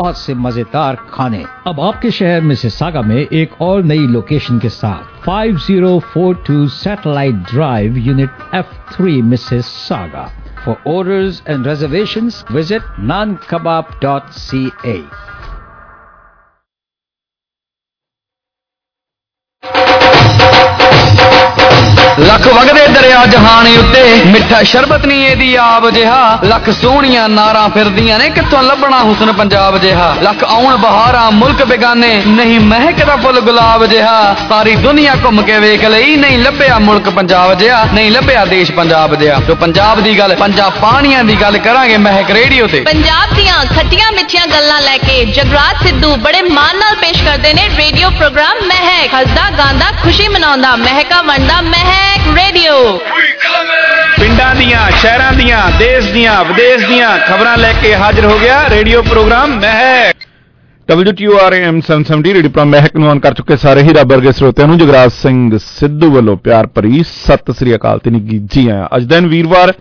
[0.00, 4.68] बहुत से मज़ेदार खाने। अब आपके शहर में सागा में एक और नई लोकेशन के
[4.68, 9.20] साथ 5042 satellite drive unit F three
[9.88, 10.26] Mississauga
[10.64, 15.02] for orders and reservation visit naan kebab dot C A
[22.40, 28.18] lakh ਵਗਦੇ ਦਰਿਆ ਜਹਾਨ ਉੱਤੇ। ਮਿੱਠਾ ਸ਼ਰਬਤ ਨਹੀਂ ਇਹਦੀ ਆਬ ਜਿਹਾ। ਲੱਖ ਸੋਹਣੀਆਂ ਨਾਰਾਂ ਫਿਰਦੀਆਂ
[28.18, 30.14] ਨੇ, ਕਿੱਥੋਂ ਲੱਭਣਾ ਹੁਸਨ ਪੰਜਾਬ ਜਿਹਾ?
[30.22, 35.84] ਲੱਖ ਆਉਣ ਬਹਾਰਾਂ ਮੁਲਕ ਬੇਗਾਨੇ, ਨਹੀਂ ਮਹਿਕਦਾ ਫੁੱਲ ਗੁਲਾਬ ਜਿਹਾ। ਸਾਰੀ ਦੁਨੀਆ ਘੁੰਮ ਕੇ ਵੇਖ
[35.84, 40.34] ਲਈ, ਨਹੀਂ ਲੱਭਿਆ ਮੁਲਕ ਪੰਜਾਬ ਜਿਹਾ। ਨਹੀਂ ਲੱਭਿਆ ਦੇਸ਼ ਪੰਜਾਬ ਜਿਹਾ। ਜੋ ਪੰਜਾਬ ਦੀ ਗੱਲ
[40.36, 45.24] ਪੰਜਾਬ ਪਾਣੀਆਂ ਦੀ ਗੱਲ ਕਰਾਂਗੇ ਮਹਿਕ ਰੇਡੀਓ ਤੇ। ਪੰਜਾਬ ਦੀਆਂ ਖੱਟੀਆਂ ਮਿੱਠੀਆਂ ਗੱਲਾਂ ਲੈ ਕੇ
[45.24, 50.74] ਜਗਰਾਜ ਸਿੱਧੂ ਬੜੇ ਮਾਣ ਨਾਲ ਪੇਸ਼ ਕਰਦੇ ਨੇ ਰੇਡੀਓ ਪ੍ਰੋਗਰਾਮ ਮਹਿਕ। ਹੱਸਦਾ, ਗਾਉਂਦਾ, ਖੁਸ਼ੀ ਮਨਾਉਂਦਾ,
[50.76, 52.74] ਮਹਿਕਾ ਵੰਡਦਾ ਮਹਿਕ ਰੇਡੀਓ
[54.20, 59.02] ਪਿੰਡਾਂ ਦੀਆਂ ਸ਼ਹਿਰਾਂ ਦੀਆਂ ਦੇਸ਼ ਦੀਆਂ ਵਿਦੇਸ਼ ਦੀਆਂ ਖਬਰਾਂ ਲੈ ਕੇ ਹਾਜ਼ਰ ਹੋ ਗਿਆ radio
[59.02, 60.26] programme Mehak.
[60.88, 64.78] WTORM 770 radio programme Mehak ਨੂੰ ਆਨ ਕਰ ਚੁੱਕੇ ਸਾਰੇ ਹੀ ਰੱਬ ਵਰਗੇ ਸਰੋਤਿਆਂ ਨੂੰ
[64.78, 69.26] ਜਗਰਾਜ ਸਿੰਘ ਸਿੱਧੂ ਵੱਲੋਂ ਪਿਆਰ ਭਰੀ ਸਤਿ ਸ੍ਰੀ ਅਕਾਲ ਤੇ ਨਿੱਗੀ ਜੀ ਆਇਆਂ। ਅੱਜ ਦਿਨ
[69.26, 69.72] ਵੀਰਵਾਰ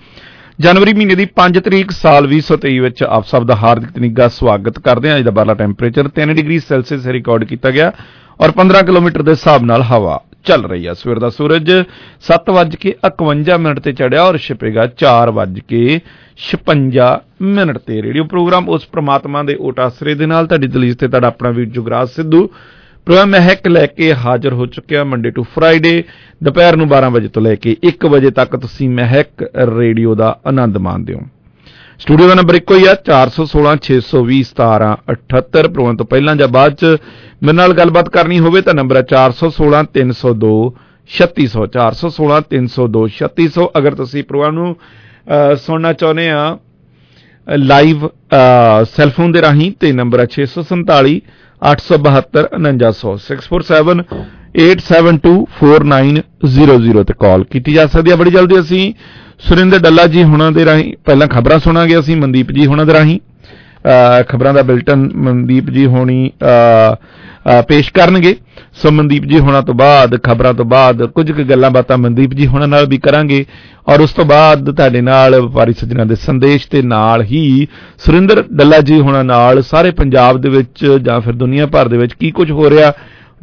[0.59, 5.09] ਜਨਵਰੀ ਮਹੀਨੇ ਦੀ 5 ਤਰੀਕ ਸਾਲ 2023 ਵਿੱਚ ਆਪ ਸਭ ਦਾ ਹਾਰਦਿਕ ਨਿੱਘਾ ਸਵਾਗਤ ਕਰਦੇ
[5.09, 7.91] ਹਾਂ। ਅੱਜ ਦਾ ਬਾਰਲਾ ਟੈਂਪਰੇਚਰ 3 ਡਿਗਰੀ ਸੈਲਸੀਅਸ ਰਿਕਾਰਡ ਕੀਤਾ ਗਿਆ
[8.39, 11.71] ਔਰ 15 ਕਿਲੋਮੀਟਰ ਦੇ ਹਿਸਾਬ ਨਾਲ ਹਵਾ। ਚੱਲ ਰਹੀ ਹੈ ਸਵੇਰ ਦਾ ਸੂਰਜ
[12.27, 17.21] 7:51 ਮਿੰਟ ਤੇ ਚੜਿਆ ਔਰ ਛਿਪੇਗਾ 4:56
[17.55, 21.27] ਮਿੰਟ ਤੇ। ਰੇਡੀਓ ਪ੍ਰੋਗਰਾਮ ਉਸ ਪ੍ਰਮਾਤਮਾ ਦੇ ਓਟ ਆਸਰੇ ਦੇ ਨਾਲ। ਤੁਹਾਡੀ ਦਲੀਜ ਤੇ ਤੁਹਾਡਾ
[21.27, 22.51] ਆਪਣਾ ਵੀਰ ਜੁਗਰਾਜ ਸਿੱਧੂ।
[23.07, 26.03] ਪ੍ਰੋਗਰਾਮ ਮਹਿਕ ਲੈ ਕੇ ਹਾਜ਼ਰ ਹੋ ਚੁੱਕਿਆ ਮੰਡੇ ਟੂ ਫਰਾਈਡੇ।
[26.43, 29.27] ਦੁਪਹਿਰ ਨੂੰ 12 ਵਜੇ ਤੋਂ ਲੈ ਕੇ 1 ਵਜੇ ਤੱਕ ਤੁਸੀਂ ਮਹਿਕ
[29.77, 31.21] ਰੇਡੀਓ ਦਾ ਆਨੰਦ ਮਾਣਦੇ ਹੋ।
[31.99, 36.91] ਸਟੂਡੀਓ ਦਾ ਨੰਬਰ ਇੱਕੋ ਹੀ ਆ 416 620 1778 ਪ੍ਰੋਗਰਾਮ ਤੋਂ ਪਹਿਲਾਂ ਜਾਂ ਬਾਅਦ ਚ
[37.41, 40.53] ਮੇਰੇ ਨਾਲ ਗੱਲਬਾਤ ਕਰਨੀ ਹੋਵੇ ਤਾਂ ਨੰਬਰ ਹੈ 416 302
[41.09, 46.43] 3600 416 302 3600 ਅਗਰ ਤੁਸੀਂ ਪ੍ਰੋਗਰਾਮ ਨੂੰ ਅ, ਸੁਣਨਾ ਚਾਹੁੰਦੇ ਆ
[47.65, 48.07] ਲਾਈਵ
[48.89, 51.13] ਸੈਲਫੋਨ ਦੇ ਰਾਹੀਂ ਤੇ ਨੰਬਰ ਹੈ 647
[51.61, 54.03] 872 4900 647
[54.63, 58.93] 8724900 ਤੇ ਕਾਲ ਕੀਤੀ ਜਾ ਸਕਦੀ ਹੈ ਬੜੀ ਜਲਦੀ ਅਸੀਂ
[59.39, 63.19] ਸੁਰਿੰਦਰ ਡੱਲਾ ਜੀ ਹੁਣਾਂ ਦੇ ਰਾਹੀਂ ਪਹਿਲਾਂ ਖਬਰਾਂ ਸੁਣਾਂਗੇ ਅਸੀਂ ਮਨਦੀਪ ਜੀ ਹੁਣਾਂ ਦੇ ਰਾਹੀਂ।
[64.29, 68.35] ਖਬਰਾਂ ਦਾ ਬਿਲਟਨ ਮਨਦੀਪ ਜੀ ਹੋਣੀ ਅ, ਅ, ਪੇਸ਼ ਕਰਨਗੇ।
[68.73, 72.47] ਸੋ ਮਨਦੀਪ ਜੀ ਹੋਣਾ ਤੋਂ ਬਾਅਦ ਖਬਰਾਂ ਤੋਂ ਬਾਅਦ ਕੁਝ ਕੁ ਗੱਲਾਂ ਬਾਤਾਂ ਮਨਦੀਪ ਜੀ
[72.47, 73.45] ਹੋਣਾ ਨਾਲ ਵੀ ਕਰਾਂਗੇ।
[73.87, 77.67] ਔਰ ਉਸ ਤੋਂ ਬਾਅਦ ਤੁਹਾਡੇ ਨਾਲ ਵਪਾਰੀ ਸੱਜਣਾ ਦੇ ਸੰਦੇਸ਼ ਤੇ ਨਾਲ ਹੀ
[77.97, 82.13] ਸੁਰਿੰਦਰ ਡੱਲਾ ਜੀ ਹੋਣਾ ਨਾਲ ਸਾਰੇ ਪੰਜਾਬ ਦੇ ਵਿੱਚ ਜਾਂ ਫਿਰ ਦੁਨੀਆ ਭਰ ਦੇ ਵਿੱਚ
[82.13, 82.93] ਕੀ ਕੁਝ ਹੋ ਰਿਹਾ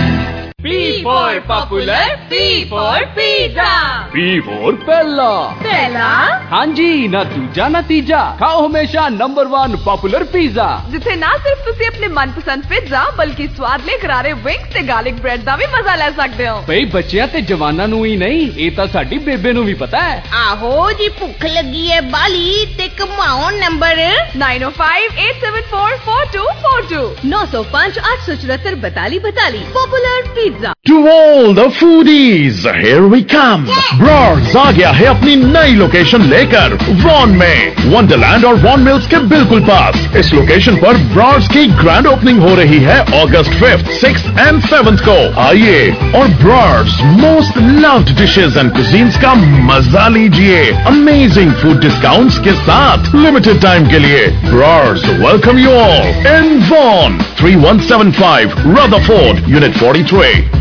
[0.64, 2.32] P for popular, P
[2.70, 3.70] for pizza.
[4.12, 4.16] P
[4.48, 5.30] for ਪਹਿਲਾ
[5.62, 6.10] ਪਹਿਲਾ
[6.52, 11.86] ਹਾਂਜੀ ਨਾ ਦੂਜਾ ਨਾ ਤੀਜਾ। ਖਾਓ ਹਮੇਸ਼ਾ ਨੰਬਰ 1 ਪਪੂਲਰ ਪੀਜ਼ਾ ਜਿੱਥੇ ਨਾ ਸਿਰਫ ਤੁਸੀਂ
[11.86, 16.48] ਆਪਣੇ ਮਨਪਸੰਦ ਪਿਜ਼ਾ ਬਲਕਿ ਸਵਾਦਲੇ ਕਰਾਰੇ ਵਿੰਗਸ ਤੇ ਗਾਰਲਿਕ ਬ੍ਰੈਡ ਦਾ ਵੀ ਮਜ਼ਾ ਲੈ ਸਕਦੇ
[16.48, 20.00] ਹੋ। ਬਈ ਬੱਚਿਆਂ ਤੇ ਜਵਾਨਾਂ ਨੂੰ ਹੀ ਨਹੀਂ ਇਹ ਤਾਂ ਸਾਡੀ ਬੇਬੇ ਨੂੰ ਵੀ ਪਤਾ
[20.02, 23.96] ਹੈ। ਆਹੋ ਜੀ ਭੁੱਖ ਲੱਗੀ ਹੈ ਬਾਲੀ ਤੇ ਕਮਾਓ number
[24.36, 27.02] 9058744242
[27.34, 30.81] 905 874 42 pizza.
[30.86, 33.66] To all the foodies, here we come.
[33.98, 39.18] Bronx आ गया है अपनी नई लोकेशन लेकर वॉन में। वंडरलैंड और वॉन मिल्स के
[39.32, 44.24] बिल्कुल पास। इस लोकेशन पर ब्रॉड्स की ग्रैंड ओपनिंग हो रही है August fifth six
[44.38, 45.90] and seventh को। आइए
[46.20, 49.34] और broads most loved dishes and cuisines का
[49.68, 56.26] मज़ा लीजिए। अमेजिंग फ़ूड डिस्काउंट्स के साथ लिमिटेड टाइम के लिए। Broads welcome you all
[56.34, 60.60] in one three one seven five 3175 Rutherford Unit 43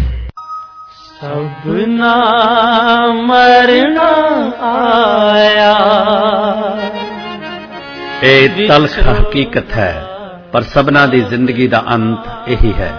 [1.22, 2.16] ਸਭਨਾ
[3.14, 4.08] ਮਰਨਾ
[4.62, 5.74] ਆਇਆ।
[8.24, 9.94] ਇਹ ਤਲਖ ਹਕੀਕਤ ਹੈ,
[10.54, 12.92] ਪਰ ਸਭਨਾ ਦੀ ਜ਼ਿੰਦਗੀ ਦਾ ਅੰਤ ਇਹੀ ਹੈ।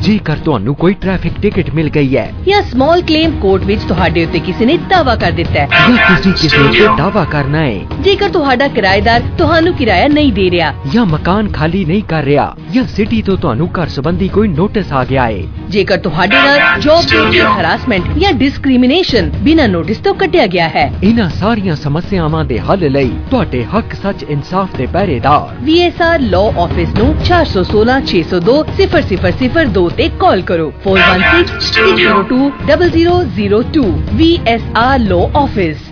[0.06, 4.40] ਜੇਕਰ ਤੁਹਾਨੂੰ ਕੋਈ ਟ੍ਰੈਫਿਕ ਟਿਕਟ ਮਿਲ ਗਈ ਹੈ। ਜਾਂ ਸਮਾਲ ਕਲੇਮ ਕੋਰਟ ਵਿੱਚ ਤੁਹਾਡੇ ਉੱਤੇ
[4.40, 8.68] ਕਿਸੇ ਨੇ ਦਾਵਾ ਕਰ ਦਿੱਤਾ ਹੈ। ਜਾਂ ਤੁਸੀਂ ਕਿਸੇ ਉੱਤੇ ਦਾਵਾ ਕਰਨਾ ਹੈ। ਜੇਕਰ ਤੁਹਾਡਾ
[8.68, 13.38] ਕਿਰਾਏਦਾਰ ਤੁਹਾਨੂੰ ਕਿਰਾਇਆ ਨਹੀਂ ਦੇ ਰਿਹਾ। ਜਾਂ ਮਕਾਨ ਖਾਲੀ ਨਹੀਂ ਕਰ ਰਿਹਾ। ਜਾਂ ਸਿਟੀ ਤੋਂ
[13.38, 18.34] ਤੁਹਾਨੂੰ ਘਰ ਸੰਬੰਧੀ ਕੋਈ ਨੋਟਿਸ ਆ ਗਿਆ ਹੈ। ਜੇਕਰ ਤੁਹਾਡੇ ਨਾਲ ਜੌਬ ਦੇ ਹਰਾਸਮੈਂਟ ਜਾਂ
[18.34, 23.94] ਡਿਸਕ੍ਰਿਮੀਨੇਸ਼ਨ ਬਿਨਾਂ ਨੋਟਿਸ ਤੋਂ ਕੱਟਿਆ ਗਿਆ ਹੈ। ਇਹਨਾਂ ਸਾਰੀਆਂ ਸਮੱਸਿਆਵਾਂ ਦੇ ਹੱਲ ਲਈ ਤੁਹਾਡੇ ਹੱਕ
[24.04, 31.00] ਸੱਚ ਇਨਸਾਫ ਦੇ ਪਹਿਰੇਦਾਰ। VSR ਲਾਅ ਆਫਿਸ ਨੂੰ 416 602 0002 पे कॉल करो। Four
[31.00, 33.84] one six six zero two double zero zero two.
[34.14, 35.92] V S R law office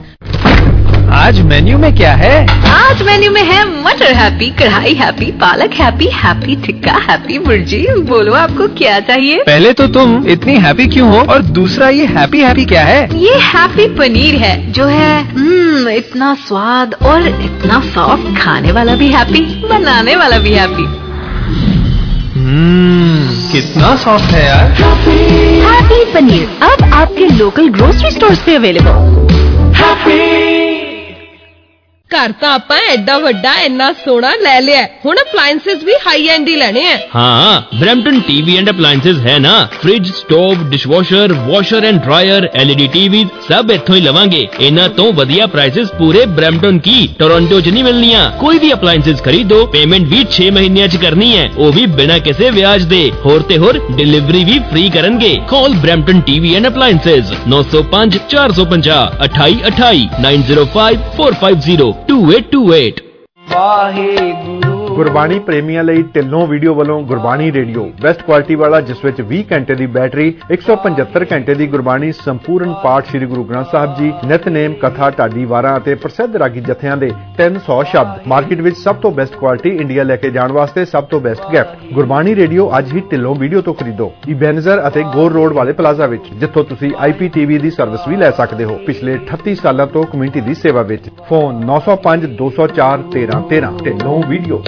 [1.13, 2.45] आज मेन्यू में क्या है?
[2.67, 8.33] आज मेन्यू में है मटर happy kadai happy palak happy happy tikka happy Murji. बोलो
[8.33, 9.43] आपको क्या चाहिए?
[9.43, 11.19] पहले तो तुम इतनी हैप्पी क्यों हो?
[11.33, 13.03] और दूसरा ये हैप्पी हैप्पी क्या है?
[13.19, 19.11] ये हैप्पी पनीर है जो है हम्म, इतना स्वाद और इतना सॉफ्ट खाने वाला भी
[19.11, 21.02] हैप्पी बनाने वाला भी हैप्पी।
[22.52, 24.70] कितना सॉफ्ट है यार
[25.62, 28.92] हैप्पी पनीर अब आपके लोकल ग्रोसरी स्टोर्स पे अवेलेबल
[32.13, 36.55] ਘਰ ਤਾਂ ਆਪਾਂ ਐਡਾ ਵੱਡਾ ਐਨਾ ਸੋਹਣਾ ਲੈ ਲਿਆ ਹੁਣ ਅਪਲਾਈਐਂਸਸ ਵੀ ਹਾਈ ਐਂਡ ਹੀ
[36.55, 42.47] ਲੈਣੇ ਆ ਹਾਂ ਬ੍ਰੈਂਪਟਨ ਟੀਵੀ ਐਂਡ ਅਪਲਾਈਐਂਸਸ ਹੈ ਨਾ fridge stove dishwasher washer and dryer
[42.55, 47.69] LED TV ਸਭ ਇੱਥੋਂ ਹੀ ਲਵਾਂਗੇ ਇਹਨਾਂ ਤੋਂ ਵਧੀਆ ਪ੍ਰਾਈਸਸ ਪੂਰੇ ਬ੍ਰੈਂਪਟਨ ਕੀ ਟੋਰਾਂਟੋ 'ਚ
[47.69, 51.85] ਨਹੀਂ ਮਿਲਣੀਆਂ ਕੋਈ ਵੀ ਅਪਲਾਈਐਂਸਸ ਖਰੀਦੋ ਪੇਮੈਂਟ ਵੀ 6 ਮਹੀਨਿਆਂ 'ਚ ਕਰਨੀ ਹੈ ਉਹ ਵੀ
[51.93, 56.67] ਬਿਨਾਂ ਕਿਸੇ ਵਿਆਜ ਦੇ ਹੋਰ ਤੇ ਹੋਰ ਡਿਲੀਵਰੀ ਵੀ ਫ੍ਰੀ ਕਰਨਗੇ call Brampton TV and
[56.67, 63.03] appliances 905 450 2828 905 450 2828.
[63.49, 64.72] Waheguru.
[64.95, 69.75] Gurbani ਪ੍ਰੇਮੀਆਂ ਲਈ ਢਿੱਲੋਂ ਵੀਡੀਓ ਵੱਲੋਂ ਗੁਰਬਾਣੀ ਰੇਡੀਓ। ਬੈਸਟ ਕੁਆਲਿਟੀ ਵਾਲਾ, ਜਿਸ ਵਿੱਚ 20 ਘੰਟੇ
[69.75, 75.09] ਦੀ ਬੈਟਰੀ 175 ਘੰਟੇ ਦੀ ਗੁਰਬਾਣੀ, ਸੰਪੂਰਨ ਪਾਠ ਸ੍ਰੀ ਗੁਰੂ ਗ੍ਰੰਥ ਸਾਹਿਬ ਜੀ, ਨਿਤਨੇਮ, ਕਥਾ,
[75.09, 79.69] ਢਾਡੀ ਵਾਰਾਂ ਅਤੇ ਪ੍ਰਸਿੱਧ ਰਾਗੀ ਜਥਿਆਂ ਦੇ 300 ਸ਼ਬਦ। ਮਾਰਕੀਟ ਵਿੱਚ ਸਭ ਤੋਂ ਬੈਸਟ ਕੁਆਲਿਟੀ
[79.69, 83.61] ਇੰਡੀਆ ਲੈ ਕੇ ਜਾਣ ਵਾਸਤੇ ਸਭ ਤੋਂ ਬੈਸਟ ਗਿਫਟ ਗੁਰਬਾਣੀ ਰੇਡੀਓ ਅੱਜ ਹੀ ਢਿੱਲੋਂ ਵੀਡੀਓ
[83.61, 88.15] ਤੋਂ ਖਰੀਦੋ। ਇਬੈਨਜ਼ਰ ਅਤੇ ਗੋਰ ਰੋਡ ਵਾਲੇ ਪਲਾਜ਼ਾ ਵਿੱਚ, ਜਿੱਥੋਂ ਤੁਸੀਂ IPTV ਦੀ ਸਰਵਿਸ ਵੀ
[88.15, 93.77] ਲੈ ਸਕਦੇ ਹੋ। ਪਿਛਲੇ 38 ਸਾਲਾਂ ਤੋਂ ਕਮਿਊਨਿਟੀ ਦੀ ਸੇਵਾ ਵਿੱਚ। Phone 905 204 1313
[93.85, 94.63] Dhillon video.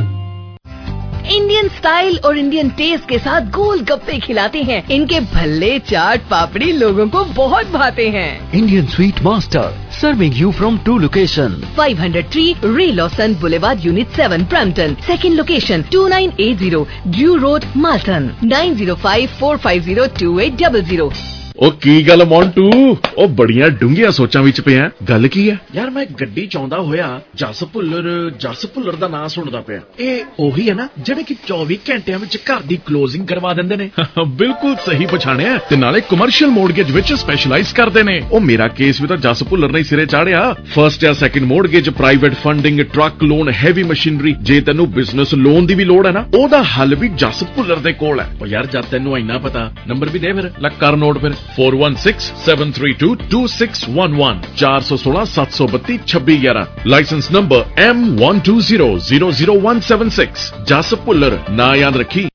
[1.25, 6.71] Indian style और इंडियन टेस्ट के साथ गोल गप्पे खिलाते हैं। इनके भल्ले चाट पापड़ी
[6.71, 12.29] लोगों को बहुत भाते हैं। Indian sweet master serving you from two location five hundred
[12.31, 17.65] three Ray Lawson boulevard unit seven Brampton second location two nine eight zero Derry road
[17.77, 21.11] Malton nine zero five four five zero two eight double zero
[21.59, 22.97] ਉਹ ਕੀ ਗੱਲ ਮੌਂਟੂ?
[23.17, 25.59] ਉਹ ਬੜੀਆਂ ਡੂੰਘੀਆਂ ਸੋਚਾਂ ਵਿੱਚ ਪਿਆ ਗੱਲ ਕੀ ਹੈ?
[25.75, 30.69] ਯਾਰ ਮੈਂ ਗੱਡੀ ਚਾਉਂਦਾ ਹੋਇਆ ਜਸ ਭੁੱਲਰ ਜਸ ਭੁੱਲਰ ਦਾ ਨਾਂ ਸੁਣਦਾ ਪਿਆ। ਇਹ ਉਹੀ
[30.69, 33.89] ਹੈ ਨਾ ਜਿਹੜੇ ਕਿ 24 ਘੰਟਿਆਂ ਵਿੱਚ ਘਰ ਦੀ ਕਲੋਜ਼ਿੰਗ ਕਰਵਾ ਦਿੰਦੇ ਨੇ।
[34.27, 39.07] ਬਿਲਕੁਲ ਸਹੀ ਪਛਾਣਿਆ ਤੇ ਨਾਲੇ ਕਮਰਸ਼ੀਅਲ ਮੋਰਗੇਜ ਵਿੱਚ ਸਪੈਸ਼ਲਾਈਜ਼ ਕਰਦੇ ਨੇ। ਉਹ ਮੇਰਾ ਕੇਸ ਵੀ
[39.07, 43.83] ਤਾਂ ਜਸ ਭੁੱਲਰ ਨੇ ਸਿਰੇ ਚਾੜਿਆ। ਫਰਸਟ ਜਾਂ second mortgage private funding truck loan heavy
[43.83, 47.75] machinery ਜੇ ਤੈਨੂੰ ਬਿਜ਼ਨਸ ਲੋਨ ਦੀ ਵੀ ਲੋੜ ਹੈ ਨਾ ਉਹਦਾ ਹੱਲ ਵੀ ਜਸ ਭੁੱਲਰ
[47.75, 50.95] ਦੇ ਕੋਲ ਹੈ। ਉਹ ਯਾਰ ਜਦ ਤੈਨੂੰ ਇੰਨਾ ਪਤਾ ਨੰਬਰ ਵੀ ਦੇ ਫਿਰ ਲੈ ਕਰ
[50.95, 62.27] ਨੋਟ ਫਿਰ। 4167322611 416 732 2611 ਲਾਇਸੈਂਸ ਨੰਬਰ M12000176 ਜਸ ਭੁੱਲਰ ਨਾ ਯਾਦ ਰੱਖੀ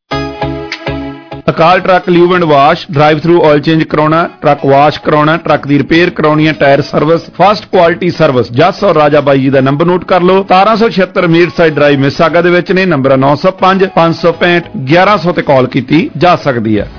[1.50, 5.79] Akal truck lube and wash drive through oil change ਕਰਾਉਣਾ ਟਰੱਕ ਵਾਸ਼ ਕਰਾਉਣਾ ਟਰੱਕ ਦੀ
[5.79, 9.87] ਰਿਪੇਅਰ ਕਰਾਉਣੀ ਹੈ tyre service fast quality service Jas ਔਰ ਰਾਜਾ ਬਾਈ ਜੀ ਦਾ ਨੰਬਰ
[9.87, 14.62] ਨੋਟ ਕਰ ਲਓ। 1776 ਮੀਟ ਸਾਈਡ ਡਰਾਈਵ ਮਿਸਾਗਾ ਦੇ ਵਿੱਚ ਨੇ। ਨੰਬਰ 905 565
[14.93, 16.90] 1100 ਤੇ ਕਾਲ ਕੀਤੀ ਜਾ ਸਕਦੀ ਹੈ।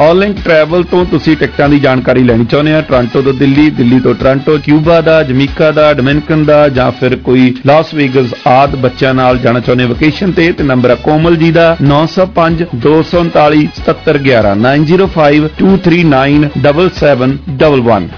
[0.00, 4.14] ਆਨਲਾਈਨ ਟਰੈਵਲ ਤੋਂ ਤੁਸੀਂ ਟਿਕਟਾਂ ਦੀ ਜਾਣਕਾਰੀ ਲੈਣੀ ਚਾਹੁੰਦੇ ਆ। ਟੋਰਾਂਟੋ ਤੋਂ ਦਿੱਲੀ ਦਿੱਲੀ ਤੋਂ
[4.14, 9.38] ਟੋਰਾਂਟੋ ਕਿਊਬਾ ਦਾ ਜਮੀਕਾ ਦਾ ਡੋਮਿਨਿਕਨ ਦਾ ਜਾਂ ਫਿਰ ਕੋਈ ਲਾਸ ਵੇਗਸ ਆਦ ਬੱਚਿਆਂ ਨਾਲ
[9.38, 16.50] ਜਾਣਾ ਚਾਹੁੰਦੇ ਵਕੇਸ਼ਨ ਤੇ ਤੇ ਨੰਬਰ ਹੈ ਕੋਮਲ ਜੀ ਦਾ 905 239 7711 905 239
[16.64, 18.08] 7711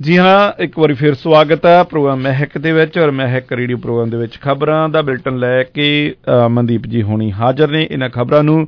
[0.00, 4.10] ਜੀ ਹਾਂ ਇੱਕ ਵਾਰੀ ਫਿਰ ਸਵਾਗਤ ਹੈ ਪ੍ਰੋਗਰਾਮ ਮਹਿਕ ਦੇ ਵਿੱਚ ਔਰ ਮਹਿਕ ਰੇਡੀਓ ਪ੍ਰੋਗਰਾਮ
[4.10, 6.14] ਦੇ ਵਿੱਚ ਖਬਰਾਂ ਦਾ ਬੁਲਟਨ ਲੈ ਕੇ
[6.50, 8.66] ਮਨਦੀਪ ਜੀ ਹੋਣੀ ਹਾਜ਼ਰ ਨੇ ਇਹਨਾਂ ਖਬਰਾਂ ਨੂੰ।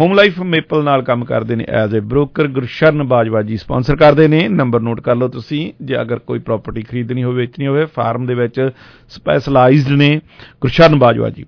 [0.00, 4.26] ਹੋਮ ਲਾਈਫ ਮੇਪਲ ਨਾਲ ਕੰਮ ਕਰਦੇ ਨੇ as a broker Gursharan Bajwa ji sponsor ਕਰਦੇ
[4.28, 8.26] ਨੇ। ਨੰਬਰ ਨੋਟ ਕਰ ਲਓ ਤੁਸੀਂ, ਜੇ ਅਗਰ ਕੋਈ ਪ੍ਰਾਪਰਟੀ ਖਰੀਦਣੀ ਹੋਵੇ, ਵੇਚਣੀ ਹੋਵੇ ਫਾਰਮ
[8.26, 8.60] ਦੇ ਵਿੱਚ
[9.08, 10.20] ਸਪੈਸ਼ਲਾਈਜ਼ਡ ਨੇ
[10.60, 11.44] ਗੁਰਸ਼ਰਨ ਬਾਜਵਾ ਜੀ।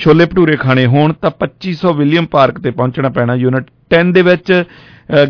[0.04, 3.64] ਛੋਲੇ ਭਟੂਰੇ ਖਾਣੇ ਹੋਣ ਤਾਂ 2500 ਵਿਲੀਅਮ ਪਾਰਕ ਤੇ ਪਹੁੰਚਣਾ ਪੈਣਾ ਯੂਨਿਟ
[3.96, 4.64] 10 ਦੇ ਵਿੱਚ ਅ,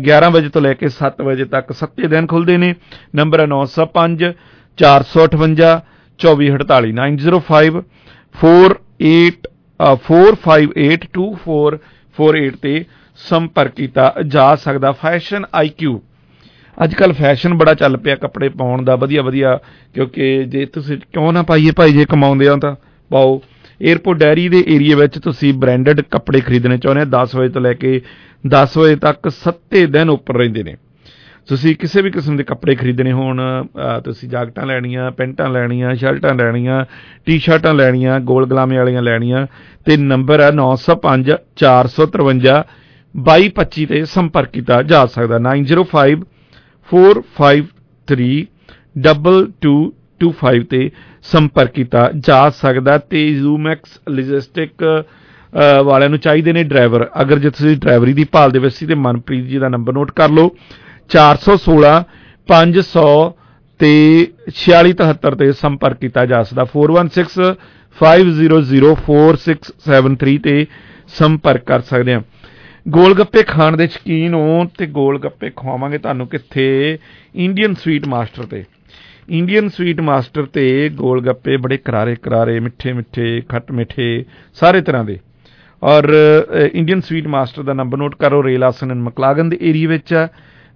[0.08, 2.74] 11 ਵਜੇ ਤੋਂ ਲੈ ਕੇ 7 ਵਜੇ ਤੱਕ ਸੱਤੇ ਦਿਨ ਖੁੱਲਦੇ ਨੇ।
[3.14, 4.32] ਨੰਬਰ ਹੈ 905
[4.78, 5.80] 458
[6.20, 7.82] 2448 905
[8.34, 9.48] 48
[9.90, 12.84] 4582448 ਤੇ
[13.28, 15.98] ਸੰਪਰਕ ਕੀਤਾ ਜਾ ਸਕਦਾ। ਫੈਸ਼ਨ ਆਈਕਿਊ
[16.84, 19.58] ਅੱਜ ਕੱਲ ਫੈਸ਼ਨ ਬੜਾ ਚੱਲ ਪਿਆ ਕੱਪੜੇ ਪਾਉਣ ਦਾ, ਵਧੀਆ ਵਧੀਆ,
[19.94, 22.76] ਕਿਉਂਕਿ ਜੇ ਤੁਸੀਂ ਕਿਉਂ ਨਾ ਪਾਈਏ, ਭਾਈ ਜੇ ਕਮਾਉਂਦੇ ਹੋ ਤਾਂ
[23.12, 23.42] ਪਾਓ।
[23.92, 27.74] 에어ਪੋਰਟ ਡੈਰੀ ਦੇ ਏਰੀਆ ਵਿੱਚ ਤੁਸੀਂ ਬ੍ਰਾਂਡਡ ਕੱਪੜੇ ਖਰੀਦਣੇ ਚਾਹੁੰਦੇ ਆ 10 ਵਜੇ ਤੋਂ ਲੈ
[27.74, 28.00] ਕੇ
[28.46, 30.76] 10 ਵਜੇ ਤੱਕ 7 ਦਿਨ ਉੱਪਰ ਰਹਿੰਦੇ ਨੇ।
[31.48, 36.34] ਤੁਸੀਂ ਕਿਸੇ ਵੀ ਕਿਸਮ ਦੇ ਕੱਪੜੇ ਖਰੀਦਣੇ ਹੋਣ, ਅਹ, ਤੁਸੀਂ ਜਾਕਟਾਂ ਲੈਣੀਆਂ, ਪੈਂਟਾਂ ਲੈਣੀਆਂ, ਸ਼ਰਟਾਂ
[36.34, 36.84] ਲੈਣੀਆਂ,
[37.26, 39.46] ਟੀ-ਸ਼ਰਟਾਂ ਲੈਣੀਆਂ ਗੋਲ ਗਲਾਮੇ ਵਾਲੀਆਂ ਲੈਣੀਆਂ,
[39.84, 42.64] ਤੇ ਨੰਬਰ ਹੈ 905 453
[43.14, 46.16] 2225 ਤੇ ਸੰਪਰਕ ਕੀਤਾ ਜਾ ਸਕਦਾ 905
[46.88, 48.44] 453
[49.06, 50.90] 2225 ਤੇ
[51.22, 55.02] ਸੰਪਰਕ ਕੀਤਾ ਜਾ ਸਕਦਾ ਤੇ ਜ਼ੂਮੈਕਸ ਲੌਜਿਸਟਿਕ ਅ,
[55.82, 58.94] ਵਾਲਿਆਂ ਨੂੰ ਚਾਹੀਦੇ ਨੇ ਡਰਾਈਵਰ। ਅਗਰ ਜੇ ਤੁਸੀਂ ਡਰਾਈਵਰੀ ਦੀ ਭਾਲ ਦੇ ਵਿੱਚ ਸੀ ਤੇ
[58.94, 60.50] ਮਨਪ੍ਰੀਤ ਜੀ ਦਾ ਨੰਬਰ ਨੋਟ ਕਰ ਲਓ।
[61.10, 62.04] 416
[62.48, 63.32] 500
[63.80, 63.92] ਤੇ
[64.58, 67.54] 4673 ਤੇ ਸੰਪਰਕ ਕੀਤਾ ਜਾ ਸਕਦਾ 416
[67.96, 70.66] 5004673 ਤੇ
[71.18, 72.22] ਸੰਪਰਕ ਕਰ ਸਕਦੇ ਆ
[72.90, 76.98] ਗੋਲ ਗੱਪੇ ਖਾਣ ਦੇ ਸ਼ਕੀਨ ਹੋ ਤੇ ਗੋਲ ਗੱਪੇ ਖਵਾਵਾਂਗੇ ਤੁਹਾਨੂੰ ਕਿੱਥੇ?
[77.34, 78.64] ਇੰਡੀਅਨ ਸਵੀਟ ਮਾਸਟਰ ਤੇ।
[79.30, 85.04] ਇੰਡੀਅਨ ਸਵੀਟ ਮਾਸਟਰ ਤੇ ਗੋਲ ਗੱਪੇ ਬੜੇ ਕਰਾਰੇ ਕਰਾਰੇ ਮਿੱਠੇ ਮਿੱਠੇ ਖੱਟ ਮਿੱਠੇ ਸਾਰੇ ਤਰ੍ਹਾਂ
[85.04, 85.18] ਦੇ।
[85.82, 89.88] ਔਰ ਅ, ਇੰਡੀਅਨ ਸਵੀਟ ਮਾਸਟਰ ਦਾ ਨੰਬਰ ਨੋਟ ਕਰੋ ਰੇਲ ਆਸਨ ਐਂਡ ਮਕਲਾਗਨ ਦੇ ਏਰੀਆ
[89.88, 90.28] ਵਿੱਚ ਹੈ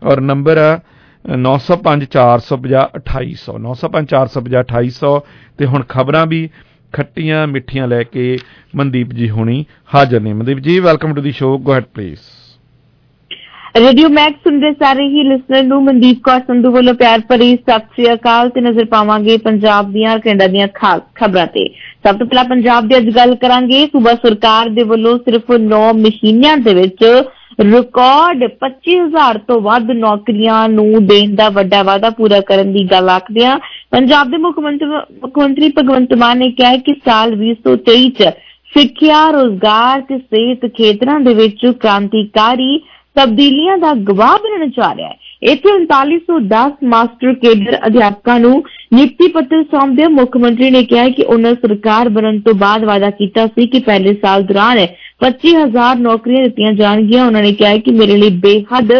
[0.03, 0.81] ਔਰ ਨੰਬਰ ਹੈ
[1.25, 5.13] 905 450 2800 905 450 2800
[5.59, 6.49] ਤੇ ਹੁਣ ਖਬਰਾਂ ਵੀ
[6.95, 8.39] ਖੱਟੀਆਂ ਮਿੱਠੀਆਂ ਲੈ ਕੇ
[8.77, 12.19] ਮਨਦੀਪ ਜੀ ਹੁਣੀ ਹਾਜ਼ਰ ਨੇ। Mandeep ji welcome to the show go ahead please
[13.77, 18.13] radio Max ਸੁਣਦੇ ਸਾਰੇ ਹੀ ਲਿਸਨਰ ਨੂੰ ਮਨਦੀਪ ਕੌਰ ਸੰਧੂ ਵੱਲੋਂ ਪਿਆਰ ਭਰੀ ਸਤਿ ਸ੍ਰੀ
[18.13, 21.67] ਅਕਾਲ ਤੇ ਨਜ਼ਰ ਪਾਵਾਂਗੇ ਪੰਜਾਬ ਦੀਆਂ ਕੈਨੇਡਾ ਦੀਆਂ ਖਾਸ ਖਬਰਾਂ ਤੇ।
[22.07, 26.57] ਸਭ ਤੋਂ ਪਹਿਲਾਂ ਪੰਜਾਬ ਦੀ ਅੱਜ ਗੱਲ ਕਰਾਂਗੇ। ਸੂਬਾ ਸਰਕਾਰ ਦੇ ਵੱਲੋਂ ਸਿਰਫ 9 ਮਹੀਨਿਆਂ
[26.57, 27.05] ਦੇ ਵਿੱਚ
[27.61, 33.59] ਰਿਕਾਰਡ 25000 ਤੋਂ ਵੱਧ ਨੌਕਰੀਆਂ ਨੂੰ ਦੇਣ ਦਾ ਵੱਡਾ ਵਾਅਦਾ ਪੂਰਾ ਕਰਨ ਦੀ ਗੱਲ ਆਖਦਿਆਂ
[33.91, 38.33] ਪੰਜਾਬ ਦੇ ਮੁੱਖ ਮੰਤਰੀ ਮੁੱਖ ਮੰਤਰੀ ਭਗਵੰਤ ਮਾਨ ਨੇ ਕਿਹਾ ਹੈ ਕਿ ਸਾਲ 2023 ਚ
[38.73, 42.79] ਸਿੱਖਿਆ, ਰੋਜ਼ਗਾਰ ਤੇ ਸਿਹਤ ਖੇਤਰਾਂ ਦੇ ਵਿੱਚ ਕ੍ਰਾਂਤੀਕਾਰੀ
[43.17, 48.53] ਤਬਦੀਲੀਆਂ ਦਾ ਗਵਾਹ ਬਣਨ ਜਾ ਰਿਹਾ ਹੈ। ਇੱਥੇ 3910 ਮਾਸਟਰ ਕੇਡਰ ਅਧਿਆਪਕਾਂ ਨੂੰ
[48.95, 53.11] ਨਿਯੁਕਤੀ ਪੱਤਰ ਸੌਂਪਦੇ ਮੁੱਖ ਮੰਤਰੀ ਨੇ ਕਿਹਾ ਹੈ ਕਿ ਉਹਨਾਂ ਸਰਕਾਰ ਬਣਨ ਤੋਂ ਬਾਅਦ ਵਾਅਦਾ
[53.11, 54.79] ਕੀਤਾ ਸੀ ਕਿ ਪਹਿਲੇ ਸਾਲ ਦੌਰਾਨ
[55.25, 58.93] 25000 ਨੌਕਰੀਆਂ ਦਿੱਤੀਆਂ ਜਾਣਗੀਆਂ। ਉਹਨਾਂ ਨੇ ਕਿਹਾ ਹੈ ਕਿ ਮੇਰੇ ਲਈ ਬੇਹੱਦ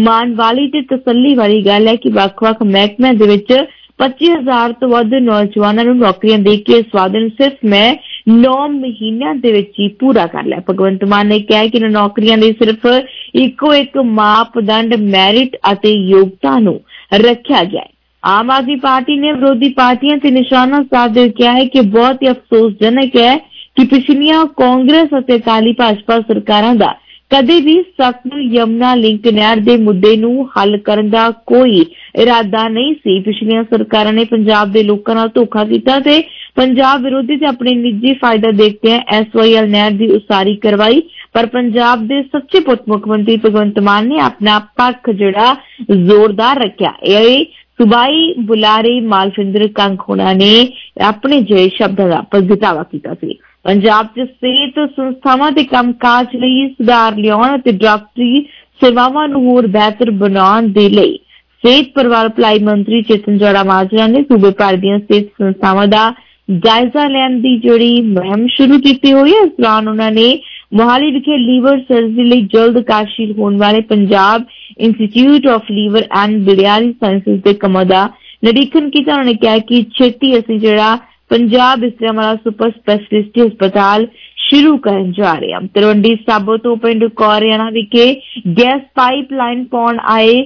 [0.00, 3.52] ਮਾਣ ਵਾਲੀ ਤੇ ਤਸੱਲੀ ਵਾਲੀ ਗੱਲ ਹੈ ਕਿ ਵੱਖ-ਵੱਖ ਮਹਿਕਮਿਆਂ ਦੇ ਵਿੱਚ
[4.00, 7.88] 25000 ਤੋਂ ਵੱਧ ਨੌਜਵਾਨਾਂ ਨੂੰ ਨੌਕਰੀਆਂ ਦੇ ਕੇ ਇਸ ਵਾਅਦੇ ਨੂੰ ਸਿਰਫ ਮੈਂ
[8.34, 12.36] 9 ਮਹੀਨਿਆਂ ਦੇ ਵਿੱਚ ਹੀ ਪੂਰਾ ਕਰ ਲਿਆ। ਭਗਵੰਤ ਮਾਨ ਨੇ ਕਿਹਾ ਕਿ ਇਹਨਾਂ ਨੌਕਰੀਆਂ
[12.38, 12.86] ਲਈ ਸਿਰਫ
[13.42, 16.80] ਇੱਕੋ ਇੱਕ ਮਾਪਦੰਡ ਮੈਰਿਟ ਅਤੇ ਯੋਗਤਾ ਨੂੰ
[17.26, 17.88] ਰੱਖਿਆ ਗਿਆ ਹੈ।
[18.22, 22.30] ਆਮ ਆਦਮੀ ਪਾਰਟੀ ਨੇ ਵਿਰੋਧੀ ਪਾਰਟੀਆਂ ਤੇ ਨਿਸ਼ਾਨਾ ਸਾਧਦੇ ਹੋਏ ਕਿਹਾ ਹੈ ਕਿ ਬਹੁਤ ਹੀ
[22.30, 23.36] ਅਫਸੋਸਜਨਕ ਹੈ
[23.76, 26.94] ਕਿ ਪਿਛਲੀਆਂ ਕਾਂਗਰਸ ਅਤੇ ਅਕਾਲੀ ਭਾਜਪਾ ਸਰਕਾਰਾਂ ਦਾ
[27.30, 31.84] ਕਦੇ ਵੀ ਸਤਲੁਜ ਯਮਨਾ ਲਿੰਕ ਨਹਿਰ ਦੇ ਮੁੱਦੇ ਨੂੰ ਹੱਲ ਕਰਨ ਦਾ ਕੋਈ
[32.22, 36.20] ਇਰਾਦਾ ਨਹੀਂ ਸੀ। ਪਿਛਲੀਆਂ ਸਰਕਾਰਾਂ ਨੇ ਪੰਜਾਬ ਦੇ ਲੋਕਾਂ ਨਾਲ ਧੋਖਾ ਕੀਤਾ ਤੇ
[36.56, 41.00] ਪੰਜਾਬ ਵਿਰੋਧੀ ਤੇ ਆਪਣੇ ਨਿੱਜੀ ਫਾਇਦਾ ਦੇਖਦੇ ਐਸਵਾਈਐਲ ਨਹਿਰ ਦੀ ਉਸਾਰੀ ਕਰਵਾਈ।
[41.32, 45.54] ਪਰ ਪੰਜਾਬ ਦੇ ਸੱਚੇ ਪੁੱਤ ਮੁੱਖ ਮੰਤਰੀ ਭਗਵੰਤ ਮਾਨ ਨੇ ਆਪਣਾ ਪੱਖ ਜਿਹੜਾ
[45.90, 47.44] ਜ਼ੋਰਦਾਰ ਰੱਖਿਆ। ਇਹ
[47.80, 50.52] ਸੁਬਾਈ ਬੁਲਾਰੇ ਮਾਲਵਿੰਦਰ ਕੰਗ ਹੋਣਾ ਨੇ
[51.00, 57.16] ਆਪਣੇ ਜੇ ਸ਼ਬਦਾਂ ਦਾ ਪ੍ਰਗਟਾਵਾ ਕੀਤਾ ਸੀ। ਪੰਜਾਬ 'ਚ ਸਿਹਤ ਸੰਸਥਾਵਾਂ ਦੇ ਕੰਮਕਾਜ ਲਈ ਸੁਧਾਰ
[57.16, 58.40] ਲਿਆਉਣ ਅਤੇ ਡਾਕਟਰੀ
[58.80, 61.18] ਸੇਵਾਵਾਂ ਨੂੰ ਹੋਰ ਬਿਹਤਰ ਬਣਾਉਣ ਦੇ ਲਈ
[61.64, 66.12] ਸਿਹਤ ਪਰਿਵਾਰ ਭਲਾਈ ਮੰਤਰੀ ਚੇਤਨ ਜੋੜਾ ਮਾਜਰਾ ਨੇ ਸੂਬੇ ਭਰ ਦੀਆਂ ਸਿਹਤ ਸੰਸਥਾਵਾਂ ਦਾ
[66.64, 70.38] ਜਾਇਜ਼ਾ ਲੈਣ ਦੀ ਜਿਹੜੀ ਮੁਹਿੰਮ ਸ਼ੁਰੂ ਕੀਤੀ ਹੋਈ ਹੈ, ਇਸ ਦੌਰਾਨ ਉਹਨਾਂ ਨੇ
[70.74, 74.44] ਮੋਹਾਲੀ ਵਿਖੇ ਲੀਵਰ ਸਰਜਰੀ ਲਈ ਜਲਦ ਕਾਰਜਸ਼ੀਲ ਹੋਣ ਵਾਲੇ Punjab
[74.78, 78.08] institute of liver and biliary sciences ਦੇ ਕੰਮਾਂ ਦਾ
[78.44, 80.96] ਨਿਰੀਖਣ ਕੀਤਾ। ਉਹਨਾਂ ਨੇ ਕਿਹਾ ਕਿ ਛੇਤੀ ਅਸੀਂ ਜਿਹੜਾ
[81.30, 84.06] ਪੰਜਾਬ ਇਸਲਾਮ ਵਾਲਾ ਸੁਪਰ ਸਪੈਸ਼ਲਿਸਟੀ ਹਸਪਤਾਲ
[84.48, 88.14] ਸ਼ੁਰੂ ਕਰਨ ਜਾ ਰਹੇ ਹਾਂ। ਤਲਵੰਡੀ ਸਾਬੋ ਤੋਂ ਪਿੰਡ ਕੋਰਿਆਣਾ ਵਿਖੇ
[88.58, 90.42] ਗੈਸ ਪਾਈਪਲਾਈਨ ਪਾਉਣ ਆਏ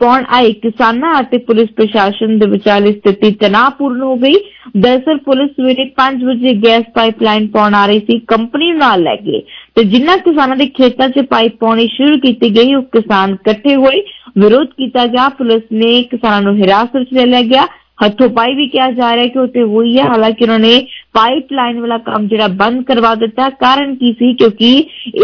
[0.00, 4.34] ਪੌਣ ਆਏ ਕਿਸਾਨਾਂ ਅਤੇ ਪੁਲਿਸ ਪ੍ਰਸ਼ਾਸਨ ਦੇ ਵਿਚਾਲੇ ਸਥਿਤੀ ਤਣਾਅਪੂਰਨ ਹੋ ਗਈ।
[4.76, 9.40] ਦਰਸਲ ਪੁਲਿਸ ਸਵੇਰੇ 5 ਵਜੇ ਗੈਸ ਪਾਈਪਲਾਈਨ ਪਾਉਣ ਆ ਰਹੀ ਸੀ, ਕੰਪਨੀ ਨਾਲ ਲੈ ਕੇ।
[9.76, 14.02] ਤੇ ਜਿਨ੍ਹਾਂ ਕਿਸਾਨਾਂ ਦੇ ਖੇਤਾਂ 'ਚ ਪਾਈਪ ਪਾਉਣੀ ਸ਼ੁਰੂ ਕੀਤੀ ਗਈ, ਉਹ ਕਿਸਾਨ ਇਕੱਠੇ ਹੋਏ
[14.38, 17.66] ਵਿਰੋਧ ਕੀਤਾ ਗਿਆ। ਪੁਲਿਸ ਨੇ ਕਿਸਾਨਾਂ ਨੂੰ ਹਿਰਾਸਤ 'ਚ ਲੈ ਲਿਆ ਗਿਆ।
[18.04, 20.80] ਹੱਥੋਂ ਪਾਈ ਵੀ ਕਿਹਾ ਜਾ ਰਿਹਾ ਕਿ ਉੱਥੇ ਹੋਈ ਹੈ। ਹਾਲਾਂਕਿ ਉਹਨਾਂ ਨੇ
[21.12, 24.32] ਪਾਈਪਲਾਈਨ ਵਾਲਾ ਕੰਮ ਜਿਹੜਾ ਬੰਦ ਕਰਵਾ ਦਿੱਤਾ। ਕਾਰਨ ਕੀ ਸੀ?
[24.34, 24.72] ਕਿਉਂਕਿ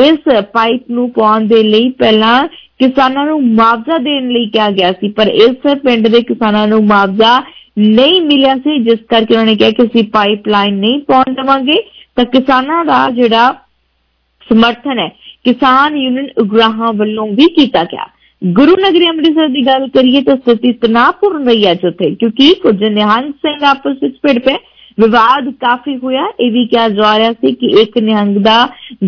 [0.04, 2.46] ਇਸ ਪਾਈਪ ਨੂੰ ਪਾਉਣ ਦੇ ਲਈ ਪਹਿਲਾਂ
[2.78, 7.42] ਕਿਸਾਨਾਂ ਨੂੰ ਮੁਆਵਜ਼ਾ ਦੇਣ ਲਈ ਕਿਹਾ ਗਿਆ ਸੀ। ਪਰ ਇਸ ਪਿੰਡ ਦੇ ਕਿਸਾਨਾਂ ਨੂੰ ਮੁਆਵਜ਼ਾ
[7.78, 11.76] ਨਹੀਂ ਮਿਲਿਆ ਸੀ। ਜਿਸ ਕਰਕੇ ਉਹਨਾਂ ਨੇ ਕਿਹਾ ਕਿ ਅਸੀਂ ਪਾਈਪਲਾਈਨ ਨਹੀਂ ਪਾਉਣ ਦੇਵਾਂਗੇ।
[12.16, 13.52] ਤਾਂ ਕਿਸਾਨਾਂ ਦਾ ਜਿਹੜਾ
[14.48, 15.08] ਸਮਰਥਨ ਹੈ,
[15.44, 18.06] ਕਿਸਾਨ ਯੂਨੀਅਨ ਉਗਰਾਹਾਂ ਵੱਲੋਂ ਵੀ ਕੀਤਾ ਗਿਆ।
[18.42, 23.32] ਗੁਰੂ ਨਗਰੀ ਅੰਮ੍ਰਿਤਸਰ ਦੀ ਗੱਲ ਕਰੀਏ ਤਾਂ ਸਥਿਤੀ ਤਣਾਅਪੂਰਨ ਰਹੀ ਹੈ ਜਿੱਥੇ ਕਿਉਂਕਿ ਕੁਝ ਨਿਹੰਗ
[23.46, 24.56] ਸਿੰਘ ਆਪਸ ਵਿੱਚ ਭਿੜ ਪਏ।
[24.98, 28.56] ਵਿਵਾਦ ਕਾਫੀ ਹੋਇਆ, ਇਹ ਵੀ ਕਿਹਾ ਜਾ ਰਿਹਾ ਸੀ ਕਿ ਇੱਕ ਨਿਹੰਗ ਦਾ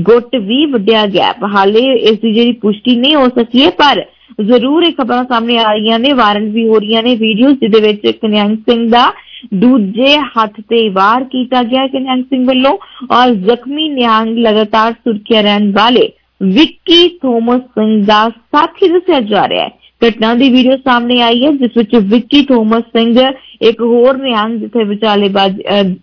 [0.04, 4.04] ਗੁੱਟ ਵੀ ਵੱਢਿਆ ਗਿਆ। ਹਾਲੇ ਇਸ ਦੀ ਜਿਹੜੀ ਪੁਸ਼ਟੀ ਨਹੀਂ ਹੋ ਸਕੀ ਹੈ, ਪਰ
[4.40, 8.04] ਜ਼ਰੂਰ ਇਹ ਖਬਰਾਂ ਸਾਹਮਣੇ ਆ ਰਹੀਆਂ ਨੇ ਵਾਇਰਲ ਵੀ ਹੋ ਰਹੀਆਂ ਨੇ ਵੀਡੀਓਜ਼ ਜਿਹਦੇ ਵਿੱਚ
[8.04, 9.12] ਇੱਕ ਨਿਹੰਗ ਸਿੰਘ ਦਾ
[9.54, 12.76] ਦੂਜੇ ਹੱਥ ਤੇ ਵਾਰ ਕੀਤਾ ਗਿਆ ਕਿ ਨਿਹੰਗ ਸਿੰਘ ਵੱਲੋਂ,
[13.10, 19.64] ਔਰ ਜ਼ਖਮੀ ਨਿਹੰਗ ਲਗਾਤਾਰ ਸੁਰਖੀਆਂ ਰਹਿਣ ਵਾਲੇ ਵਿੱਕੀ ਥੋਮਸ ਸਿੰਘ ਦਾ ਸਾਥੀ ਦੱਸਿਆ ਜਾ ਰਿਹਾ
[19.64, 19.70] ਹੈ।
[20.00, 23.20] ਘਟਨਾ ਦੀ ਵੀਡੀਓ ਸਾਹਮਣੇ ਆਈ ਹੈ, ਜਿਸ ਵਿੱਚ ਵਿੱਕੀ ਥੋਮਸ ਸਿੰਘ
[23.62, 25.28] ਇੱਕ ਹੋਰ ਨਿਹੰਗ ਜਿੱਥੇ ਵਿਚਾਲੇ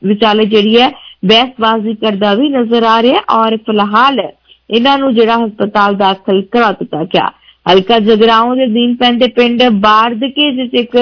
[0.06, 0.90] ਵਿਚਾਲੇ ਜਿਹੜੀ ਹੈ,
[1.26, 4.20] ਬਹਿਸਬਾਜ਼ੀ ਕਰਦਾ ਵੀ ਨਜ਼ਰ ਆ ਰਿਹਾ ਔਰ ਫਿਲਹਾਲ
[4.70, 7.30] ਇਹਨਾਂ ਨੂੰ ਜਿਹੜਾ ਹਸਪਤਾਲ ਦਾਖਲ ਕਰਾ ਦਿੱਤਾ ਗਿਆ।
[7.66, 10.96] ਹਲਕਾ ਜਗਰਾਉਂ ਦੇ ਦਿਨ ਪੈਂਦੇ ਪਿੰਡ ਬਾਰਦਕੇ ਜਿਸ ਇੱਕ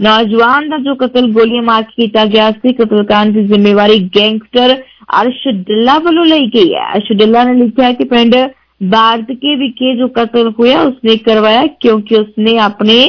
[0.00, 4.74] ਨੌਜਵਾਨ ਦਾ ਜੋ ਕਤਲ ਗੋਲੀਆਂ ਮਾਰ ਕੇ ਕੀਤਾ ਗਿਆ ਸੀ ਕਤਲकांड ਦੀ ਜ਼ਿੰਮੇਵਾਰੀ ਗੈਂਗਸਟਰ
[5.20, 8.34] ਅਰਸ਼ ਡਿੱਲਾ ਵੱਲੋਂ ਲਈ ਗਈ ਹੈ। ਅਰਸ਼ ਡਿੱਲਾ ਨੇ ਲਿਖਿਆ ਕਿ ਪਿੰਡ
[8.80, 13.00] ਬਾਰਦਕੇ ਵਿਖੇ ਜੋ ਕਤਲ ਹੋਇਆ ਉਸਨੇ ਕਰਵਾਇਆ ਕਿਉਂਕਿ ਉਸਨੇ ਆਪਣੇ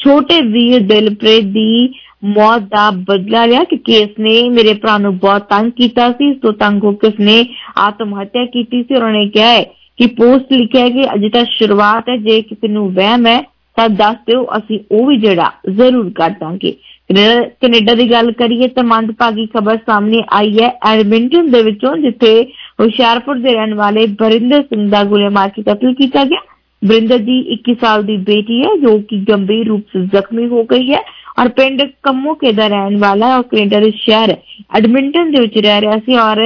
[0.00, 1.88] ਛੋਟੇ ਵੀਰ ਦਿਲਪ੍ਰੀਤ ਦੀ
[2.26, 4.18] ਮੌਤ ਦਾ ਬਦਲਾ ਲਿਆ ਕਿ ਕੇਸ
[4.50, 7.44] ਮੇਰੇ ਭਰਾ ਨੂੰ ਬਹੁਤ ਤੰਗ ਕੀਤਾ ਸੀ ਇਸ ਤੋਂ ਤੰਗ ਹੋ ਕੇ ਉਸਨੇ
[7.78, 9.62] ਆਤਮ ਹੱਤਿਆ ਕੀਤੀ ਸੀ ਉਹਨਾਂ ਨੇ ਕਿਹਾ ਹੈ
[9.98, 13.40] ਕਿ ਪੋਸਟ ਲਿਖਿਆ ਕਿ ਅਜੇ ਤਾਂ ਸ਼ੁਰੂਆਤ ਹੈ ਜੇ ਕਿਸੇ ਨੂੰ ਵਹਿਮ ਹੈ
[13.76, 16.74] ਤਾਂ ਦੱਸ ਦਿਓ ਅਸੀਂ ਉਹ ਵੀ ਜਿਹੜਾ ਜ਼ਰੂਰ ਕਰ ਦਾਂਗੇ
[17.10, 22.32] ਕੈਨੇਡਾ ਦੀ ਗੱਲ ਕਰੀਏ ਤਾਂ ਮੰਦਭਾਗੀ ਖਬਰ ਸਾਹਮਣੇ ਆਈ ਹੈ ਐਡਮਿੰਟਨ ਦੇ ਵਿੱਚੋਂ, ਜਿੱਥੇ
[22.80, 26.40] ਹੁਸ਼ਿਆਰਪੁਰ ਦੇ ਰਹਿਣ ਵਾਲੇ ਬਰਿੰਦਰ ਸਿੰਘ ਦਾ ਗੋਲੀ ਮਾਰ ਕੇ ਕਤਲ ਕੀਤਾ ਗਿਆ।
[26.82, 30.92] ਬਰਿੰਦਰ ਦੀ 21 ਸਾਲ ਦੀ ਬੇਟੀ ਹੈ, ਜੋ ਕਿ ਗੰਭੀਰ ਰੂਪ ਸੇ ਜ਼ਖਮੀ ਹੋ ਗਈ
[30.92, 31.00] ਹੈ
[31.40, 34.34] ਔਰ ਪਿੰਡ ਕੰਮੋਕੇ ਦਾ ਰਹਿਣ ਵਾਲਾ ਹੈ ਔਰ ਕੈਨੇਡਾ ਦੇ ਸ਼ਹਿਰ
[34.76, 36.42] ਐਡਮਿੰਟਨ ਦੇ ਵਿੱਚ ਰਹਿ ਰਿਹਾ ਸੀ ਔਰ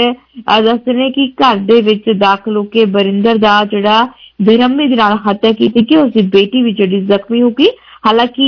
[0.65, 4.07] ਦੱਸਦੇ ਕਿ ਘਰ ਦੇ ਵਿੱਚ ਦਾਖਲ ਹੋ ਕੇ ਬਰਿੰਦਰ ਦਾ ਜਿਹੜਾ
[4.43, 7.69] ਬੇਰਹਿਮੀ ਦੇ ਨਾਲ ਹੱਤਿਆ ਕੀਤੀ ਕਿ ਉਸ ਦੀ ਬੇਟੀ ਵੀ ਜਿਹੜੀ ਜ਼ਖਮੀ ਹੋ ਗਈ।
[8.07, 8.47] ਹਾਲਾਂਕਿ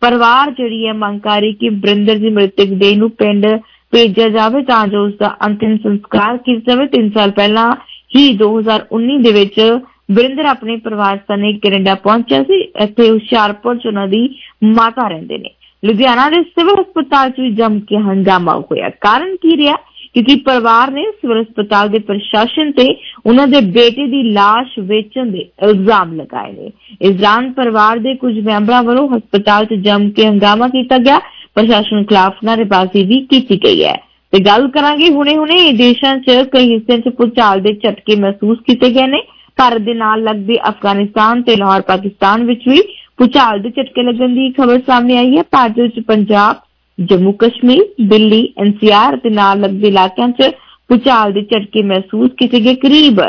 [0.00, 3.46] ਪਰਿਵਾਰ ਜਿਹੜੀ ਹੈ, ਮੰਗ ਕਰ ਰਹੀ ਕਿ ਬਰਿੰਦਰ ਦੀ ਮ੍ਰਿਤਕ ਦੇਹ ਨੂੰ ਪਿੰਡ
[3.92, 7.76] ਭੇਜਿਆ ਜਾਵੇ ਤਾਂ ਜੋ ਉਸ ਦਾ ਅੰਤਿਮ ਸੰਸਕਾਰ ਕੀਤਾ ਜਾਵੇ। 3 ਸਾਲ ਪਹਿਲਾਂ
[8.16, 9.78] ਹੀ 2019 ਦੇ ਵਿੱਚ
[10.12, 14.28] ਵਰਿੰਦਰ ਆਪਣੇ ਪਰਿਵਾਰ ਸਣੇ ਕੈਨੇਡਾ ਪਹੁੰਚਿਆ ਸੀ। ਇੱਥੇ ਹੁਸ਼ਿਆਰਪੁਰ ਚ ਉਹਨਾਂ ਦੀ
[14.64, 15.50] ਮਾਤਾ ਰਹਿੰਦੇ ਨੇ।
[15.84, 19.76] ਲੁਧਿਆਣਾ ਦੇ ਸਿਵਲ ਹਸਪਤਾਲ 'ਚ ਵੀ ਜੰਮ ਕੇ ਹੰਗਾਮਾ ਹੋਇਆ। ਕਾਰਨ ਕੀ ਰਿਹਾ?
[20.14, 22.96] ਕਿਉਂਕਿ ਪਰਿਵਾਰ ਨੇ ਸਿਵਲ ਹਸਪਤਾਲ ਦੇ ਪ੍ਰਸ਼ਾਸਨ ਤੇ
[23.26, 26.70] ਉਹਨਾਂ ਦੇ ਬੇਟੇ ਦੀ লাশ ਵੇਚਣ ਦੇ ਇਲਜ਼ਾਮ ਲਗਾਏ ਨੇ।
[27.02, 31.18] ਇਸ ਦੌਰਾਨ ਪਰਿਵਾਰ ਦੇ ਕੁਝ ਮੈਂਬਰਾਂ ਵੱਲੋਂ ਹਸਪਤਾਲ 'ਚ ਜੰਮ ਕੇ ਹੰਗਾਮਾ ਕੀਤਾ ਗਿਆ।
[31.54, 33.94] ਪ੍ਰਸ਼ਾਸਨ ਖਿਲਾਫ ਨਾਅਰੇਬਾਜ਼ੀ ਵੀ ਕੀਤੀ ਗਈ ਹੈ।
[34.32, 39.06] ਤੇ ਗੱਲ ਕਰਾਂਗੇ ਹੁਣੇ-ਹੁਣੇ ਦੇਸ਼ਾਂ 'ਚ ਕਈ ਹਿੱਸਿਆਂ 'ਚ ਭੂਚਾਲ ਦੇ ਝਟਕੇ ਮਹਿਸੂਸ ਕੀਤੇ ਗਏ
[39.06, 39.22] ਨੇ।
[39.56, 42.80] ਭਾਰਤ ਦੇ ਨਾਲ ਲੱਗਦੇ ਅਫਗਾਨਿਸਤਾਨ ਤੇ ਲਾਹੌਰ, ਪਾਕਿਸਤਾਨ ਵਿੱਚ ਵੀ
[43.18, 46.56] ਭੂਚਾਲ ਦੇ ਝਟਕੇ ਲੱਗਣ ਦੀ ਖਬਰ ਸਾਹਮਣੇ ਆਈ ਹੈ। ਭਾਰਤ ਵਿੱਚ ਪੰਜਾਬ
[47.00, 50.50] ਜੰਮੂ ਕਸ਼ਮੀਰ, ਦਿੱਲੀ ਐਨਸੀਆਰ ਤੇ ਨਾਲ ਲੱਗਦੇ ਇਲਾਕਿਆਂ 'ਚ
[50.90, 53.20] ਭੂਚਾਲ ਦੇ ਝਟਕੇ ਮਹਿਸੂਸ ਕੀਤੇ ਗਏ। ਕਰੀਬ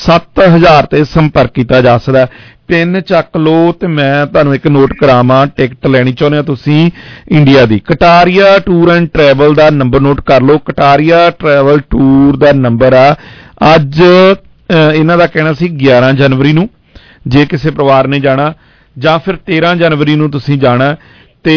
[0.00, 2.26] 7000 ਤੇ ਸੰਪਰਕ ਕੀਤਾ ਜਾ ਸਕਦਾ
[2.68, 6.90] ਪਿੰਨ ਚੱਕ ਲਓ ਤੇ ਮੈਂ ਤੁਹਾਨੂੰ ਇੱਕ ਨੋਟ ਕਰਾਵਾਂ ਟਿਕਟ ਲੈਣੀ ਚਾਹੁੰਦੇ ਹੋ ਤੁਸੀਂ
[7.32, 12.52] ਇੰਡੀਆ ਦੀ। ਕਟਾਰੀਆ ਟੂਰ ਐਂਡ ਟਰੈਵਲ ਦਾ ਨੰਬਰ ਨੋਟ ਕਰ ਲਓ। ਕਟਾਰੀਆ ਟਰੈਵਲ ਟੂਰ ਦਾ
[12.52, 13.14] ਨੰਬਰ ਆ।
[13.74, 16.68] ਅੱਜ ਅ, ਇਹਨਾਂ ਦਾ ਕਹਿਣਾ ਸੀ 11 ਜਨਵਰੀ ਨੂੰ।
[17.26, 18.52] ਜੇ ਕਿਸੇ ਪਰਿਵਾਰ ਨੇ ਜਾਣਾ
[18.96, 20.96] ਜਾਂ ਫਿਰ 13 ਜਨਵਰੀ ਨੂੰ ਤੁਸੀਂ ਜਾਣਾ
[21.44, 21.56] ਤੇ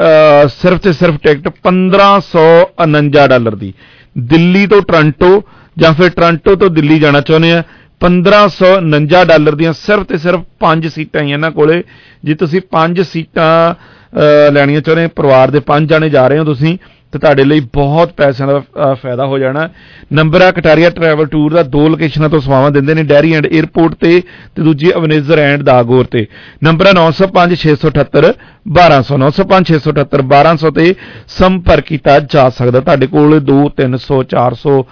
[0.00, 3.72] ਅ, ਸਿਰਫ ਤੇ ਸਿਰਫ ਟਿਕਟ 1549 ਡਾਲਰ ਦੀ।
[4.18, 5.42] ਦਿੱਲੀ ਤੋਂ ਟੋਰਾਂਟੋ
[5.78, 7.62] ਜਾਂ ਫਿਰ ਟੋਰਾਂਟੋ ਤੋਂ ਦਿੱਲੀ ਜਾਣਾ ਚਾਹੁੰਦੇ ਆ
[8.00, 11.82] 1549 ਡਾਲਰ ਦੀਆਂ ਸਿਰਫ ਤੇ ਸਿਰਫ 5 ਸੀਟਾਂ ਹੀ ਇਹਨਾਂ ਕੋਲੇ।
[12.24, 16.44] ਜੇ ਤੁਸੀਂ 5 ਸੀਟਾਂ ਅ, ਲੈਣੀਆਂ ਚਾਹੁੰਦੇ ਹੋ, ਪਰਿਵਾਰ ਦੇ 5 ਜਾਣੇ ਜਾ ਰਹੇ ਹੋ
[16.44, 16.78] ਤੁਸੀਂ
[17.12, 19.68] ਤੇ ਤੁਹਾਡੇ ਲਈ ਬਹੁਤ ਪੈਸਿਆਂ ਦਾ ਅ, ਫਾਇਦਾ ਹੋ ਜਾਣਾ।
[20.12, 23.94] ਨੰਬਰ ਆ ਕਟਾਰੀਆ ਟਰੈਵਲ ਟੂਰ ਦਾ ਦੋ ਲੋਕੇਸ਼ਨਾਂ ਤੋਂ ਸੇਵਾਵਾਂ ਦਿੰਦੇ ਨੇ ਡੈਰੀ ਐਂਡ 에ਅਰਪੋਰਟ
[23.94, 24.22] ਤੇ
[24.56, 26.26] ਤੇ ਦੂਜੀ ਅਵਨੇਜ਼ਰ ਐਂਡ ਦਾਗੋਰ ਤੇ।
[26.64, 28.32] ਨੰਬਰ ਆ 905 678
[28.78, 30.94] 1200 905 678 1200 ਤੇ
[31.28, 34.82] ਸੰਪਰਕ ਕੀਤਾ ਜਾ ਸਕਦਾ। ਤੁਹਾਡੇ ਕੋਲ 2 300 400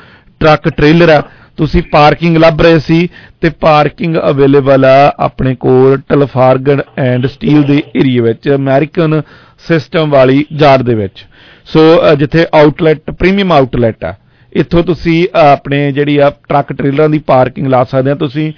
[0.40, 1.22] ਟਰੱਕ ਟ੍ਰੇਲਰ ਆ।
[1.57, 3.09] ਤੁਸੀਂ ਪਾਰਕਿੰਗ ਲੱਭ ਰਹੇ ਸੀ
[3.40, 9.22] ਤੇ ਪਾਰਕਿੰਗ ਅਵੇਲੇਬਲ ਆ ਆਪਣੇ ਕੋਲ ਟਲਫਾਰਗਨ ਐਂਡ ਸਟੀਲ ਦੇ ਏਰੀਆ ਵਿੱਚ ਅਮਰੀਕਨ
[9.68, 11.24] ਸਿਸਟਮ ਵਾਲੀ ਯਾਰਡ ਦੇ ਵਿੱਚ।
[11.72, 14.14] ਸੋ ਅ, ਜਿੱਥੇ ਆਊਟਲੈਟ ਪ੍ਰੀਮੀਅਮ ਆਊਟਲੈਟ ਆ
[14.52, 18.52] ਇੱਥੋਂ ਤੁਸੀਂ ਅ, ਆਪਣੇ ਜਿਹੜੀ ਆ ਟਰੱਕ ਟ੍ਰੇਲਰਾਂ ਦੀ ਪਾਰਕਿੰਗ ਲਾ ਸਕਦੇ ਆ। ਤੁਸੀਂ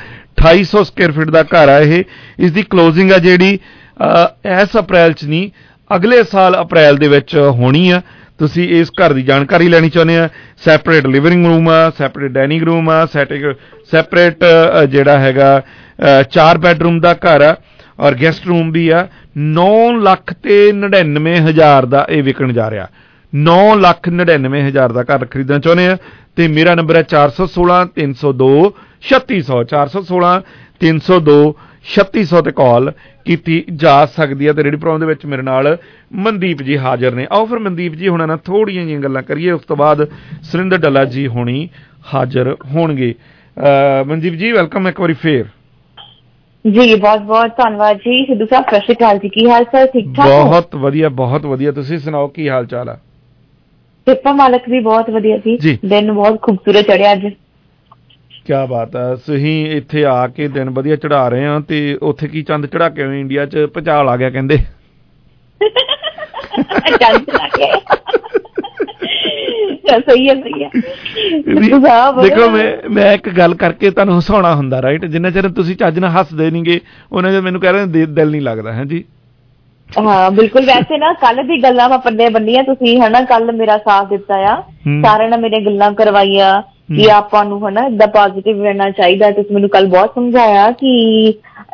[0.42, 2.04] 2800 ਸਕੁਅਰ ਫੀਟ ਦਾ ਘਰ ਹੈ ਇਹ।
[2.46, 5.50] ਇਸ ਦੀ ਕਲੋਜ਼ਿੰਗ ਹੈ ਜਿਹੜੀ ਅਹ, ਇਸ ਅਪ੍ਰੈਲ ਚ ਨਹੀਂ
[5.96, 8.02] ਅਗਲੇ ਸਾਲ ਅਪ੍ਰੈਲ ਦੇ ਵਿੱਚ ਹੋਣੀ ਆ।
[8.40, 10.28] ਤੁਸੀਂ ਇਸ ਘਰ ਦੀ ਜਾਣਕਾਰੀ ਲੈਣੀ ਚਾਹੁੰਦੇ ਆ।
[10.66, 13.06] ਸੈਪਰੇਟ ਲਿਵਿੰਗ ਰੂਮ ਆ ਸੈਪਰੇਟ ਡਾਈਨਿੰਗ ਰੂਮ ਆ
[13.92, 14.44] ਸੈਪਰੇਟ
[14.90, 17.56] ਜਿਹੜਾ ਹੈਗਾ ਅਹ, ਚਾਰ ਬੈਡਰੂਮ ਦਾ ਘਰ ਆ।
[18.00, 19.68] ਔਰ ਗੈਸਟ ਰੂਮ ਵੀ ਆ। 9
[20.02, 22.88] ਲੱਖ ਤੇ 99 ਹਜ਼ਾਰ ਦਾ ਇਹ ਵਿਕਣ ਜਾ ਰਿਹਾ।
[23.34, 25.98] 9 ਲੱਖ 99 ਹਜ਼ਾਰ ਦਾ ਘਰ ਖਰੀਦਣਾ ਚਾਹੁੰਦੇ ਆ।
[26.36, 28.48] ਤੇ ਮੇਰਾ ਨੰਬਰ ਹੈ 416 302
[29.10, 30.32] 3600 416
[30.82, 31.38] 302
[31.92, 32.92] 3600 ਤੇ ਕਾਲ
[33.26, 35.70] ਕੀਤੀ ਜਾ ਸਕਦੀ ਹੈ ਤੇ ਰੇਡੀ ਪ੍ਰੋਗਰਾਮ ਦੇ ਵਿੱਚ ਮੇਰੇ ਨਾਲ
[36.26, 39.62] ਮਨਦੀਪ ਜੀ ਹਾਜ਼ਰ ਨੇ। ਆਓ ਫਿਰ ਮਨਦੀਪ ਜੀ ਹੁਣਾਂ ਨਾਲ ਥੋੜੀਆਂ ਜਿਹੀਆਂ ਗੱਲਾਂ ਕਰੀਏ। ਉਸ
[39.68, 40.08] ਤੋਂ ਬਾਅਦ
[40.50, 41.58] ਸੁਰਿੰਦਰ ਡੱਲਾ ਜੀ ਹੋਣੀ
[42.14, 43.14] ਹਾਜ਼ਰ ਹੋਣਗੇ।
[44.08, 45.46] ਮਨਦੀਪ ਜੀ ਵੈਲਕਮ ਇੱਕ ਵਾਰੀ ਫੇਰ।
[46.66, 49.86] ਜੀ ਬਹੁਤ ਬਹੁਤ ਧੰਨਵਾਦ ਜੀ। ਸਿੱਧੂ ਸਾਹਿਬ ਸਤਿ ਸ਼੍ਰੀ ਅਕਾਲ ਜੀ। ਕੀ ਹਾਲ ਚਾਲ?
[49.88, 52.98] ਠੀਕ ਠਾਕ ਬਹੁਤ ਵਧੀਆ ਬਹੁਤ ਵਧੀਆ। ਤੁਸੀਂ ਸੁਣਾਓ ਕੀ ਹਾਲ ਚਾਲ ਆ?
[54.08, 57.28] ਕਿਰਪਾ ਮਾਲਕ ਦੀ ਬਹੁਤ ਵਧੀਆ ਜੀ। ਸੀ ਦਿਨ ਬਹੁਤ ਖੂਬਸੂਰਤ ਚੜਿਆ ਅੱਜ।
[58.46, 62.42] ਕੀ ਬਾਤ ਹੈ ਤੁਸੀਂ ਇੱਥੇ ਆ ਕੇ ਦਿਨ ਵਧੀਆ ਚੜਾ ਰਹੇ ਆ ਤੇ ਉੱਥੇ ਕੀ
[62.42, 63.66] ਚੰਦ ਚੜਾ ਕੇ ਆਏ ਇੰਡੀਆ 'ਚ?
[63.76, 64.58] ਭਚਾਲ ਆ ਗਿਆ ਕਹਿੰਦੇ।
[66.92, 67.72] ਚੰਦ ਲਾ ਕੇ
[70.00, 70.70] ਸਹੀ ਹੈ ਸਹੀ ਹੈ
[72.22, 76.12] ਦੇਖੋ ਮੈਂ ਮੈਂ ਇੱਕ ਗੱਲ ਕਰਕੇ ਤੁਹਾਨੂੰ ਹਸਾਉਣਾ ਹੁੰਦਾ ਰਾਈਟ ਜਿੰਨਾ ਚਿਰ ਤੁਸੀਂ ਚੱਜ ਨਾਲ
[76.12, 76.80] ਹੱਸਦੇ ਨਹੀਂਗੇ
[77.12, 79.04] ਉਹਨਾਂ ਚਿਰ ਮੈਨੂੰ ਕਹਿ ਰਹੇ ਦਿਲ ਨਹੀਂ ਲੱਗਦਾ ਹੈ ਜੀ।
[79.90, 84.08] ਹਾਂ ਬਿਲਕੁਲ। ਵੈਸੇ ਨਾ ਕੱਲ ਦੀ ਗੱਲਾਂ ਮੈਂ ਪੱਲੇ ਬੰਨੀਆਂ ਤੁਸੀਂ ਹਨਾ ਕੱਲ ਮੇਰਾ ਸਾਥ
[84.10, 84.56] ਦਿੱਤਾ ਆ।
[85.04, 86.62] ਸਾਰਿਆਂ ਨੇ ਮੇਰੀਆਂ ਗੱਲਾਂ ਕਰਵਾਈਆਂ
[86.96, 90.92] ਕਿ ਆਪਾਂ ਨੂੰ ਹਨਾ ਇਦਾਂ ਪੋਜ਼ਿਟਿਵ ਰਹਿਣਾ ਚਾਹੀਦਾ। ਤੁਸੀਂ ਮੈਨੂੰ ਕੱਲ ਬਹੁਤ ਸਮਝਾਇਆ ਕਿ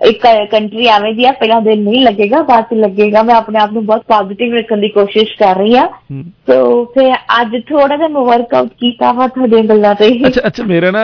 [0.02, 3.72] ਇੱਕ ਕੰਟਰੀ ਐਵੇਂ ਦੀ ਆ ਪਹਿਲਾਂ ਦਿਲ ਨਹੀਂ ਲੱਗੇਗਾ ਬਾਅਦ ਚ ਲੱਗੇਗਾ। ਮੈਂ ਆਪਣੇ ਆਪ
[3.74, 5.88] ਨੂੰ ਬਹੁਤ ਪੋਜ਼ਿਟਿਵ ਰੱਖਣ ਦੀ ਕੋਸ਼ਿਸ਼ ਕਰ ਰਹੀ ਆ।
[6.48, 10.92] ਸੋ ਫਿਰ ਅੱਜ ਥੋੜਾ ਜਿਹਾ ਮੈਂ ਵਰਕਆਊਟ ਕੀਤਾ ਵਾ ਤੁਹਾਡੀਆਂ ਗੱਲਾਂ ਤੇ। ਅੱਛਾ ਅੱਛਾ ਮੇਰਾ
[10.92, 11.04] ਨਾ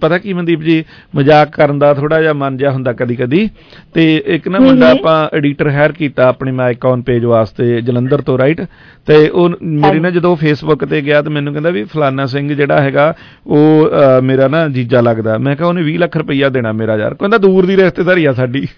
[0.00, 0.84] ਪਤਾ ਕੀ ਮਨਦੀਪ ਜੀ?
[1.16, 3.48] ਮਜ਼ਾਕ ਕਰਨ ਦਾ ਥੋੜਾ ਜਿਹਾ ਮਨ ਜਿਹਾ ਹੁੰਦਾ ਕਦੀ ਕਦੀ
[3.94, 8.60] ਤੇ ਇੱਕ ਨਾ ਮੁੰਡਾ। ਆਪਾਂ ਐਡੀਟਰ ਹਾਇਰ ਕੀਤਾ ਆਪਣੀ ਮਾਈਕਨ ਪੇਜ ਵਾਸਤੇ ਜਲੰਧਰ ਤੋਂ ਰਾਈਟ
[9.06, 12.80] ਤੇ ਉਹ ਮੇਰੀ ਨਾ ਜਦੋਂ ਫੇਸਬੁੱਕ ਤੇ ਗਿਆ ਤੇ ਮੈਨੂੰ ਕਹਿੰਦਾ ਵੀ ਫਲਾਨਾ ਸਿੰਘ ਜਿਹੜਾ
[12.80, 13.12] ਹੈਗਾ
[13.48, 13.90] ਉਹ
[14.22, 17.66] ਮੇਰਾ ਨਾ ਜੀਜਾ ਲੱਗਦਾ। ਮੈਂ ਕਿਹਾ ਉਹਨੇ 20 ਲੱਖ ਰੁਪਈਆ ਦੇਣਾ ਮੇਰਾ ਯਾਰ। ਕਹਿੰਦਾ ਦੂਰ
[17.66, 18.68] ਦੀ ਰਿਸ਼ਤੇਦਾਰੀ ਆ ਸਾਡੀ।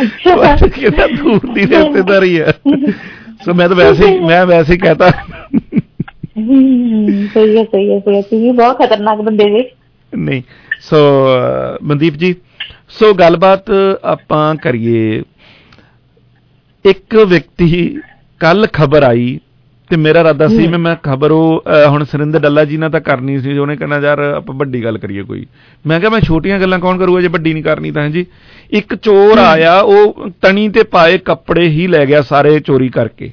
[0.00, 2.52] ਅੱਛਾ। ਕਹਿੰਦਾ ਦੂਰ ਦੀ ਰਿਸ਼ਤੇਦਾਰੀ ਆ।
[3.44, 5.10] ਸੋ ਮੈਂ ਤਾਂ ਵੈਸੇ ਮੈਂ ਵੈਸੇ ਕਹਤਾ।
[7.34, 9.64] ਸਹੀ ਹੈ ਸਹੀ ਹੈ ਸਹੀ ਹੈ। ਤੁਸੀਂ ਬਹੁਤ ਖਤਰਨਾਕ ਬੰਦੇ ਜੀ।
[10.18, 10.42] ਨਹੀਂ
[10.80, 10.96] ਸੋ
[11.82, 12.34] ਮਨਦੀਪ ਜੀ
[12.88, 13.70] ਸੋ ਗੱਲਬਾਤ
[14.04, 15.22] ਆਪਾਂ ਕਰੀਏ।
[16.84, 18.00] ਇੱਕ ਵਿਅਕਤੀ
[18.40, 19.40] ਕੱਲ ਖਬਰ ਆਈ
[19.92, 23.38] ਤੇ ਮੇਰਾ ਇਰਾਦਾ ਸੀ ਮੈਂ ਮੈਂ ਖਬਰ ਉਹ ਹੁਣ ਸੁਰਿੰਦਰ ਡੱਲਾ ਜੀ ਨਾਲ ਤਾਂ ਕਰਨੀ
[23.40, 25.46] ਸੀ ਉਹਨੇ ਕਹਿਣਾ ਯਾਰ ਆਪਾਂ ਵੱਡੀ ਗੱਲ ਕਰੀਏ ਕੋਈ।
[25.86, 28.26] ਮੈਂ ਕਿਹਾ ਮੈਂ ਛੋਟੀਆਂ ਗੱਲਾਂ ਕੌਣ ਕਰੂਗਾ ਜੇ ਵੱਡੀ ਨਹੀਂ ਕਰਨੀ ਤਾਂ ਜੀ
[28.70, 33.30] ਇੱਕ ਚੋਰ ਆਇਆ ਉਹ ਤਣੀ ਤੇ ਪਾਏ ਕੱਪੜੇ ਹੀ ਲੈ ਗਿਆ ਸਾਰੇ ਚੋਰੀ ਕਰਕੇ।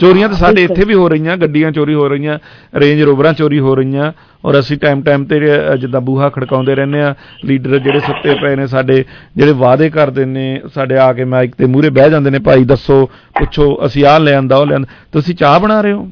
[0.00, 2.38] ਚੋਰੀਆਂ ਤਾਂ ਸਾਡੇ ਇੱਥੇ ਵੀ ਹੋ ਰਹੀਆਂ ਗੱਡੀਆਂ ਚੋਰੀ ਹੋ ਰਹੀਆਂ
[2.74, 4.12] ਰੇਂਜ ਰੋਵਰਾਂ ਚੋਰੀ ਹੋ ਰਹੀਆਂ
[4.44, 5.40] ਔਰ ਅਸੀਂ ਟਾਈਮ ਟਾਈਮ ਤੇ
[5.80, 9.04] ਜਿੱਦਾਂ ਬੂਹਾ ਖੜਕਾਉਂਦੇ ਰਹਿੰਦੇ ਆ ਲੀਡਰ ਜਿਹੜੇ ਸੁੱਤੇ ਪਏ ਨੇ ਸਾਡੇ
[9.36, 13.04] ਜਿਹੜੇ ਵਾਅਦੇ ਕਰਦੇ ਨੇ ਸਾਡੇ ਆ ਕੇ ਮਾਈਕ ਤੇ ਮੂਹਰੇ ਬਹਿ ਜਾਂਦੇ ਨੇ ਭਾਈ ਦੱਸੋ
[13.38, 16.08] ਪੁੱਛੋ ਅਸੀਂ ਆਹ ਲੈ ਆਂਦਾ ਉਹ ਲੈ ਆਂਦਾ ਤੁਸੀਂ ਚਾਹ ਬਣਾ ਰਹੇ ਹੋ?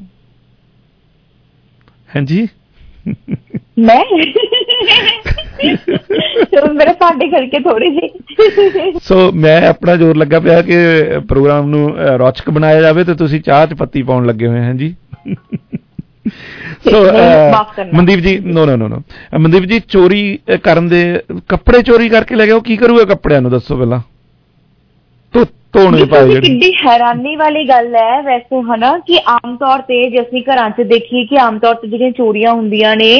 [2.09, 2.47] ਹਾਂਜੀ
[3.79, 4.03] ਮੈਂ?
[6.73, 10.73] ਮੇਰੇ ਭਾਂਡੇ ਕਰਕੇ ਥੋੜੀ ਜਿਹੀ। ਸੋ ਮੈਂ ਆਪਣਾ ਜ਼ੋਰ ਲੱਗਾ ਪਿਆ ਕਿ
[11.29, 14.95] ਪ੍ਰੋਗਰਾਮ ਨੂੰ ਰੌਚਕ ਬਣਾਇਆ ਜਾਵੇ ਤੇ ਤੁਸੀਂ ਚਾਹ ਚ ਪੱਤੀ ਪਾਉਣ ਲੱਗੇ ਹੋਏ ਹਾਂ ਜੀ।
[16.91, 17.05] ਸੋ।
[17.93, 19.01] ਮਨਦੀਪ ਜੀ ਨੋ ਨੋ ਨੋ
[19.39, 23.51] ਮਨਦੀਪ ਜੀ ਚੋਰੀ ਕਰਨ ਦੇ ਕੱਪੜੇ ਚੋਰੀ ਕਰਕੇ ਲੈ ਗਿਆ ਉਹ ਕੀ ਕਰੂਗਾ ਕੱਪੜਿਆਂ ਨੂੰ
[23.51, 23.99] ਦੱਸੋ ਪਹਿਲਾਂ।
[25.33, 30.21] ਧੋਣੇ ਪਾਏ ਜਿਹੜੇ। ਕਿੱਡੀ ਹੈਰਾਨੀ ਵਾਲੀ ਗੱਲ ਹੈ ਵੈਸੇ ਹਨਾ ਕਿ ਆਮ ਤੌਰ ਤੇ ਜੇ
[30.21, 33.11] ਅਸੀਂ ਘਰਾਂ 'ਚ ਦੇਖੀਏ ਕਿ ਆਮ ਤੌਰ ਤੇ ਜਿਹੜੀਆਂ ਚੋਰੀਆਂ ਹੁੰਦੀਆਂ ਨੇ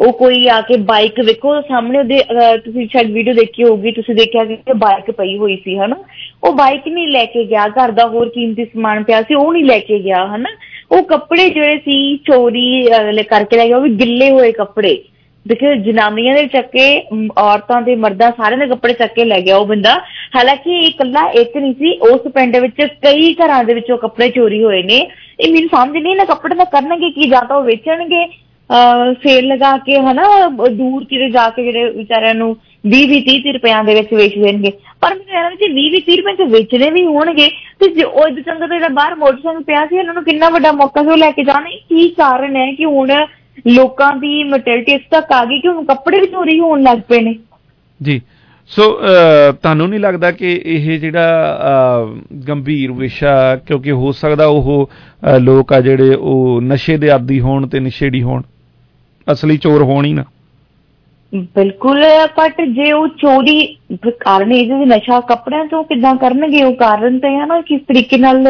[0.00, 2.18] ਉਹ ਕੋਈ ਆ ਕੇ ਬਾਈਕ ਵੇਖੋ ਸਾਹਮਣੇ ਉਹਦੇ
[2.64, 5.96] ਤੁਸੀਂ ਸ਼ਾਇਦ ਵੀਡੀਓ ਦੇਖੀ ਹੋਊਗੀ ਤੁਸੀਂ ਦੇਖਿਆ ਕਿ ਬਾਈਕ ਪਈ ਹੋਈ ਸੀ ਹਨਾ।
[6.44, 9.64] ਉਹ ਬਾਈਕ ਨਹੀਂ ਲੈ ਕੇ ਗਿਆ ਘਰ ਦਾ ਹੋਰ ਕੀਮਤੀ ਸਮਾਨ ਪਿਆ ਸੀ ਉਹ ਨਹੀਂ
[9.64, 10.50] ਲੈ ਕੇ ਗਿਆ ਹਨਾ।
[10.92, 14.96] ਉਹ ਕੱਪੜੇ ਜਿਹੜੇ ਸੀ ਚੋਰੀ ਕਰਕੇ ਲੈ ਗਿਆ ਉਹ ਵੀ ਗਿੱਲੇ ਹੋਏ ਕੱਪੜੇ।
[15.48, 19.56] ਦੇਖੋ ਜਨਾਨੀਆਂ ਦੇ ਚੱਕੇ ਮ, ਔਰਤਾਂ ਦੇ ਮਰਦਾਂ ਸਾਰਿਆਂ ਦੇ ਕੱਪੜੇ ਚੱਕ ਕੇ ਲੈ ਗਿਆ
[19.56, 19.94] ਉਹ ਬੰਦਾ।
[20.36, 24.64] ਹਾਲਾਂਕਿ ਇਹ ਇਕੱਲਾ ਇੱਕ ਨਹੀਂ ਸੀ ਉਸ ਪਿੰਡ ਵਿੱਚ ਕਈ ਘਰਾਂ ਦੇ ਵਿੱਚੋਂ ਕੱਪੜੇ ਚੋਰੀ
[24.64, 28.26] ਹੋਏ ਨੇ। ਇਹ ਮੈਨੂੰ ਸਮਝ ਨਹੀਂ ਇਹਨਾਂ ਕੱਪੜੇ ਦਾ ਕਰਨਗੇ ਕੀ ਜਾਂ ਤਾਂ ਉਹ ਵੇਚਣਗੇ।
[29.22, 33.52] ਸੇਲ ਲਗਾ ਕੇ ਹਨਾ ਬ- ਦੂਰ ਕਿਤੇ ਜਾ ਕੇ ਜਿਹੜੇ ਵਿਚਾਰਿਆਂ ਨੂੰ 20 20 30
[33.52, 36.90] ਰੁਪਿਆਂ ਦੇ ਵਿੱਚ ਵੇਚ ਦੇਣਗੇ। ਪਰ ਮੈਨੂੰ ਇਹਨਾਂ ਵਿੱਚ 20 20 30 ਰੁਪਏ ਚ ਵੇਚਣੇ
[36.90, 37.48] ਵੀ ਹੋਣਗੇ।
[37.80, 40.72] ਤੇ ਜੇ ਉਹ ਇਦ ਚੰਗਾ ਤਾਂ ਜਿਹੜਾ ਬਾਹਰ ਮੋਟਰਸਾਈਕਲ ਪਿਆ ਸੀ ਇਹਨਾਂ ਨੂੰ ਕਿੰਨਾ ਵੱਡਾ
[40.72, 43.10] ਮੌਕਾ ਸੀ ਉਹ ਲੈ ਕੇ ਜਾਣਾ। ਕੀ ਕਾਰਨ ਹੈ ਕਿ ਹੁਣ
[43.66, 47.20] ਲੋਕਾਂ ਦੀ ਮੈਂਟੈਲਿਟੀ ਇਸ ਤੱਕ ਆ ਗਈ ਕਿ ਹੁਣ ਕੱਪੜੇ ਵੀ ਚੋਰੀ ਹੋਣ ਲੱਗ ਪਏ
[47.20, 47.34] ਨੇ।
[48.00, 48.20] ਜੀ।
[48.70, 48.84] ਸੋ
[49.52, 52.06] ਤੁਹਾਨੂੰ ਨਹੀਂ ਲੱਗਦਾ ਕਿ ਇਹ ਜਿਹੜਾ
[52.48, 54.90] ਗੰਭੀਰ ਵਿਸ਼ਾ ਕਿਉਂਕਿ ਹੋ ਸਕਦਾ ਉਹ
[55.40, 58.42] ਲੋਕ ਆ ਜਿਹੜੇ ਉਹ ਨਸ਼ੇ ਦੇ ਆਦੀ ਹੋਣ ਤੇ ਨਸ਼ੇੜੀ ਹੋਣ।
[59.32, 60.24] ਅਸਲੀ ਚੋਰ ਹੋਣ ਹੀ ਨਾ।
[61.34, 62.02] ਬਿਲਕੁਲ
[62.38, 63.66] ਬਟ ਜੇ ਉਹ ਚੋਰੀ
[64.20, 68.16] ਕਾਰਨ ਇਹ ਜੇ ਨਸ਼ਾ ਕੱਪੜਿਆਂ ਤੋਂ ਕਿੱਦਾਂ ਕਰਨਗੇ ਉਹ ਕਾਰਨ ਤਾਂ ਹੈ ਨਾ ਕਿਸ ਤਰੀਕੇ
[68.16, 68.40] ਨਾਲ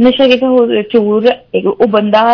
[0.00, 1.28] ਨਸ਼ਾ ਕਿਤੇ ਚੋਰ
[1.66, 2.24] ਉਹ ਬੰਦਾ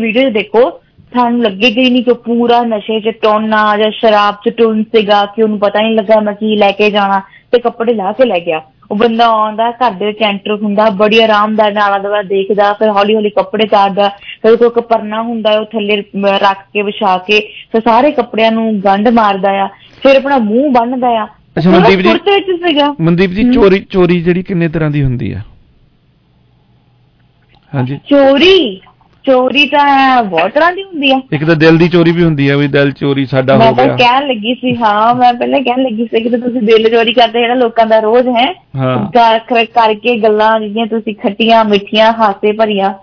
[0.00, 0.70] ਵੀਡੀਓ ਦੇਖੋ
[1.12, 5.24] ਤੁਹਾਨੂੰ ਲੱਗੇਗਾ ਹੀ ਨਹੀਂ ਕਿ ਉਹ ਪੂਰਾ ਨਸ਼ੇ 'ਚ ਟੋਨਾ ਜਾਂ ਸ਼ਰਾਬ 'ਚ ਟੁੰਨ ਸੀਗਾ
[5.26, 7.20] ਕਿ ਉਹਨੂੰ ਪਤਾ ਨਹੀਂ ਲੱਗਾ ਮੈਂ ਕੀ ਲੈ ਕੇ ਜਾਣਾ
[7.52, 11.18] ਤੇ ਕੱਪੜੇ ਲਾ ਕੇ ਲੈ ਗਿਆ। ਉਹ ਬੰਦਾ ਆਉਂਦਾ ਘਰ ਦੇ ਵਿੱਚ ਐਂਟਰ ਹੁੰਦਾ ਬੜੀ
[11.22, 14.08] ਆਰਾਮਦਾਰ ਨਾਲ ਆਲਾ ਦੇਖਦਾ ਫਿਰ ਹੌਲੀ ਹੌਲੀ ਕੱਪੜੇ ਤਾਰਦਾ
[14.42, 15.96] ਫਿਰ ਕੋਈ ਕਪਰਨਾ ਹੁੰਦਾ ਉਹ ਥੱਲੇ
[16.38, 17.40] ਰੱਖ ਕੇ ਵਿਛਾ ਕੇ
[17.72, 19.66] ਫਿਰ ਸਾਰੇ ਕੱਪੜਿਆਂ ਨੂੰ ਗੰਢ ਮਾਰਦਾ ਆ
[20.02, 21.26] ਫਿਰ ਆਪਣਾ ਮੂੰਹ ਬੰਨਦਾ ਆ।
[21.58, 25.32] ਅੱਛਾ ਮਨਦੀਪ ਜੀ ਕੁਰਤੇ ਵਿੱਚ ਸੀਗਾ। ਮਨਦੀਪ ਜੀ ਚੋਰੀ ਚੋਰੀ ਜਿਹੜੀ ਕਿੰਨੇ ਤਰ੍ਹਾਂ ਦੀ ਹੁੰਦੀ
[25.32, 25.40] ਆ?
[27.74, 28.80] ਹਾਂਜੀ। ਚੋਰੀ?
[29.24, 32.56] ਚੋਰੀ ਤਾਂ ਬਹੁਤ ਤਰ੍ਹਾਂ ਦੀ ਹੁੰਦੀ ਆ। ਇੱਕ ਤਾਂ ਦਿਲ ਦੀ ਚੋਰੀ ਵੀ ਹੁੰਦੀ ਆ
[32.56, 35.82] ਵੀ ਦਿਲ ਚੋਰੀ ਸਾਡਾ ਮੈਂ ਹੋ ਤਾਂ ਗਿਆ। ਕਹਿਣ ਲੱਗੀ ਸੀ ਹਾਂ ਮੈਂ ਪਹਿਲਾਂ ਕਹਿਣ
[35.82, 39.64] ਲੱਗੀ ਸੀ ਕਿ ਤੁਸੀਂ ਦਿਲ ਚੋਰੀ ਕਰਦੇ ਜਿਹੜਾ ਲੋਕਾਂ ਦਾ ਰੋਜ਼ ਹੈ ਹਾਂ। ਕਰ- ਕਰ-
[39.64, 42.94] ਕਰਕੇ ਗੱਲਾਂ ਜਿਹੜੀਆਂ ਤੁਸੀਂ ਖੱਟੀਆਂ ਮਿੱਠੀਆਂ ਹਾਸੇ ਭਰੀਆਂ।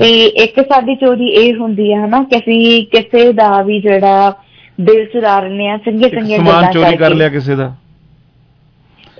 [0.00, 4.32] ਤੇ ਇੱਕ ਸਾਡੀ ਚੋਰੀ ਇਹ ਹੁੰਦੀ ਹੈ ਹਨਾ ਕਿ ਅਸੀਂ ਕਿਸੇ ਦਾ ਵੀ ਜਿਹੜਾ
[4.80, 7.74] ਦਿਲ ਚੁਰਾ ਲੈਂਦੇ ਆ ਚੰਗੀਆਂ ਸਮਾਨ ਗੱਲਾਂ ਚੋਰੀ ਕਰ। ਲਿਆ ਕਿਸੇ ਦਾ।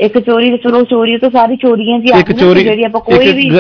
[0.01, 3.51] ਇੱਕ ਚੋਰੀ ਚਲੋ ਚੋਰੀ ਤਾਂ ਸਾਰੀ ਚੋਰੀਆਂ ਜੀ ਇੱਕ ਚੋਰੀ ਜਿਹੜੀ ਆਪਾਂ ਕੋਈ ਵੀ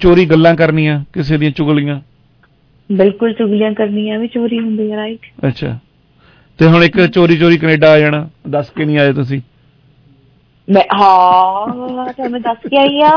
[0.00, 2.00] ਚੋਰੀ ਗੱਲਾਂ ਕਰਨੀਆਂ ਕਿਸੇ ਦੀਆਂ ਚੁਗਲੀਆਂ।
[2.90, 5.78] ਬਿਲਕੁਲ ਚੁਗਲੀਆਂ ਕਰਨੀਆਂ ਵੀ ਚੋਰੀ ਹੁੰਦੀ ਹੈ ਰਾਈਟ ਅੱਛਾ।
[6.58, 9.40] ਤੇ ਹੁਣ ਇੱਕ ਚੋਰੀ ਚੋਰੀ ਕੈਨੇਡਾ ਆ ਜਾਣਾ ਦੱਸ ਕੇ ਨਹੀਂ ਆਏ ਤੁਸੀਂ?
[10.68, 13.10] ਮੈਂ ਹਾਂ ਤੁਹਾਨੂੰ ਦੱਸ ਕੇ ਆਈ ਆ।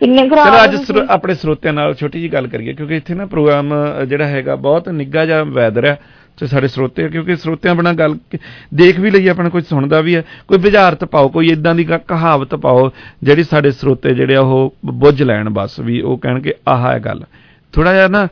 [0.00, 3.72] ਕਿੰਨੇ ਖਰਾਬ ਚਲੋ ਅੱਜ ਆਪਣੇ ਸਰੋਤਿਆਂ ਨਾਲ ਛੋਟੀ ਜੀ ਗੱਲ ਕਰੀਏ ਕਿਉਂਕਿ ਇੱਥੇ ਨਾ ਪ੍ਰੋਗਰਾਮ
[4.08, 5.98] ਜਿਹੜਾ ਹੈਗਾ ਬਹੁਤ ਨਿੱਘਾ ਜਿਹਾ ਵੈਦਰ ਹੈ
[6.38, 8.38] ਤੇ ਸਾਡੇ ਸਰੋਤੇ ਕਿਉਂਕਿ ਸਰੋਤਿਆਂ ਬਣਾ ਗੱਲ ਕ-
[8.74, 12.00] ਦੇਖ ਵੀ ਲਈਏ ਆਪਣਾ ਕੁਝ ਸੁਣਦਾ ਵੀ ਹੈ ਕੋਈ ਬੁਝਾਰਤ ਪਾਓ ਕੋਈ ਇਦਾਂ ਦੀ ਕ-
[12.08, 12.90] ਕਹਾਵਤ ਪਾਓ
[13.22, 17.24] ਜਿਹੜੀ ਸਾਡੇ ਸਰੋਤੇ ਜਿਹੜੇ ਉਹ ਬੁੱਝ ਲੈਣ ਬਸ ਵੀ ਉਹ ਕਹਿਣਗੇ ਆਹ ਹੈ ਗੱਲ।
[17.74, 18.26] ਥੋੜਾ ਜਿਹਾ ਨਾ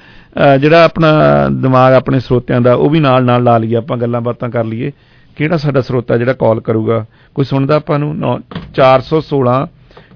[0.56, 1.10] ਜਿਹੜਾ ਆਪਣਾ
[1.52, 4.90] ਦਿਮਾਗ ਆਪਣੇ ਸਰੋਤਿਆਂ ਦਾ ਉਹ ਵੀ ਨਾਲ ਨਾਲ ਲਾ ਲਈਏ ਆਪਾਂ ਗੱਲਾਂ ਬਾਤਾਂ ਕਰ ਲਈਏ।
[5.36, 7.04] ਕਿਹੜਾ ਸਾਡਾ ਸਰੋਤਾ ਜਿਹੜਾ ਕਾਲ ਕਰੂਗਾ?
[7.34, 8.14] ਕੋਈ ਸੁਣਦਾ ਆਪਾਂ ਨੂੰ?
[8.16, 8.38] ਨੌ-
[8.74, 9.56] 416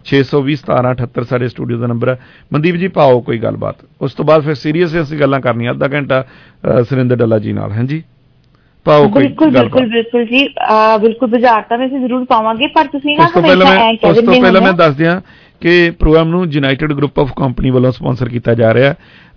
[0.05, 2.19] 620 1778 ਸਾਡੇ ਸਟੂਡੀਓ ਦਾ ਨੰਬਰ ਹੈ
[2.53, 6.23] ਮਨਦੀਪ ਜੀ ਪਾਓ ਕੋਈ ਗੱਲਬਾਤ। ਉਸ ਤੋਂ ਬਾਅਦ ਫਿਰ ਸੀਰੀਅਸ ਅਸੀਂ ਗੱਲਾਂ ਕਰਨੀਆਂ ਅੱਧਾ ਘੰਟਾ
[6.89, 8.03] ਸੁਰਿੰਦਰ ਡੱਲਾ ਜੀ ਨਾਲ ਹਾਂਜੀ
[8.87, 10.47] ਪਾਓ ਕੋਈ ਬਿਲਕੁਲ ਬਿਲਕੁਲ ਬਿਲਕੁਲ ਜੀ।
[11.01, 14.41] ਬਿਲਕੁਲ ਬਾਜ਼ਾਰ ਤਾਂ ਅਸੀਂ ਜ਼ਰੂਰ ਪਾਵਾਂਗੇ ਪਰ ਤੁਸੀਂ ਨਾ ਉਸ ਤੋਂ ਪਹਿਲਾਂ ਮੈਂ ਉਸ ਤੋਂ
[14.41, 15.21] ਪਹਿਲਾਂ ਮੈਂ ਦੱਸ ਦਿਆਂ
[15.61, 18.95] ਕਿ ਪ੍ਰੋਗਰਾਮ ਨੂੰ ਯੂਨਾਈਟਿਡ ਗਰੁੱਪ ਆਫ ਕੰਪਨੀ ਵੱਲੋਂ ਸਪਾਂਸਰ ਕੀਤਾ ਜਾ ਰਿਹਾ ਹੈ।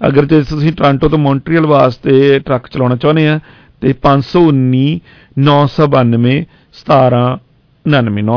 [0.07, 3.39] ਅਗਰ ਜੇ ਤੁਸੀਂ ਟੋਰਾਂਟੋ ਤੋਂ ਮੌਂਟਰੀਅਲ ਵਾਸਤੇ ਟਰੱਕ ਚਲਾਉਣਾ ਚਾਹੁੰਦੇ ਆ,
[3.81, 4.99] ਤੇ 519
[5.37, 7.37] 992 17
[7.87, 8.33] 99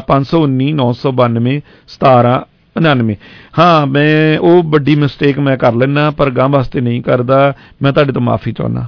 [0.00, 2.42] 519 992 17
[2.82, 3.14] 99
[3.58, 8.12] ਹਾਂ, ਮੈਂ, ਉਹ ਵੱਡੀ ਮਿਸਟੇਕ ਮੈਂ ਕਰ ਲੈਣਾ ਪਰ ਗਾਂ ਵਾਸਤੇ ਨਹੀਂ ਕਰਦਾ। ਮੈਂ ਤੁਹਾਡੇ
[8.12, 8.80] ਤੋਂ ਮਾਫੀ ਚਾਹੁੰਦਾ।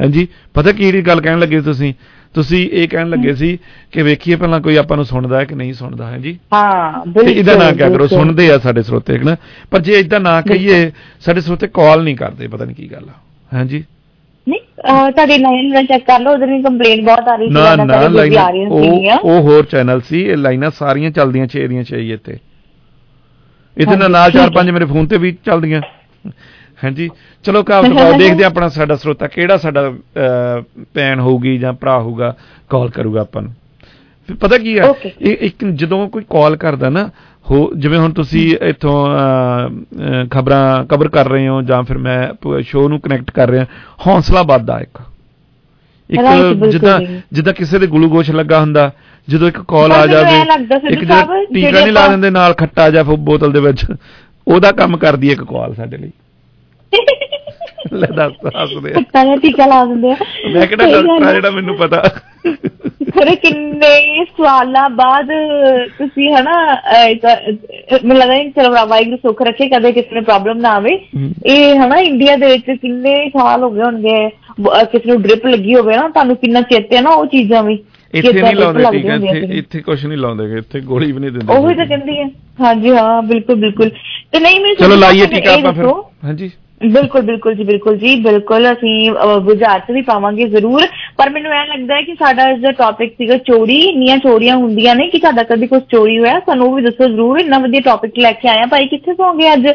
[0.00, 0.28] ਹਾਂਜੀ?
[0.54, 1.94] ਪਤਾ ਕੀ ਗੱਲ ਕਹਿਣ ਲੱਗੇ ਤੁਸੀਂ?
[2.34, 3.58] ਤੁਸੀਂ ਇਹ ਕਹਿਣ ਲੱਗੇ ਸੀ
[3.92, 6.38] ਕਿ ਵੇਖੀਏ ਪਹਿਲਾਂ ਕੋਈ ਆਪਾਂ ਨੂੰ ਸੁਣਦਾ ਹੈ ਕਿ ਨਹੀਂ ਸੁਣਦਾ ਹੈ ਜੀ?
[6.54, 9.36] ਹਾਂ ਬਿਲਕੁਲ ਇਹਦਾ ਨਾ ਕਿਆ ਕਰੋ। ਸੁਣਦੇ ਆ ਸਾਡੇ ਸਰੋਤੇ ਹਨਾ?
[9.70, 10.90] ਪਰ ਜੇ ਇਦਾਂ ਨਾ ਕਹੀਏ
[11.20, 13.12] ਸਾਡੇ ਸਰੋਤੇ ਕਾਲ ਨਹੀਂ ਕਰਦੇ ਪਤਾ ਨਹੀਂ ਕੀ ਗੱਲ ਆ।
[13.54, 13.84] ਹਾਂਜੀ
[14.46, 17.52] ਨਹੀਂ ਅਹ ਤੁਹਾਡੀ ਲਾਈਨ ਮੈਂ ਚੈੱਕ ਕਰ ਲਓ ਉਧਰ ਵੀ ਕੰਪਲੇਂਟ ਬਹੁਤ ਆ ਰਹੀ ਸੀ
[17.52, 18.68] ਨਾ ਨਾ ਲਾਈਨ
[19.22, 22.38] ਉਹ ਹੋਰ ਚੈਨਲ ਸੀ ਇਹ ਲਾਈਨਾਂ ਸਾਰੀਆਂ ਚੱਲਦੀਆਂ ਛੇ ਦੀਆਂ ਛੇ ਹੀ ਇੱਥੇ।
[23.76, 25.80] ਇੱਥੇ ਨਾਲ ਚਾਰ ਪੰਜ ਮੇਰੇ ਫੋਨ ਤੇ ਵੀ ਚੱਲਦੀਆਂ।
[26.84, 27.08] ਹਾਂਜੀ।
[27.44, 29.90] ਚਲੋ ਕਾਬਤ ਪਾਓ ਦੇਖਦੇ ਆਪਣਾ ਸਾਡਾ ਸਰੋਤਾ ਕਿਹੜਾ ਸਾਡਾ
[30.94, 32.34] ਭੈਣ ਹੋਊਗੀ ਜਾਂ ਭਰਾ ਹੋਊਗਾ
[32.70, 33.52] ਕਾਲ ਕਰੂਗਾ ਆਪਾਂ ਨੂੰ।
[34.28, 37.08] ਫਿਰ ਪਤਾ ਕੀ ਆ ਇਹ ਇੱਕ ਜਦੋਂ ਕੋਈ ਕਾਲ ਕਰਦਾ ਨਾ
[37.46, 38.94] ਹੋ ਜਿਵੇਂ ਹੁਣ ਤੁਸੀਂ ਇੱਥੋਂ
[40.30, 43.66] ਖਬਰਾਂ ਕਵਰ ਕਰ ਰਹੇ ਹੋ ਜਾਂ ਫਿਰ ਮੈਂ ਸ਼ੋਅ ਨੂੰ ਕਨੈਕਟ ਕਰ ਰਿਹਾ
[44.06, 45.00] ਹੌਸਲਾ ਵੱਧਦਾ ਇੱਕ।
[46.10, 46.98] ਇੱਕ ਜਿੱਦਾਂ।
[47.32, 48.90] ਜਿੱਦਾਂ ਕਿਸੇ ਦੇ ਗਲੂਕੋਸ਼ ਲੱਗਾ ਹੁੰਦਾ
[49.28, 50.40] ਜਦੋਂ ਇੱਕ ਕਾਲ ਆ ਜਾਵੇ
[50.90, 51.22] ਇੱਕ ਟੀਕਾ
[51.54, 53.84] ਨਹੀਂ ਲਾ ਦਿੰਦੇ ਨਾਲ ਖੱਟਾ ਜਾਂ ਫਿਰ ਬੋਤਲ ਦੇ ਵਿੱਚ
[54.46, 56.10] ਉਹਦਾ ਕੰਮ ਕਰਦੀ ਇੱਕ ਕਾਲ ਸਾਡੇ ਲਈ।
[57.92, 60.16] ਲੈ ਦੱਸ ਹੱਸਦੇ ਆ ਕੁੱਤਾ ਦਾ ਟੀਕਾ ਲਾ ਦਿੰਦੇ ਆ।
[60.54, 62.02] ਮੈਂ ਕਿਹੜਾ ਹੈ। ਜਿਹੜਾ ਮੈਨੂੰ ਪਤਾ।
[63.12, 65.28] ਖਰੇ ਕਿੰਨੇ ਸਵਾਲਾਂ ਬਾਅਦ
[65.98, 70.98] ਤੁਸੀਂ ਹਨਾ ਮੈਨੂੰ ਲੱਗਦਾ ਨਹੀਂ ਚਲੋ ਵਾਹਿਗੁਰੂ ਸੁੱਖ ਰੱਖੇ ਕਦੇ ਕਿਸੇ ਨੂੰ ਪ੍ਰੋਬਲਮ ਨਾ ਆਵੇ।
[71.46, 74.28] ਇਹ ਹਨਾ ਇੰਡੀਆ ਦੇ ਵਿੱਚ ਕਿੰਨੇ ਸਾਲ ਹੋ ਗਏ ਹੋਣਗੇ
[74.92, 77.78] ਕਿਸੇ ਨੂੰ ਡ੍ਰਿਪ ਲੱਗੀ ਹੋਵੇ ਨਾ ਤੁਹਾਨੂੰ ਕਿੰਨਾ ਚੇਤੇ ਆ ਨਾ ਉਹ ਚੀਜ਼ਾਂ ਵੀ
[78.14, 81.74] ਇੱਥੇ ਨਹੀਂ ਲਾਉਂਦੇ ਟੀਕਾ ਇੱਥੇ। ਇੱਥੇ ਕੁਝ ਨਹੀਂ ਲਾਉਂਦੇ ਇੱਥੇ ਗੋਲੀ ਵੀ ਨਹੀਂ ਦਿੰਦੇ ਉਹੀ
[81.74, 82.24] ਤਾਂ ਕਹਿੰਦੀ ਹੈ
[82.60, 83.90] ਹਾਂਜੀ ਹਾਂ ਬਿਲਕੁਲ ਬਿਲਕੁਲ।
[84.32, 85.86] ਤੇ ਨਹੀਂ ਮੈਂ ਚਲੋ ਲਾਈਏ ਟੀਕਾ ਇਹ ਆਪਾਂ ਫਿਰ।
[86.24, 86.50] ਹਾਂਜੀ।
[86.84, 89.10] ਬਿਲਕੁਲ ਬਿਲਕੁਲ ਜੀ ਬਿਲਕੁਲ ਜੀ ਬਿਲਕੁਲ ਅਸੀਂ
[89.44, 93.36] ਬੁਝਾਰਤ ਵੀ ਪਾਵਾਂਗੇ ਜ਼ਰੂਰ। ਪਰ ਮੈਨੂੰ ਐ ਲੱਗਦਾ ਹੈ ਕਿ ਸਾਡਾ ਇਸ ਦਾ ਟੌਪਿਕ ਸੀਗਾ
[93.48, 97.08] ਚੋਰੀ ਇੰਨੀਆਂ ਚੋਰੀਆਂ ਹੁੰਦੀਆਂ ਨੇ ਕਿ ਤੁਹਾਡਾ ਕਦੀ ਕੁਝ ਚੋਰੀ ਹੋਇਆ ਸਾਨੂੰ ਉਹ ਵੀ ਦੱਸੋ
[97.08, 99.68] ਜ਼ਰੂਰ ਇੰਨਾ ਵਧੀਆ ਟੌਪਿਕ ਲੈ ਕੇ ਆਇਆ। ਭਾਈ ਕਿੱਥੇ ਸੌਂਗੇ ਅੱਜ?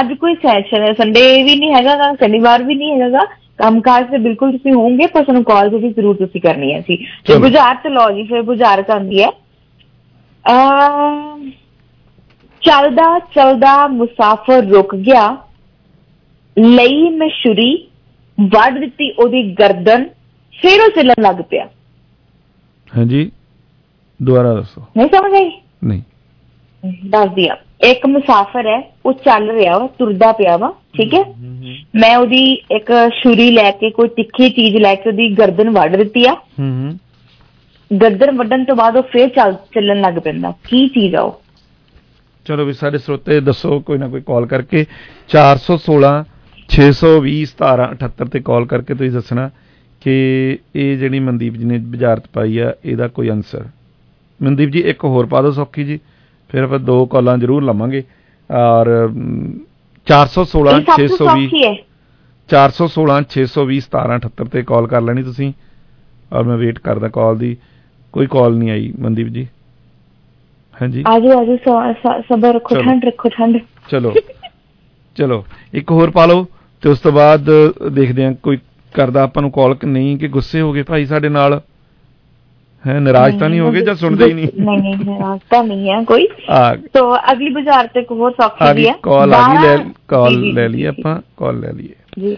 [0.00, 3.24] ਅੱਜ ਕੋਈ ਸੈਸ਼ਨ ਸੰਡੇ ਵੀ ਨਹੀਂ ਹੈਗਾ ਸ਼ਨੀਵਾਰ ਵੀ ਨਹੀਂ ਹੈਗਾ
[3.58, 7.38] ਕੰਮਕਾਜ ਤੇ ਬਿਲਕੁਲ ਤੁਸੀਂ ਹੋਵੋਗੇ ਪਰ ਸਾਨੂੰ ਕਾਲ ਜਿਹੜੀ ਜ਼ਰੂਰ ਤੁਸੀਂ ਕਰਨੀ ਹੈ ਸੀ ਤੇ।
[7.38, 9.28] ਬੁਝਾਰਤ ਲਓ ਜੀ ਫਿਰ ਬੁਝਾਰਤ ਆਉਂਦੀ ਹੈ।
[10.44, 11.50] ਅਮ,
[12.62, 15.24] ਚੱਲਦਾ ਚੱਲਦਾ ਮੁਸਾਫਰ ਰੁਕ ਗਿਆ।
[16.56, 17.72] ਲਈ ਮੈਂ ਛੁਰੀ
[18.38, 20.04] ਵੱਢ ਦਿੱਤੀ ਉਹਦੀ ਗਰਦਨ
[20.54, 21.68] ਫਿਰ ਉਹ ਚੱਲਣ ਲੱਗ ਪਿਆ।
[22.96, 23.30] ਹਾਂਜੀ
[24.22, 25.50] ਦੁਬਾਰਾ ਦੱਸੋ। ਨਹੀਂ ਸਮਝ ਆਈ?
[25.84, 26.02] ਨਹੀਂ।
[27.10, 31.22] ਦੱਸ ਦਿਆ ਇੱਕ ਮੁਸਾਫਰ ਹੈ ਉਹ ਚੱਲ ਰਿਹਾ ਵਾ ਤੁਰਦਾ ਪਿਆ ਵਾ ਠੀਕ ਹੈ?
[31.96, 36.24] ਮੈਂ ਉਹਦੀ ਇੱਕ ਛੁਰੀ ਲੈ ਕੇ ਕੋਈ ਤਿੱਖੀ ਚੀਜ਼ ਲੈ ਕੇ ਉਹਦੀ ਗਰਦਨ ਵੱਢ ਦਿੱਤੀ
[36.26, 41.14] ਆ। ਹੂੰ ਹੂੰ ਗਰਦਨ ਵੱਢਣ ਤੋਂ ਬਾਅਦ ਉਹ ਫੇਰ ਚੱਲ ਚੱਲਣ ਲੱਗ ਪੈਂਦਾ। ਕੀ ਚੀਜ਼
[41.14, 41.40] ਆ ਉਹ?
[42.46, 44.84] ਚਲੋ ਵੀ ਸਾਡੇ ਸਰੋਤੇ ਦੱਸੋ ਕੋਈ ਨਾ ਕੋਈ ਕਾਲ ਕਰਕੇ।
[45.28, 46.24] 416
[46.70, 49.50] 620 1778 ਤੇ ਕਾਲ ਕਰਕੇ ਤੁਸੀਂ ਦੱਸਣਾ
[50.00, 50.14] ਕਿ
[50.76, 53.64] ਇਹ ਜਿਹੜੀ ਮਨਦੀਪ ਜੀ ਨੇ ਬੁਝਾਰਤ ਪਾਈ ਆ ਇਹਦਾ ਕੋਈ ਆਨਸਰ
[54.42, 56.00] ਮਨਦੀਪ ਜੀ ਇੱਕ ਹੋਰ ਪਾ ਦਿਓ ਸੌਖੀ ਜੀ
[56.48, 58.02] ਫਿਰ ਆਪਾਂ ਦੋ ਕਾਲਾਂ ਜ਼ਰੂਰ ਲਵਾਂਗੇ।
[58.50, 59.58] ਔਰ ਅਮ,
[60.06, 61.74] 416 ਇਹ ਸਭ ਤੋਂ 620 ਸੌਖੀ ਹੈ।
[62.48, 65.52] 416 620 1778 ਤੇ ਕਾਲ ਕਰ ਲੈਣੀ ਤੁਸੀਂ।
[66.32, 67.56] ਔਰ ਮੈਂ ਵੇਟ ਕਰਦਾ ਕਾਲ ਦੀ।
[68.12, 69.48] ਕੋਈ ਕਾਲ ਨਹੀਂ ਆਈ ਮਨਦੀਪ ਜੀ।
[70.82, 71.04] ਹਾਂਜੀ?
[71.06, 71.56] ਆਜੋ ਆਜੋ
[72.20, 73.58] ਸਬਰ ਰੱਖੋ। ਠੰਡ ਰੱਖੋ ਠੰਡ।
[73.90, 74.14] ਚਲੋ।
[75.16, 76.46] ਚਲੋ। ਇੱਕ ਹੋਰ ਪਾ ਲਓ।
[76.84, 77.50] ਤੇ ਉਸ ਤੋਂ ਬਾਅਦ
[77.92, 78.58] ਦੇਖਦੇ ਆ ਕੋਈ
[78.94, 81.60] ਕਰਦਾ ਆਪਾਂ ਨੂੰ ਕਾਲ ਕਿ ਨਹੀਂ ਕਿ ਗੁੱਸੇ ਹੋ ਗਏ ਭਾਈ ਸਾਡੇ ਨਾਲ?
[82.84, 84.48] ਹੈ ਨਾਰਾਜ਼ ਤਾਂ ਨਹੀਂ ਹੋਗੇ ਜਾਂ ਸੁਣਦੇ ਹੀ ਨਹੀਂ?
[84.58, 86.26] ਨਹੀਂ ਨਹੀਂ ਨਾਰਾਜ਼ ਤਾਂ ਨਹੀਂ ਹੈ ਕੋਈ।
[86.96, 89.76] ਸੋ ਅਗਲੀ ਬਾਜ਼ਾਰ ਤੇ ਕੋਈ ਸੌਖੀ ਵੀ ਹੈ। ਕਾਲ ਆ ਗਈ ਲੈ
[90.08, 92.36] ਕਾਲ ਲੈ ਲਈ ਆਪਾਂ ਕਾਲ ਲੈ ਲਈਏ। ਜੀ।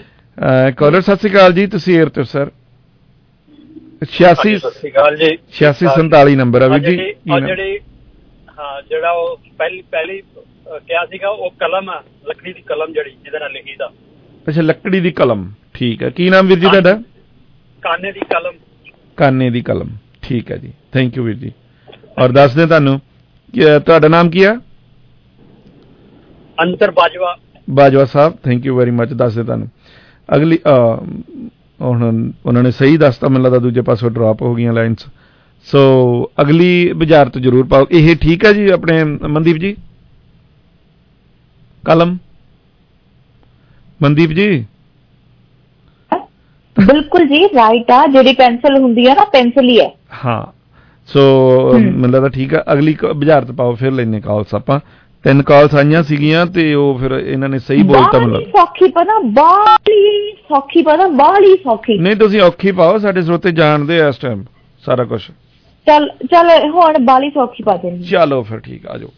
[0.77, 2.51] ਕਾਲਰ ਸਤਿ ਸ਼੍ਰੀ ਅਕਾਲ ਜੀ ਤੁਸੀਂ ਏਅਰ ਤੇ ਸਰ
[4.07, 7.79] 86 ਸਤਿ ਸ਼੍ਰੀ ਅਕਾਲ ਜੀ। 8647 ਨੰਬਰ ਆ ਵੀਰ ਜੀ ਜਿਹੜੇ
[8.59, 10.21] ਹਾਂ ਜਿਹੜਾ ਉਹ ਪਹਿਲੀ ਪਹਿਲੀ
[10.87, 13.89] ਕਿਹਾ ਸੀਗਾ ਉਹ ਕਲਮ ਆ ਲੱਕੜੀ ਦੀ ਕਲਮ ਜਿਹੜੀ ਜਿਹਦੇ ਨਾਲ ਲਿਖੀਦਾ
[14.49, 16.93] ਅੱਛਾ ਲੱਕੜੀ ਦੀ ਕਲਮ। ਠੀਕ ਹੈ। ਕੀ ਨਾਮ ਵੀਰ ਜੀ ਤੁਹਾਡਾ?
[17.83, 18.55] ਕਾਨੇ ਦੀ ਕਲਮ।
[19.17, 19.89] ਕਾਨੇ ਦੀ ਕਲਮ।
[20.23, 21.53] ਠੀਕ ਹੈ ਜੀ। ਥੈਂਕ ਯੂ ਵੀਰ ਜੀ।
[22.19, 23.01] ਔਰ ਦੱਸ ਦੇ ਤੁਹਾਨੂੰ
[23.87, 24.55] ਤੁਹਾਡਾ ਨਾਮ ਕੀ ਆ?
[26.59, 27.37] Antar Bajwa.
[27.69, 28.37] Bajwa Sahib.
[28.45, 29.69] Thank you very much ਦੱਸ ਦੇ ਤੁਹਾਨੂੰ।
[30.29, 30.59] ਅਗਲੀ
[31.81, 35.07] ਹੁਣ ਉਹਨਾਂ ਨੇ ਸਹੀ ਦੱਸਤਾ ਮੈਨੂੰ ਲੱਗਦਾ ਦੂਜੇ ਪਾਸੋਂ ਡ੍ਰੌਪ ਹੋ ਗਈਆਂ ਲਾਈਨਸ
[35.67, 35.81] ਸੋ
[36.41, 39.77] ਅਗਲੀ ਬਾਜ਼ਾਰ ਤੋਂ ਜ਼ਰੂਰ ਪਾਓ। ਇਹ ਠੀਕ ਹੈ ਜੀ ਆਪਣੇ ਮਨਦੀਪ ਜੀ?
[41.85, 42.17] ਕਲਮ?
[44.03, 44.65] ਮਨਦੀਪ ਜੀ?
[46.77, 49.91] ਬਿਲਕੁਲ ਜੀ ਰਾਈਟ ਆ। ਜਿਹੜੀ ਪੈਨਸਲ ਹੁੰਦੀ ਆ ਨਾ ਪੈਨਸਲ ਹੀ ਹੈ।
[50.25, 50.47] ਹਾਂ।
[51.07, 51.23] ਸੋ
[51.73, 54.81] ਮੈਨੂੰ ਲੱਗਦਾ ਠੀਕ ਆ। ਅਗਲੀ ਕ- ਬਾਜ਼ਾਰ ਤੋਂ ਪਾਓ ਫਿਰ ਲੈਨੇ ਕਾਲਸ ਆਪਾਂ।
[55.25, 60.33] ਤਿੰਨ ਕਾਲਸ ਆਈਆਂ ਸੀਗੀਆਂ ਤੇ ਉਹ ਫਿਰ ਇਹਨਾਂ ਨੇ ਸਹੀ ਬੋਲਤਾ ਲੱਗਦਾ ਸੌਖੀ ਪਤਾ ਬਾਹਲੀ
[60.33, 64.45] ਸੌਖੀ ਪਤਾ ਬਾਹਲੀ ਸੌਖੀ। ਨਹੀਂ ਤੁਸੀਂ ਔਖੀ ਪਾਓ ਸਾਡੇ ਸਰੋਤੇ ਜਾਣਦੇ ਆ ਇਸ ਟਾਈਮ
[64.85, 65.23] ਸਾਰਾ ਕੁਝ
[65.87, 69.09] ਚੱਲ ਚੱਲ ਹੁਣ ਬਾਹਲੀ ਸੌਖੀ ਪਾ ਦੇਣੀ। ਚਲੋ ਫਿਰ ਠੀਕ ਆ ਜਾਓ।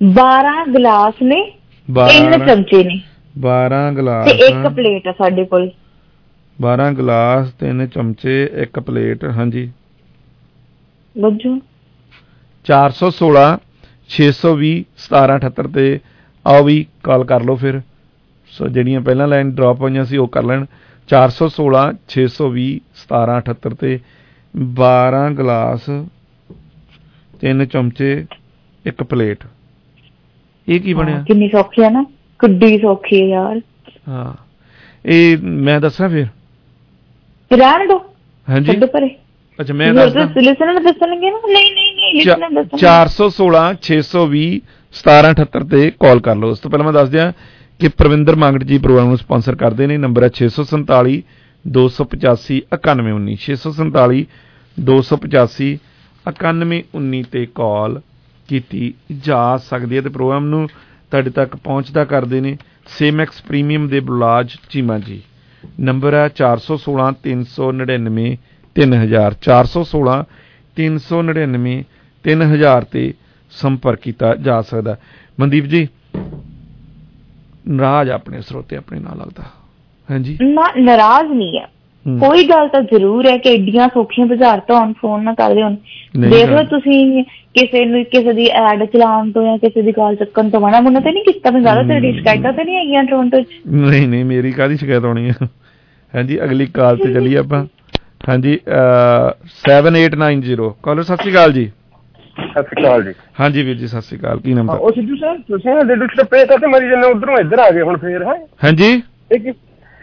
[0.00, 1.42] 12 ਗਲਾਸ ਨੇ
[1.88, 3.00] ਤਿੰਨ 12 ਚਮਚੇ ਨੇ।
[3.36, 5.70] 12 ਗਲਾਸ ਤੇ ਇੱਕ ਪਲੇਟ ਆ ਸਾਡੇ ਕੋਲ।
[6.58, 9.70] 12 ਗਲਾਸ ਤਿੰਨ ਚਮਚੇ ਇੱਕ ਪਲੇਟ ਹਾਂਜੀ।
[11.16, 11.50] ਬੱਜੋ
[12.66, 13.44] 416
[14.10, 14.70] 620
[15.04, 16.00] 1778 ਤੇ
[16.44, 17.80] ਆਓ ਵੀ ਕਾਲ ਕਰ ਲਓ ਫਿਰ।
[18.52, 20.64] ਸੋ ਜਿਹੜੀਆਂ ਪਹਿਲਾਂ ਲਾਈਨ ਡ੍ਰੌਪ ਹੋਈਆਂ ਸੀ ਉਹ ਕਰ ਲੈਣ।
[21.08, 22.66] 416 620
[23.02, 23.98] 1778 ਤੇ
[24.80, 25.90] 12 ਗਲਾਸ
[27.40, 28.26] ਤਿੰਨ ਚਮਚੇ
[28.84, 29.44] ਇੱਕ ਪਲੇਟ।
[30.68, 31.22] ਇਹ ਕੀ ਬਣਿਆ?
[31.22, 32.04] ਕਿੰਨੀ ਸੌਖੀ ਆ ਨਾ।
[32.38, 33.60] ਕਿੱਡੀ ਸੌਖੀ ਹੈ ਯਾਰ।
[34.08, 34.34] ਹਾਂ।
[35.06, 36.26] ਇਹ ਮੈਂ ਦੱਸਾਂ ਫਿਰ?
[37.56, 38.02] ਰਹਿਣ ਦੋ।
[38.50, 39.16] ਹਾਂਜੀ। ਛੱਡੋ ਪਰੇ।
[39.60, 41.40] ਅੱਛਾ ਮੈਂ ਦੱਸਦਾ। ਲਿਸਨਰ ਦੱਸਣਗੇ ਨਾ?
[41.52, 44.60] ਨਹੀਂ ਨਹੀਂ ਨਹੀਂ ਲਿਸਨਰ ਦੱਸਣਗੇ। 416 620
[44.92, 47.32] 1778 ਤੇ ਕਾਲ ਕਰ ਲਓ। ਉਸ ਤੋਂ ਪਹਿਲਾਂ ਮੈਂ ਦੱਸ ਦਿਆਂ
[47.78, 51.22] ਕਿ ਪ੍ਰਵਿੰਦਰ ਮੰਗਟ ਜੀ ਪ੍ਰੋਗਰਾਮ ਨੂੰ ਸਪਾਂਸਰ ਕਰਦੇ ਨੇ। ਨੰਬਰ ਹੈ 647
[51.68, 54.24] 285 9119 647
[54.80, 55.70] 285
[56.28, 58.00] 9119 ਤੇ ਕਾਲ
[58.48, 60.68] ਕੀਤੀ ਜਾ ਸਕਦੀ ਹੈ। ਤੇ ਪ੍ਰੋਗਰਾਮ ਨੂੰ
[61.10, 65.22] ਤੁਹਾਡੇ ਤੱਕ ਪਹੁੰਚਦਾ ਕਰਦੇ ਨੇ ਸੇਮੈਕਸ ਪ੍ਰੀਮੀਅਮ ਦੇ ਬੁਲਾਜ ਚੀਮਾ ਜੀ।
[65.80, 68.36] ਨੰਬਰ ਹੈ 416 399
[68.76, 70.24] 3000 416
[70.76, 71.84] 399
[72.24, 73.14] 3000 ਤੇ
[73.50, 74.96] ਸੰਪਰਕ ਕੀਤਾ ਜਾ ਸਕਦਾ
[75.40, 75.88] ਮਨਦੀਪ ਜੀ,
[77.68, 79.42] ਨਾਰਾਜ਼ ਆਪਣੇ ਸਰੋਤੇ ਆਪਣੇ ਨਾਲ ਲੱਗਦਾ।
[80.10, 80.38] ਹਾਂਜੀ?
[80.42, 81.75] ਨਾ, ਨਾਰਾਜ਼ ਨਹੀਂ ਹੈ ਹੂੰ।
[82.06, 85.76] ਕੋਈ ਗੱਲ ਤਾਂ ਜ਼ਰੂਰ ਹੈ ਕਿ ਏਡੀਆਂ ਸੌਖੀਆਂ ਬਾਜ਼ਾਰ ਤੋਂ ਹੁਣ ਫੋਨ ਨਾ ਕਰਦੇ ਹੁਣ।
[86.20, 90.50] ਦੇਖ ਲਓ ਤੁਸੀਂ ਕਿਸੇ ਨੂੰ ਕਿਸੇ ਦੀ ਐਡ ਚਲਾਉਣ ਤੋਂ ਜਾਂ ਕਿਸੇ ਦੀ ਕਾਲ ਚੱਕਣ
[90.50, 93.46] ਤੋਂ ਮਨਾ ਮੁੰਨਾ ਤੇ ਨਹੀਂ ਕੀਤਾ ਮੈਂ ਜ਼ਿਆਦਾ ਤੇਰੀ ਸ਼ਿਕਾਇਤਾਂ ਤੇ ਨਹੀਂ ਆਈਆਂ ਟੋਰੰਟੋ 'ਚ?
[93.66, 95.34] ਨਹੀਂ ਨਹੀਂ ਮੇਰੀ ਕਾਹਦੀ ਸ਼ਿਕਾਇਤ ਹੋਣੀ ਹੈ
[96.14, 97.66] ਹਾਂਜੀ ਅਗਲੀ ਕਾਲ ਤੇ ਚੱਲੀਏ ਆਪਾਂ।
[98.28, 99.30] ਹਾਂਜੀ ਅਹ,
[99.64, 101.70] 7890 ਕਾਲਰ ਸਤਿ ਸ਼੍ਰੀ ਅਕਾਲ ਜੀ।
[102.36, 105.16] ਸਤਿ ਸ਼੍ਰੀ ਅਕਾਲ ਜੀ। ਹਾਂਜੀ ਵੀਰ ਜੀ ਸਤਿ ਸ਼੍ਰੀ ਅਕਾਲ। ਕੀ ਨਾਮ ਹਾਂ, ਉਹ ਸਿੱਧੂ
[105.16, 108.46] ਸਾਹਿਬ ਤੁਸੀਂ ਨਾ ਡੇਢ ਸਟੱਪੇ ਤੇ ਮਰੀ ਜੰਨੇ ਉਧਰੋਂ ਇੱਧਰ ਆ ਗਏ ਹੁਣ ਫੇਰ ਹੈ?
[108.64, 109.02] ਹਾਂਜੀ?
[109.32, 109.52] ਇਹ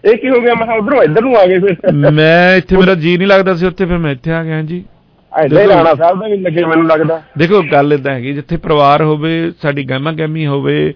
[0.06, 0.54] ਇਹ ਕੀ ਹੋ ਗਿਆ?
[0.54, 3.86] ਮੈਂ ਉਧਰੋਂ ਇੱਧਰ ਨੂੰ ਆ ਗਏ ਫਿਰ। ਮੈਂ ਇੱਥੇ ਮੇਰਾ ਜੀ ਨਹੀਂ ਲੱਗਦਾ ਸੀ ਉੱਥੇ
[3.86, 4.84] ਫਿਰ ਮੈਂ ਇੱਥੇ ਆ ਗਿਆ ਜੀ।
[5.44, 9.52] ਹੀ ਰਾਣਾ ਸਾਹਿਬ ਦਾ ਵੀ ਲੱਗੇ ਮੈਨੂੰ ਲੱਗਦਾ। ਦੇਖੋ ਗੱਲ ਇਦਾਂ ਹੈਗੀ ਜਿੱਥੇ ਪਰਿਵਾਰ ਹੋਵੇ
[9.62, 10.94] ਸਾਡੀ ਗਹਿਮਾ ਗਹਿਮੀ ਹੋਵੇ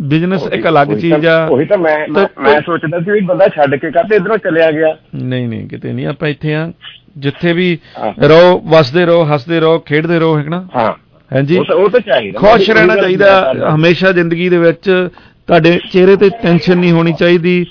[0.00, 3.90] ਬਿਜ਼ਨਸ ਇੱਕ ਅਲੱਗ ਚੀਜ਼ ਆ। ਉਹੀ ਤਾਂ ਮੈਂ ਮੈਂ- ਸੋਚਦਾ ਸੀ ਵੀ ਬੰਦਾ ਛੱਡ ਕੇ
[3.90, 6.72] ਕਾਤੇ ਇਧਰੋਂ ਚਲਿਆ ਗਿਆ। ਨਹੀਂ ਨਹੀਂ ਕਿਤੇ ਨਹੀਂ ਆਪਾਂ ਇੱਥੇ ਆ।
[7.18, 7.78] ਜਿੱਥੇ ਵੀ
[8.22, 10.68] ਰਹੋ ਵਸਦੇ ਰਹੋ ਹੱਸਦੇ ਰਹੋ ਖੇਡਦੇ ਰਹੋ ਹੈ ਨਾ?
[10.76, 10.92] ਹਾਂ।
[11.32, 15.08] ਹਾਂਜੀ ਉਹ ਤਾਂ- ਚਾਹੀਦਾ। ਖੁਸ਼ ਰਹਿਣਾ ਚਾਹੀਦਾ। ਹਮੇਸ਼ਾ ਜ਼ਿੰਦਗੀ ਦੇ ਵਿੱਚ।
[15.48, 17.66] ਤੁਹਾਡੇ ਚਿਹਰੇ ਤੇ ਟੈਨਸ਼ਨ ਨਹੀਂ ਹੋਣੀ ਚਾਹੀਦੀ।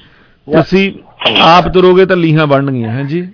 [0.47, 0.91] ਤੁਸੀਂ
[1.41, 3.27] ਆਪ ਤੁਰੋਗੇ ਤਾਂ ਲੀਹਾਂ ਬਣਨਗੀਆਂ ਹਾਂਜੀ?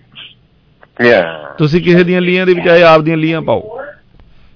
[1.58, 3.60] ਤੁਸੀਂ ਕਿਸੇ ਦੀਆਂ ਲੀਹਾਂ ਦੇ ਬਜਾਏ ਆਪ ਦੀਆਂ ਲੀਹਾਂ ਪਾਓ।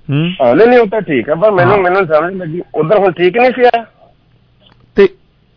[0.09, 0.29] ਹੂੰ?
[0.41, 3.37] ਹਾਂ ਨਹੀਂ ਨਹੀਂ ਉਹ ਤਾਂ ਠੀਕ ਹੈ ਪਰ ਮੈਨੂੰ ਮੈਨੂੰ ਸਮਝ ਲੱਗੀ। ਉਧਰ ਹੁਣ ਠੀਕ
[3.37, 3.85] ਨਹੀਂ ਸੀ ਆ
[4.97, 5.07] ਤੇ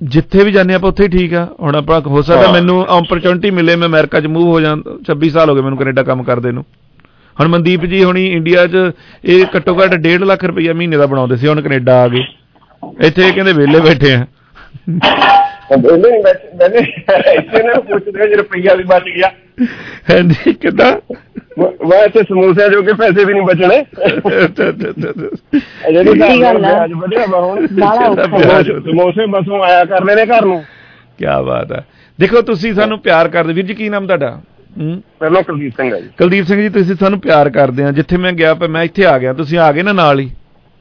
[0.03, 3.51] ਜਿੱਥੇ ਵੀ ਜਾਂਦੇ ਆਪਾਂ ਉੱਥੇ ਹੀ ਠੀਕ ਆ। ਹੁਣ ਆਪਾਂ ਹੋ ਸਕਦਾ ਹਾਂ। ਮੈਨੂੰ ਓਪਰਚੁਨਿਟੀ
[3.51, 6.53] ਮਿਲੇ ਮੈਂ ਅਮਰੀਕਾ 'ਚ ਮੂਵ ਹੋ ਜਾਂ 26 ਸਾਲ ਹੋ ਗਏ ਮੈਨੂੰ ਕੈਨੇਡਾ ਕੰਮ ਕਰਦੇ
[6.53, 6.64] ਨੂੰ।
[7.41, 8.91] ਹੁਣ ਮਨਦੀਪ ਜੀ ਹੁਣੀ ਇੰਡੀਆ 'ਚ
[9.24, 12.22] ਇਹ ਘੱਟੋ ਘੱਟ 1.5 ਲੱਖ ਰੁਪਈਆ ਮਹੀਨੇ ਦਾ ਬਣਾਉਂਦੇ ਸੀ ਹੁਣ ਕੈਨੇਡਾ ਆ ਗਏ।
[12.83, 14.26] ਇੱਥੇ ਇਹ ਕਹਿੰਦੇ ਵਿਹਲੇ ਬੈਠੇ ਆ।
[14.91, 16.79] ਨਹੀਂ ਮੈਂ ਮੈਨੇ
[17.35, 19.31] ਇੱਥੇ ਨਾ ਪੁੱਛਦੇ ਜੇ ਰੁਪਈਆ ਵੀ ਬਚ ਗਿਆ।
[20.11, 20.93] ਹਾਂਜੀ ਕਿੱਦਾਂ?
[21.59, 23.85] ਮੈਂ ਇੱਥੇ ਸਮੋਸਿਆਂ ਜੋਗੇ ਪੈਸੇ ਵੀ ਨਹੀਂ ਬਚਣੇ।
[25.93, 30.62] ਜਿਹੜੀ ਗੱਲ ਆ। ਵਿਆਜ ਵਧਿਆ ਵਾ ਹੈ। ਸਮੋਸੇ ਬਸੋਂ ਆਇਆ ਕਰਦੇ ਨੇ ਘਰ ਨੂੰ।
[31.18, 31.85] ਕੀ ਬਾਤ ਹੈ
[32.18, 34.31] ਦੇਖੋ ਤੁਸੀਂ ਸਾਨੂੰ ਪਿਆਰ ਕਰਦੇ। ਵੀਰ ਜੀ ਕੀ ਨਾਮ ਤੁਹਾਡਾ?
[34.79, 35.03] ਹੂੰ?
[35.20, 38.33] ਪਹਿਲਾਂ ਕੁਲਦੀਪ ਸਿੰਘ ਆ ਜੀ। ਕੁਲਦੀਪ ਸਿੰਘ ਜੀ ਤੁਸੀਂ ਸਾਨੂੰ ਪਿਆਰ ਕਰਦੇ ਆ। ਜਿੱਥੇ ਮੈਂ
[38.33, 40.31] ਗਿਆ ਪਰ ਮੈਂ ਇੱਥੇ ਆ ਗਿਆ। ਤੁਸੀਂ ਆ ਗਏ ਨਾ ਨਾਲ ਹੀ?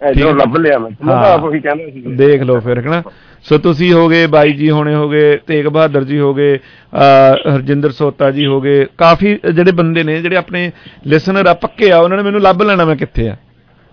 [0.01, 3.01] ਇਧਰੋਂ ਲੱਭ ਲਿਆ ਮੈਂ ਮੈਂ ਤਾਂ ਆਪ ਉਹੀ ਕਹਿੰਦਾ ਸੀ। ਦੇਖ ਲਓ ਫਿਰ ਹਨਾ?
[3.45, 6.57] ਸੋ ਤੁਸੀਂ ਹੋਗੇ ਬਾਈ ਜੀ ਹੋਣੇ ਹੋਗੇ ਤੇਗ ਬਹਾਦਰ ਜੀ ਹੋਗੇ
[6.93, 10.71] ਹਰਜਿੰਦਰ ਸੋਤਾ ਜੀ ਹੋਗੇ ਕਾਫੀ ਜਿਹੜੇ ਬੰਦੇ ਨੇ ਜਿਹੜੇ ਆਪਣੇ
[11.07, 13.35] ਲਿਸਨਰ ਆ ਪੱਕੇ ਆ ਉਹਨਾਂ ਨੇ ਮੈਨੂੰ ਲੱਭ ਲੈਣਾ ਮੈਂ ਕਿੱਥੇ ਆ?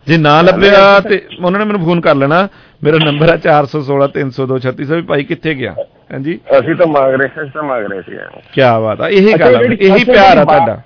[0.06, 2.48] ਜੇ ਨਾ ਲੱਭਿਆ ਤੇ ਉਹਨਾਂ ਨੇ ਮੈਨੂੰ ਫੋਨ ਕਰ ਲੈਣਾ।
[2.82, 5.74] ਮੇਰਾ ਨੰਬਰ ਹੈ 416302 36 ਵੀ ਭਾਈ ਕਿੱਥੇ ਗਿਆ?
[6.12, 6.38] ਹਾਂਜੀ?
[6.58, 8.16] ਅਸੀਂ ਤਾਂ ਮੰਗ ਰਹੇ ਸੀ ਤਾਂ ਮੰਗ ਰਹੇ ਸੀ।
[8.54, 10.80] ਕੀ ਬਾਤ ਆ ਇਹੀ ਗੱਲ ਆ ਇਹੀ ਪਿਆਰ ਆ ਤੁਹਾਡਾ।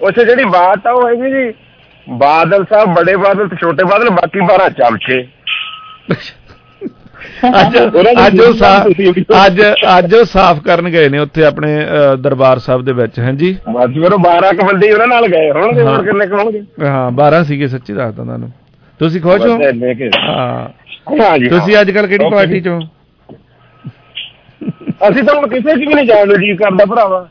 [0.00, 1.52] ਉੱਥੇ ਜਿਹੜੀ ਬਾਤ ਆ ਉਹ ਹੈਗੀ ਜੀ
[2.08, 5.26] ਬਾਦਲ ਸਾਹਿਬ ਬੜੇ ਬਾਦਲ ਤੇ ਛੋਟੇ ਬਾਦਲ ਬਾਕੀ 12 ਚਮਚੇ
[7.62, 7.78] ਅੱਜ
[8.26, 9.60] ਅੱਜ ਉਹ ਅੱਜ
[9.98, 11.86] ਅੱਜ ਉਹ ਸਾਫ਼ ਕਰਨ ਗਏ ਨੇ ਉੱਥੇ ਆਪਣੇ
[12.18, 13.54] ਦਰਬਾਰ ਸਾਹਿਬ ਦੇ ਵਿੱਚ ਹਾਂਜੀ?
[13.54, 16.62] ਫਿਰ ਉਹ 12 ਕ ਬੰਦੇ ਉਹਨਾਂ ਨਾਲ ਗਏ ਹੋਣਗੇ। ਹੋਰ ਕਿੰਨੇ ਹੋਣਗੇ?
[16.84, 18.50] ਹਾਂ 12 ਸੀਗੇ ਸੱਚੀ ਦੱਸਦਾ ਤੁਹਾਨੂੰ।
[18.98, 19.58] ਤੁਸੀਂ ਖੁਸ਼ ਹੋ।
[20.28, 20.68] ਹਾਂ।
[21.48, 22.30] ਤੁਸੀਂ। ਅੱਜ ਕੱਲ ਕਿਹੜੀ.
[22.30, 22.80] ਪਾਰਟੀ ਚੋਂ?
[25.08, 27.28] ਅਸੀਂ ਤਾਂ ਹੁਣ ਕਿਸੇ ਚ ਵੀ ਨਹੀਂ ਜਾਣ ਨੂੰ ਜੀ ਕਰਦਾ ਭਰਾਵਾ।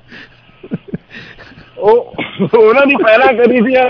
[1.78, 2.16] ਉਹ
[2.54, 3.88] ਉਹਨਾਂ ਦੀ ਪਹਿਲਾਂ ਕਰੀ ਸੀ ਆ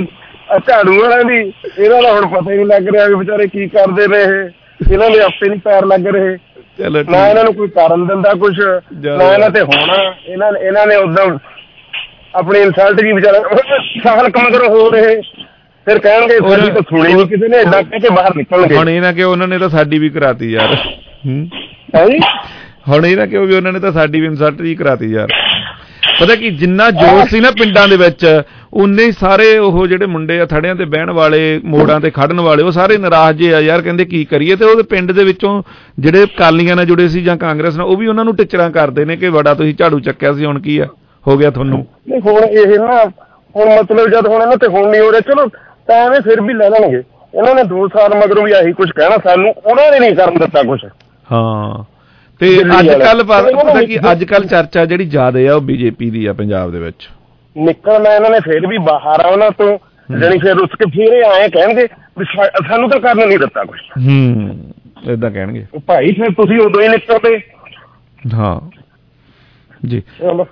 [0.59, 1.37] ਝਾੜੂ ਵਾਲਿਆਂ ਦੀ।
[1.77, 5.09] ਇਹਨਾਂ ਦਾ ਹੁਣ ਪਤਾ ਹੀ ਨਹੀਂ ਲੱਗ ਰਿਹਾ ਵੀ ਵਿਚਾਰੇ ਕੀ ਕਰਦੇ ਨੇ ਇਹ। ਇਹਨਾਂ
[5.09, 6.37] ਦੇ ਆਪੇ ਨਹੀਂ ਪੈਰ ਲੱਗ ਰਹੇ।
[6.77, 8.53] ਚਲੋ ਨਾ ਇਹਨਾਂ ਨੂੰ ਕੋਈ ਕਾਰਨ ਦਿੰਦਾ ਕੁਝ
[9.07, 11.37] ਨਾ ਇਹਨਾਂ ਤੇ ਹੋਣਾ। ਇਹਨਾਂ ਇਹਨਾਂ ਨੇ ਉਦੋਂ
[12.35, 13.41] ਆਪਣੀ ਇਨਸਲਟ ਜੀ ਵਿਚਾਰਾ
[14.03, 15.15] ਸਾਲ ਕਮਗਰ ਹੋ ਰਹੇ।
[15.87, 19.01] ਫਿਰ ਕਹਿਣਗੇ ਸਾਡੀ ਤਾਂ ਸੁਣੀ ਨਹੀਂ ਕਿਸੇ ਨੇ ਏਦਾਂ ਕਹਿ ਕੇ ਬਾਹਰ ਨਿਕਲਣਗੇ। ਹੁਣ ਇਹ
[19.01, 20.75] ਨਾ ਕਿ ਉਹਨਾਂ ਨੇ ਤਾਂ ਸਾਡੀ ਵੀ ਕਰਾਤੀ ਯਾਰ।
[21.25, 21.49] ਹੂੰ?
[22.89, 25.27] ਹੁਣ ਇਹ ਨਾ ਕਿ ਵੀ ਉਹਨਾਂ ਨੇ ਤਾਂ ਸਾਡੀ ਵੀ ਇਨਸਲਟ ਜੀ ਕਰਾਤੀ ਯਾਰ।
[26.19, 28.25] ਪਤਾ ਕੀ ਜਿੰਨਾ ਜੋਸ਼ ਸੀ ਨਾ ਪਿੰਡਾਂ ਦੇ ਵਿੱਚ
[28.75, 32.63] ਉਨੇ ਹੀ ਸਾਰੇ ਉਹ ਜਿਹੜੇ ਮੁੰਡੇ ਆ ਥੜਿਆਂ ਤੇ ਬਹਿਣ ਵਾਲੇ ਮੋੜਾਂ ਤੇ ਖੜਨ ਵਾਲੇ
[32.63, 34.55] ਉਹ ਸਾਰੇ ਨਾਰਾਜ਼ ਜੇ ਆ ਯਾਰ ਕਹਿੰਦੇ ਕੀ ਕਰੀਏ?
[34.55, 35.61] ਤੇ ਉਹਦੇ ਪਿੰਡ ਦੇ ਵਿੱਚੋਂ
[35.99, 39.15] ਜਿਹੜੇ ਕਾਲੀਆਂ ਨਾਲ ਜੁੜੇ ਸੀ ਜਾਂ ਕਾਂਗਰਸ ਨਾਲ ਉਹ ਵੀ ਉਹਨਾਂ ਨੂੰ ਟਿਚਰਾਂ ਕਰਦੇ ਨੇ
[39.17, 40.87] ਕਿ ਬੜਾ ਤੁਸੀਂ ਝਾੜੂ ਚੱਕਿਆ ਸੀ ਹੁਣ ਕੀ ਆ?
[41.27, 41.85] ਹੋ ਗਿਆ ਤੁਹਾਨੂੰ?
[42.09, 43.03] ਨਹੀਂ ਹੁਣ ਇਹ ਨਾ
[43.55, 45.47] ਹੁਣ ਮਤਲਬ ਜਦ ਹੁਣ ਇਹਨਾਂ ਤੇ ਹੁਣ ਨਹੀਂ ਹੋ ਰਿਹਾ ਚਲੋ
[45.87, 46.97] ਤਾਂ ਐਵੇਂ ਫਿਰ ਵੀ ਲੈ ਲੈਣਗੇ।
[47.33, 50.63] ਇਹਨਾਂ ਨੇ 2 ਸਾਲ ਮਗਰੋਂ ਵੀ ਆਹੀ ਕੁਝ ਕਹਿਣਾ ਸਾਨੂੰ ਉਹਨਾਂ ਨੇ ਨਹੀਂ ਕਰਨ ਦਿੱਤਾ
[50.63, 50.79] ਕੁਝ
[51.31, 51.83] ਹਾਂ।
[52.41, 52.47] ਤੇ
[52.79, 56.71] ਅੱਜ ਕੱਲ। ਪਤਾ ਕੀ ਅੱਜ ਕੱਲ ਚਰਚਾ ਜਿਹੜੀ ਜ਼ਿਆਦਾ ਆ ਉਹ ਬੀਜੇਪੀ ਦੀ ਆ ਪੰਜਾਬ
[56.71, 57.09] ਦੇ ਵਿੱਚ।
[57.57, 59.77] ਨਿਕਲਣਾ ਇਹਨਾਂ ਨੇ ਫਿਰ ਵੀ ਬਾਹਰ ਆ ਉਹਨਾਂ ਤੋਂ।
[60.19, 61.87] ਜਣੀ ਫਿਰ ਉਸ ਕੇ ਫਿਰ ਆਏ ਕਹਿਣਗੇ
[62.19, 62.25] ਵੀ
[62.67, 64.57] ਸਾਨੂੰ ਤਾਂ ਕਰਨ ਨਹੀਂ ਦਿੱਤਾ ਕੁਝ ਹੂੰ
[65.13, 67.39] ਇਦਾਂ ਕਹਿਣਗੇ। ਭਾਈ ਫਿਰ ਤੁਸੀਂ ਉਦੋਂ ਹੀ ਨਿਕਲਦੇ।
[68.33, 68.69] ਹਾਂ।
[69.87, 70.03] ਜੀ।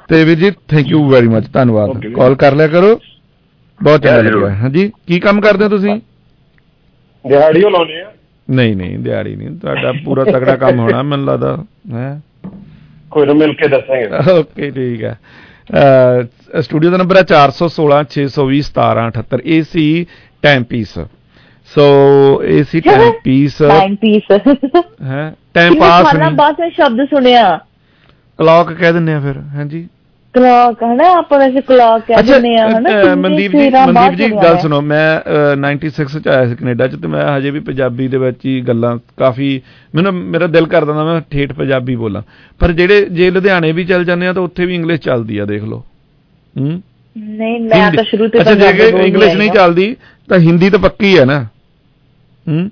[0.07, 2.99] ਤੇ ਵੀਰ ਜੀ ਥੈਂਕ ਯੂ ਵੈਰੀ ਮਚ ਧੰਨਵਾਦ। ਕਾਲ ਕਰ ਲਿਆ ਕਰੋ।
[3.83, 6.01] ਬਹੁਤ ਚੰਗਾ। ਲੱਗਿਆ। ਹਾਂਜੀ ਕੀ ਕੰਮ ਕਰਦੇ ਹੋ ਤੁਸੀਂ?
[7.27, 8.11] ਦਿਹਾੜੀ ਲਾਉਂਦੇ ਆ।
[8.49, 11.57] ਨਹੀਂ ਨਹੀਂ ਦਿਹਾੜੀ ਨਹੀਂ। ਤੁਹਾਡਾ ਪੂਰਾ ਤਗੜਾ ਕੰਮ ਹੋਣਾ ਮੈਨੂੰ ਲੱਗਦਾ
[11.93, 12.21] ਹੈ।
[13.11, 15.17] ਕੋਈ ਨਾ ਮਿਲ ਕੇ ਦੱਸਾਂਗੇ। ਓਕੇ ਠੀਕ ਹੈ।
[16.61, 19.86] ਸਟੂਡੀਓ ਦਾ ਨੰਬਰ ਹੈ 416 620 1778 AC
[20.43, 20.93] time piece
[21.72, 21.86] so
[22.45, 27.59] AC time piece time piece ਹੈ ਟਾਈਮ ਪਾਸ ਨਹੀਂ। ਵਿੱਚ ਸ਼ਬਦ ਸੁਣਿਆ।
[28.39, 29.88] ਕਲੌਕ ਕਹਿ ਦਿੰਦੇ ਆ ਫਿਰ ਹਾਂਜੀ?
[30.34, 34.57] ਕਲਾਕ ਹੈ ਨਾ ਆਪਾਂ ਵੈਸੇ ਕਲਾਕ ਕਹਿੰਦੇ ਆ ਹੈ ਨਾ ਮਨਦੀਪ ਜੀ ਮਨਦੀਪ ਜੀ ਗੱਲ
[34.57, 35.05] ਸੁਣੋ ਮੈਂ
[35.57, 38.97] 96 ਚ ਆਇਆ ਸੀ ਕੈਨੇਡਾ ਚ ਤੇ ਮੈਂ ਹਜੇ ਵੀ ਪੰਜਾਬੀ ਦੇ ਵਿੱਚ ਹੀ ਗੱਲਾਂ
[39.17, 39.61] ਕਾਫੀ
[39.95, 42.21] ਮੈਨੂੰ ਮੇਰਾ ਦਿਲ ਕਰਦਾ ਨਾ ਮੈਂ ਠੇਠ ਪੰਜਾਬੀ ਬੋਲਾਂ।
[42.59, 45.63] ਪਰ ਜਿਹੜੇ ਜੇ ਲੁਧਿਆਣੇ ਵੀ ਚੱਲ ਜਾਂਦੇ ਆ ਤਾਂ ਉੱਥੇ ਵੀ ਇੰਗਲਿਸ਼ ਚੱਲਦੀ ਆ ਦੇਖ
[45.63, 45.84] ਲਓ।
[46.59, 46.81] ਹੂੰ?
[47.17, 49.95] ਨਹੀਂ ਮੈਂ ਤਾਂ ਸ਼ੁਰੂ ਤੋਂ ਅੱਛਾ ਜੇ ਇੰਗਲਿਸ਼ ਨਹੀਂ ਚੱਲਦੀ
[50.29, 51.43] ਤਾਂ ਹਿੰਦੀ ਤਾਂ ਪੱਕੀ ਹੈ ਨਾ।
[52.47, 52.69] ਹੂੰ?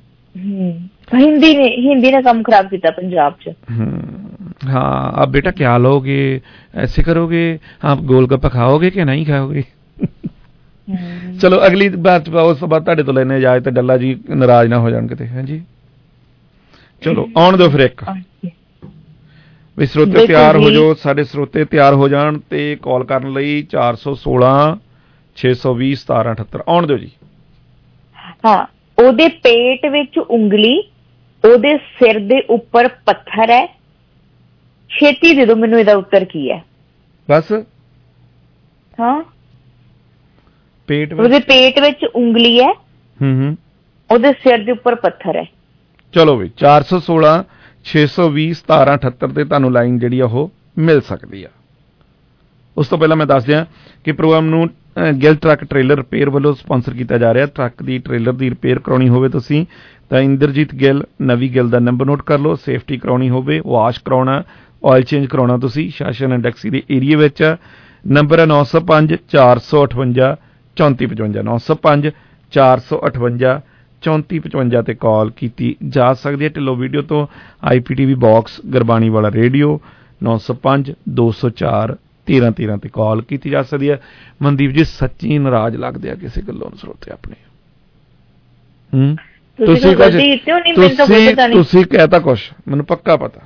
[1.16, 3.50] ਹਿੰਦੀ ਨੇ ਹਿੰਦੀ ਨੇ ਕੰਮ ਖਰਾਬ ਕੀਤਾ ਪੰਜਾਬ 'ਚ।
[3.80, 4.21] ਹੂੰ।
[4.65, 6.19] हाँ आप बेटा क्या लोगे
[6.77, 7.43] ऐसे करोगे
[7.85, 9.65] आप गोलगप्पा खाओगे कि नहीं खाओगे
[11.41, 14.79] ਚਲੋ ਅਗਲੀ ਬਾਤ ਉਸ ਤੋਂ ਬਾਅਦ ਤੁਹਾਡੇ ਤੋਂ ਲੈਣੇ ਇਜਾਜ਼ਤ ਤੇ ਡੱਲਾ ਜੀ ਨਾਰਾਜ਼ ਨਾ
[14.79, 15.61] ਹੋ ਜਾਣ ਕਿਤੇ ਹਾਂਜੀ
[17.03, 18.05] ਚਲੋ ਆਉਣ ਦਿਓ ਫਿਰ ਇੱਕ
[19.77, 23.33] ਵੀ ਸਰੋਤੇ ਦੇਖੋ ਤਿਆਰ ਹੋ ਜੀ। ਜਾਓ ਸਾਡੇ ਸਰੋਤੇ ਤਿਆਰ ਹੋ ਜਾਣ ਤੇ ਕਾਲ ਕਰਨ
[23.33, 24.53] ਲਈ 416
[25.37, 27.11] 620 1778 ਆਉਣ ਦਿਓ ਜੀ
[28.45, 28.57] ਹਾਂ
[28.99, 30.73] ਉਹਦੇ ਪੇਟ ਵਿੱਚ ਉਂਗਲੀ
[31.45, 33.61] ਉਹਦੇ ਸਿਰ ਦੇ ਉੱਪਰ ਪੱਥਰ ਹੈ
[34.92, 36.64] ਛੇਤੀ ਦੇ ਦਿਓ ਮੈਨੂੰ ਇਹਦਾ ਉੱਤਰ ਕੀ ਹੈ।
[37.30, 37.52] ਬਸ।
[39.00, 39.24] ਹਾਂ।
[40.88, 42.74] ਪੇਟ ਉਹਦੇ ਪੇਟ ਵਿੱਚ ਉਂਗਲੀ ਹੈ।
[43.22, 43.58] ਹੂੰ ਹੂੰ।
[44.12, 45.46] ਉਹਦੇ ਸਿਰ ਦੇ ਉੱਪਰ ਪੱਥਰ ਹੈ।
[46.14, 47.46] ਚਲੋ ਵੀ 416
[47.84, 51.50] 620 1778 ਤੇ ਤੁਹਾਨੂੰ ਲਾਈਨ ਜਿਹੜੀ ਆ ਉਹ ਮਿਲ ਸਕਦੀ ਆ।
[52.78, 53.66] ਉਸ ਤੋਂ ਪਹਿਲਾਂ ਮੈਂ ਦੱਸ ਦਿਆਂ
[54.04, 54.70] ਕਿ ਪ੍ਰੋਗਰਾਮ ਨੂੰ
[55.22, 59.10] ਗਿੱਲ ਟਰੱਕ ਟ੍ਰੇਲਰ ਰਿਪੇਅਰ ਵੱਲੋਂ ਸਪਾਂਸਰ ਕੀਤਾ ਜਾ ਰਿਹਾ। ਟਰੱਕ ਦੀ ਟ੍ਰੇਲਰ ਦੀ ਰਿਪੇਅਰ ਕਰਾਉਣੀ
[59.10, 59.66] ਹੋਵੇ ਤੁਸੀਂ
[60.10, 64.44] ਤਾਂ ਇੰਦਰਜੀਤ ਗਿੱਲ ਨਵੀ ਗਿੱਲ ਦਾ ਨੰਬਰ ਨੋਟ ਕਰ ਲਓ। ਸੇਫਟੀ ਕਰਾਉਣੀ ਹੋਵੇ ਵਾਸ਼ ਕਰਾਉਣਾ
[64.86, 67.56] ਆਇਲ ਚੇਂਜ ਕਰਾਉਣਾ ਤੁਸੀਂ ਸ਼ਾਸਨ ਇੰਡੈਕਸੀ ਦੇ ਏਰੀਆ ਵਿੱਚ।
[68.08, 70.36] ਨੰਬਰ ਹੈ 905 458
[70.78, 72.12] 3455 905
[72.54, 73.62] 458
[74.04, 77.28] 3455 ਤੇ ਕਾਲ ਕੀਤੀ ਜਾ ਸਕਦੀ ਹੈ। ਢਿੱਲੋ ਵੀਡੀਓ ਤੋਂ
[77.64, 79.80] ਆਈਪੀਟੀਵੀ ਬਾਕਸ ਗਰਬਾਣੀ ਵਾਲਾ ਰੇਡੀਓ
[80.24, 81.96] 905 204
[82.28, 84.02] 13 13 ਤੇ ਕਾਲ ਕੀਤੀ ਜਾ ਸਕਦੀ ਹੈ।
[84.42, 87.36] ਮਨਦੀਪ ਜੀ ਸੱਚੀ ਨਾਰਾਜ਼ ਲੱਗਦੇ ਆ ਕਿਸੇ ਗੱਲੋਂ ਨੂੰ ਸਰੋਤੇ ਆਪਣੇ।
[88.94, 89.16] ਹੂੰ?
[89.66, 90.38] ਤੁਸੀਂ ਕੋਈ
[90.74, 91.18] ਤੁਸੀਂ-।
[91.54, 93.42] ਤੁਸੀਂ ਕਹਿਤਾ ਕੁਛ ਮੈਨੂੰ ਪੱਕਾ ਪਤਾ।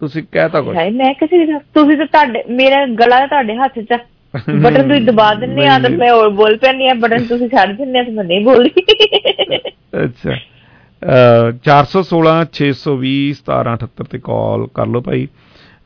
[0.00, 3.98] ਤੁਸੀਂ ਕਹਿਤਾ ਕੁਛ। ਹਾਏ ਮੈਂ ਕਿਸੇ ਦਾ ਤੁਸੀਂ ਤਾਂ ਤੁਹਾਡੇ ਮੇਰਾ ਗਲਾ ਤੁਹਾਡੇ ਹੱਥ 'ਚ।
[4.62, 7.98] ਬਟਨ ਤੁਸੀਂ ਦਬਾ ਦਿੰਦੇ ਆ ਤਾਂ ਮੈਂ ਹੋਰ ਬੋਲ ਪੈਂਦੀ ਆ। ਬਟਨ ਤੁਸੀਂ ਛੱਡ ਦਿੰਦੇ
[7.98, 8.70] ਆ ਤਾਂ ਮੈਂ ਨਹੀਂ ਬੋਲਦੀ।
[10.04, 15.28] ਅੱਛਾ। ਅ, 416 620 1778 ਤੇ ਕਾਲ ਕਰ ਲਓ ਭਾਈ।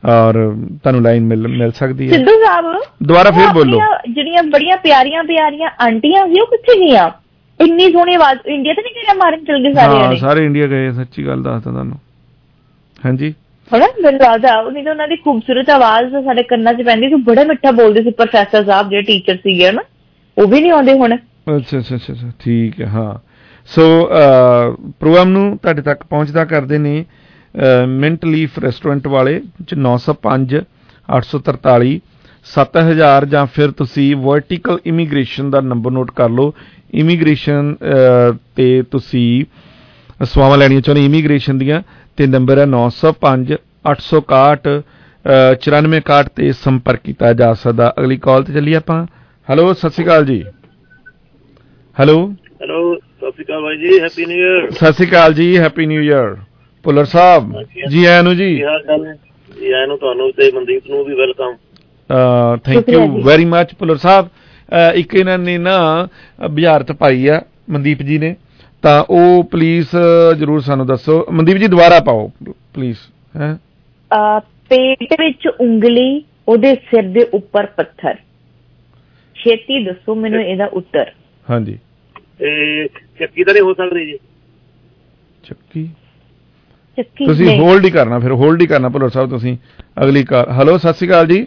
[0.09, 0.33] ਔਰ
[0.83, 2.65] ਤੁਹਾਨੂੰ ਲਾਈਨ ਮਿਲ ਮਿਲ ਸਕਦੀ ਹੈ। ਸਿੱਧੂ ਸਾਹਿਬ।
[3.03, 7.11] ਦੁਬਾਰਾ ਫਿਰ ਬੋਲੋ। ਜਿਹੜੀਆਂ ਬੜੀਆਂ ਪਿਆਰੀਆਂ ਪਿਆਰੀਆਂ ਆਂਟੀਆਂ ਸੀ ਉਹ ਕਿੱਥੇ ਗਈਆਂ?
[7.59, 10.91] ਇੰਨੀ ਸੋਹਣੀ ਆਵਾਜ਼ ਇੰਡੀਆ ਤੇ ਨਹੀਂ ਗਏ ਮਾਰਨ ਚਲ ਗਏ ਸਾਰੇ ਹਾਂ ਸਾਰੇ ਇੰਡੀਆ ਗਏ
[10.91, 11.97] ਸੱਚੀ ਗੱਲ ਦੱਸਦਾ ਤੁਹਾਨੂੰ।
[13.05, 13.33] ਹਾਂਜੀ?
[13.73, 17.43] ਹਣਾ ਮੈਨੂੰ ਲੱਗਦਾ ਉਹਨੀ ਤਾਂ ਉਹਨਾਂ ਦੀ ਖੂਬਸੂਰਤ ਆਵਾਜ਼ ਸਾਡੇ ਕੰਨਾਂ 'ਚ ਪੈਂਦੀ ਸੀ ਬੜਾ
[17.43, 19.81] ਮਿੱਠਾ ਬੋਲਦੇ ਸੀ ਪ੍ਰੋਫੈਸਰ ਸਾਹਿਬ ਜਿਹੜੇ ਟੀਚਰ ਸੀਗੇ ਨਾ
[20.37, 23.13] ਉਹ ਵੀ ਨਹੀਂ ਆਉਂਦੇ ਹੁਣ। ਅੱਛਾ ਅੱਛਾ ਅੱਛਾ ਅੱਛਾ, ਠੀਕ ਹੈ ਹਾਂ।
[23.69, 23.83] ਸੋ
[24.99, 27.03] ਪ੍ਰੋਗਰਾਮ ਨੂੰ ਤੁਹਾਡੇ ਤੱਕ ਪਹੁੰਚਦਾ ਕਰਦੇ ਨੇ
[27.87, 30.61] ਮਿੰਟ ਲੀਫ ਰੈਸਟੋਰੈਂਟ ਵਾਲੇ ਚ 905
[31.09, 31.91] 843
[32.47, 36.53] 7000 ਜਾਂ ਫਿਰ ਤੁਸੀਂ ਵਰਟੀਕਲ ਇਮੀਗ੍ਰੇਸ਼ਨ ਦਾ ਨੰਬਰ ਨੋਟ ਕਰ ਲਓ।
[36.93, 37.75] ਇਮੀਗ੍ਰੇਸ਼ਨ
[38.55, 39.27] ਤੇ ਤੁਸੀਂ
[40.19, 41.81] ਸਵਾਵਾਂ ਲੈਣੀਆਂ ਚਾਹੁੰਦੇ ਇਮੀਗ੍ਰੇਸ਼ਨ ਦੀਆਂ
[42.17, 43.57] ਤੇ ਨੰਬਰ ਹੈ 905
[43.91, 44.75] 861
[45.25, 48.97] 9461 ਤੇ ਸੰਪਰਕ ਕੀਤਾ ਜਾ ਸਕਦਾ। ਅਗਲੀ ਕਾਲ ਤੇ ਚੱਲੀਏ ਆਪਾਂ।
[49.49, 50.37] ਹੈਲੋ ਸਤਿ ਸ਼੍ਰੀ ਅਕਾਲ ਜੀ।
[51.97, 52.15] ਹੈਲੋ
[52.61, 56.01] ਹੈਲੋ ਸਤਿ ਸ਼੍ਰੀ ਅਕਾਲ ਬਾਈ ਜੀ ਹੈਪੀ ਨਿਊ ਇਅਰ ਸਤਿ ਸ਼੍ਰੀ ਅਕਾਲ ਜੀ happy new
[56.03, 56.35] year
[56.85, 57.51] Puller Sahib
[57.89, 59.05] ji ਆਇਆਂ ਨੂੰ ਜੀ। ਚਾਲ
[59.49, 61.55] ਜੀ ਆਇਆਂ ਨੂੰ ਤੁਹਾਨੂੰ ਤੇ ਮਨਦੀਪ ਨੂੰ ਵੀ welcome
[62.65, 64.27] thank you very much Puller Sahib.
[64.95, 68.35] ਇੱਕ ਇਹਨਾਂ ਨੇ ਨਾ ਅ, ਬੁਝਾਰਤ ਪਾਈ ਆ ਮਨਦੀਪ ਜੀ ਨੇ।
[68.83, 69.95] ਤਾਂ ਉਹ ਪਲੀਜ਼
[70.39, 72.27] ਜਰੂਰ ਸਾਨੂੰ ਦੱਸੋ। ਮਨਦੀਪ ਜੀ ਦੁਬਾਰਾ ਪਾਓ
[72.73, 72.97] ਪਲੀਜ਼
[73.37, 73.57] ਹੈ?
[74.71, 78.15] ਪੇਟ ਵਿੱਚ ਉਂਗਲੀ ਉਹਦੇ ਸਿਰ ਦੇ ਉੱਪਰ ਪੱਥਰ।
[79.35, 81.11] ਛੇਤੀ ਦੱਸੋ ਮੈਨੂੰ ਇਹਦਾ ਉੱਤਰ।
[81.47, 81.77] ਹਾਂਜੀ।
[82.39, 82.87] ਤੇ
[83.19, 84.17] ਚੱਕੀ ਤਾਂ ਨਹੀਂ ਹੋ ਸਕਦੀ ਜੀ।
[85.43, 85.83] ਚੱਕੀ?
[86.97, 89.55] ਚੱਕੀ ਤੁਸੀਂ। ਹੋਲਡ ਹੀ ਕਰਨਾ ਫਿਰ ਹੋਲਡ ਹੀ ਕਰਨਾ ਭੁੱਲਰ ਸਾਹਿਬ ਤੁਸੀਂ
[90.03, 91.45] ਅਗਲੀ ਕਾਲ ਹੈਲੋ ਸਤਿ ਸ਼੍ਰੀ ਅਕਾਲ ਜੀ।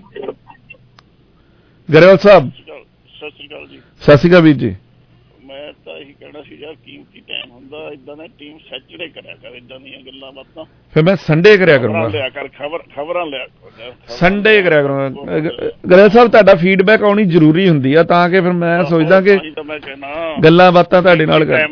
[1.89, 4.75] ਗਰੇਵਾਲ ਸਾਹਿਬ। ਸਤਿ ਸ਼੍ਰੀ ਅਕਾਲ ਜੀ। ਸਤਿ ਸ਼੍ਰੀ ਅਕਾਲ ਵੀਰ ਜੀ।
[6.33, 9.81] ਤਾਂ ਇਹੀ ਕਹਿਣਾ ਸੀ ਯਾਰ ਕੀਮਤੀ ਟਾਈਮ ਹੁੰਦਾ ਇਦਾਂ ਦਾ ਟੀਮ ਸੈਚਰਡੇ ਕਰਿਆ ਕਰ ਇਦਾਂ
[9.81, 10.65] ਦੀਆਂ ਗੱਲਾਂ ਬਾਤਾਂ।
[10.95, 13.47] ਫਿਰ ਮੈਂ ਸੰਡੇ ਕਰਿਆ ਕਰੂੰਗਾ। ਲਿਆ ਕਰ ਖਬਰ ਖਬਰਾਂ ਲਿਆ।
[14.09, 15.39] ਸੰਡੇ ਕਰਿਆ ਕਰੂੰਗਾ।
[15.91, 19.39] ਗਰੇਵਾਲ ਸਾਹਿਬ ਤੁਹਾਡਾ ਫੀਡਬੈਕ ਆਉਣੀ ਜ਼ਰੂਰੀ ਹੁੰਦੀ ਆ ਤਾਂ ਕਿ ਫਿਰ ਮੈਂ ਸੋਚਦਾ ਕਿ
[20.45, 21.69] ਗੱਲਾਂ ਬਾਤਾਂ ਤੁਹਾਡੇ ਨਾਲ ਕਰ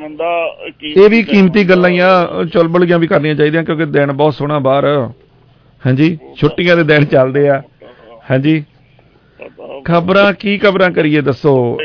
[0.84, 2.10] ਇਹ ਵੀ ਕੀਮਤੀ ਗੱਲਾਂ ਹੀ ਆ
[2.52, 5.10] ਚੁਲਬਲੀਆਂ ਵੀ ਕਰਨੀਆਂ ਚਾਹੀਦੀਆਂ ਕਿਉਂਕਿ ਦਿਨ ਬਹੁਤ ਸੋਹਣਾ ਬਾਹਰ।
[5.86, 7.62] ਹਾਂਜੀ ਛੁੱਟੀਆਂ ਦੇ ਦਿਨ ਚੱਲਦੇ ਆ।
[8.30, 8.64] ਹਾਂਜੀ।
[9.84, 11.78] ਖਬਰਾਂ ਕੀ ਖਬਰਾਂ ਕਰੀਏ ਦੱਸੋ?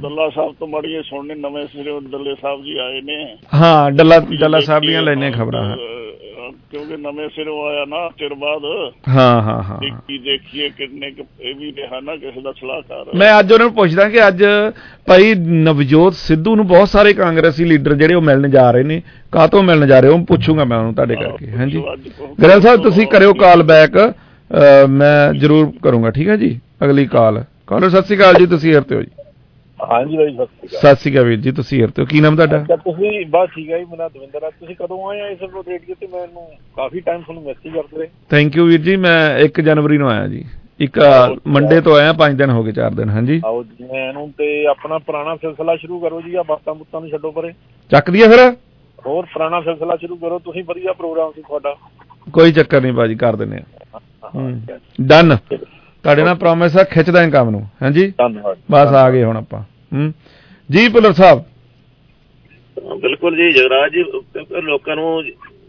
[0.00, 3.16] ਦੱਲਾ ਸਾਹਿਬ ਤੋਂ ਮੜੀਏ ਸੁਣਨੇ ਨਵੇਂ ਸਿਰੇ ਦੱਲੇ ਸਾਹਿਬ ਜੀ ਆਏ ਨੇ।
[3.54, 5.76] ਹਾਂ ਡੱਲਾ ਡੱਲਾ ਸਾਹਿਬ ਦੀਆਂ ਲੈਣੇ ਖਬਰਾਂ
[6.70, 8.62] ਕਿਉਂਕਿ ਨਵੇਂ ਸਿਰੋਂ ਆਇਆ ਨਾ ਚਿਰ ਬਾਅਦ।
[9.08, 13.38] ਹਾਂ ਹਾਂ ਹਾਂ। ਦੇਖੀ ਦੇਖੀਏ ਕਿੰਨੇ ਕੁ ਇਹ ਵੀ ਰਿਹਾ ਨਾ ਕਿਸੇ ਦਾ ਸਲਾਹਕਾਰ। ਮੈਂ
[13.38, 14.42] ਅੱਜ ਉਹਨਾਂ ਨੂੰ ਪੁੱਛਦਾ ਕਿ ਅੱਜ
[15.06, 15.34] ਭਾਈ
[15.64, 19.00] ਨਵਜੋਤ ਸਿੱਧੂ ਨੂੰ ਬਹੁਤ ਸਾਰੇ ਕਾਂਗਰਸੀ ਲੀਡਰ ਜਿਹੜੇ ਉਹ ਮਿਲਣ ਜਾ ਰਹੇ ਨੇ
[19.32, 21.82] ਕਾਹਤੋਂ ਮਿਲਣ ਜਾ ਰਹੇ ਉਹ ਪੁੱਛੂਗਾ ਮੈਂ ਉਹਨੂੰ ਤੁਹਾਡੇ ਕਰਕੇ ਹਾਂਜੀ।
[22.42, 23.98] ਗਰਲ ਸਾਹਿਬ ਤੁਸੀਂ ਕਰਿਓ ਕਾਲ ਬੈਕ।
[24.90, 26.58] ਮੈਂ ਜ਼ਰੂਰ ਕਰੂੰਗਾ ਠੀਕ ਹੈ ਜੀ?
[26.84, 29.10] ਅਗਲੀ ਕਾਲ। ਕਾਲਰ ਸਤਿ ਸ਼੍ਰੀ ਅਕਾਲ ਜੀ ਤੁਸੀਂ ਹਰਤੇ ਹੋ ਜੀ।
[29.82, 32.06] ਹਾਂਜੀ ਬਾਈ ਸਤਿ ਸ਼੍ਰੀ ਸਤਿ ਸ਼੍ਰੀ ਅਕਾਲ ਵੀਰ ਜੀ ਤੁਸੀਂ ਹਰਤੇ ਹੋ?
[32.06, 32.62] ਕੀ ਨਾਮ ਤੁਹਾਡਾ?
[32.62, 35.94] ਅਕਾਲ ਤੁਸੀਂ ਬਸ ਠੀਕ ਹੈ ਜੀ ਮੇਰਾ ਦਵਿੰਦਰ ਆ। ਤੁਸੀਂ ਕਦੋਂ ਆਏ ਆ ਇਸ ਰੇਡੀਓ
[36.00, 39.98] ਤੇ ਮੈਨੂੰ ਕਾਫੀ ਟਾਈਮ ਤੁਹਾਨੂੰ ਮੈਸੇਜ ਕਰਦੇ ਰਹੇ। ਥੈਂਕ ਯੂ ਵੀਰ ਜੀ ਮੈਂ 1 ਜਨਵਰੀ
[39.98, 40.44] ਨੂੰ ਆਇਆ ਜੀ।
[40.80, 40.98] ਇੱਕ
[41.56, 44.98] ਮੰਡੇ ਤੋਂ ਆਇਆ 5 ਦਿਨ ਹੋ ਗਏ 4 ਦਿਨ ਹਾਂਜੀ। ਆਓ ਜੀ ਇਹਨੂੰ ਤੇ ਆਪਣਾ
[44.98, 47.52] ਪੁਰਾਣਾ ਸਿਲਸਿਲਾ ਸ਼ੁਰੂ ਕਰੋ ਜੀ ਆ ਬਾਤਾਂ ਬੁੱਤਾਂ ਨੂੰ ਛੱਡੋ ਪਰੇ।
[47.90, 48.40] ਚੱਕ ਦਈਏ ਫਿਰ?
[49.06, 51.74] ਹੋਰ ਪੁਰਾਣਾ ਸਿਲਸਿਲਾ ਸ਼ੁਰੂ ਕਰੋ ਤੁਸੀਂ ਵਧੀਆ ਪ੍ਰੋਗਰਾਮ ਸੀ ਤੁਹਾਡਾ।
[52.32, 54.00] ਕੋਈ ਚੱਕਰ ਨਹੀਂ ਬਾਜੀ ਕਰ ਦਿੰਦੇ ਆ।
[55.02, 55.36] ਡਨ
[56.04, 58.10] ਤੁਹਾਡੇ ਨਾਲ ਪ੍ਰੋਮਿਸ ਆ ਖਿੱਚਦਾ ਹਾਂ ਕੰਮ ਨੂੰ ਹਾਂਜੀ?
[58.18, 59.62] ਧੰਨਵਾਦ। ਬਸ ਆ ਗਏ ਹੁਣ ਆਪਾਂ।
[60.72, 61.44] ਜੀ ਪੁੱਲਰ ਸਾਹਿਬ।
[63.00, 64.04] ਬਿਲਕੁਲ ਜੀ ਜਗਰਾਜ ਜੀ
[64.62, 65.24] ਲੋਕਾਂ ਨੂੰ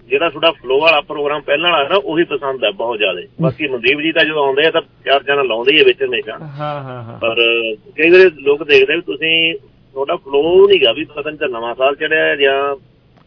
[0.08, 4.00] ਜਿਹੜਾ ਤੁਹਾਡਾ ਫਲੋ ਵਾਲਾ ਪ੍ਰੋਗਰਾਮ ਪਹਿਲਾਂ ਵਾਲਾ ਨਾ ਉਹੀ ਪਸੰਦ ਹੈ ਬਹੁਤ ਜ਼ਿਆਦਾ। ਬਾਕੀ ਮਨਦੀਪ
[4.00, 7.04] ਜੀ ਤਾਂ ਜਦੋਂ ਆਉਂਦੇ ਆ ਤਾਂ ਚਾਰ ਜਣਾ ਲਾਉਂਦੇ ਹੀ ਆ ਵਿੱਚ ਹਮੇਸ਼ਾ। ਹਾਂ ਹਾਂ
[7.04, 7.36] ਹਾਂ। ਪਰ
[7.98, 9.56] ਕਈ ਵਾਰੀ ਲੋਕ ਦੇਖਦੇ ਵੀ ਤੁਸੀਂ
[9.96, 12.76] ਤੁਹਾਡਾ ਫਲੋ ਨਹੀਂਗਾ ਵੀ ਪਤਾ ਨਹੀਂ ਤਾਂ ਨਵਾਂ ਸਾਲ ਚੜਿਆ ਜਾਂ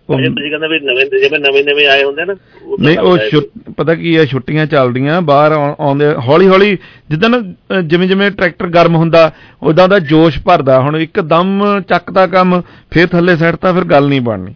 [0.09, 2.35] ਤੁਸੀਂ ਕਹਿੰਦੇ ਵੀ ਨਵੇਂ ਜਿਵੇਂ ਨਵੇਂ ਨਵੇਂ ਆਏ ਹੁੰਦੇ ਨਾ
[2.81, 3.41] ਨਹੀਂ ਉਹ
[3.77, 6.77] ਪਤਾ ਕੀ ਹੈ ਛੁੱਟੀਆਂ ਚੱਲਦੀਆਂ ਬਾਹਰ ਆਉਂਦੇ ਹੌਲੀ ਹੌਲੀ
[7.11, 7.41] ਜਿੱਦਾਂ ਨਾ
[7.83, 9.31] ਜਿਵੇਂ ਜਿਵੇਂ ਟਰੈਕਟਰ ਗਰਮ ਹੁੰਦਾ
[9.63, 12.61] ਉਦਾਂ ਦਾ ਜੋਸ਼ ਭਰਦਾ ਹੁਣ ਇੱਕਦਮ ਚੱਕਦਾ ਕੰਮ
[12.93, 14.55] ਫੇਰ ਥੱਲੇ ਸੈੱਟਦਾ ਫਿਰ ਗੱਲ ਨਹੀਂ ਬਣਨੀ।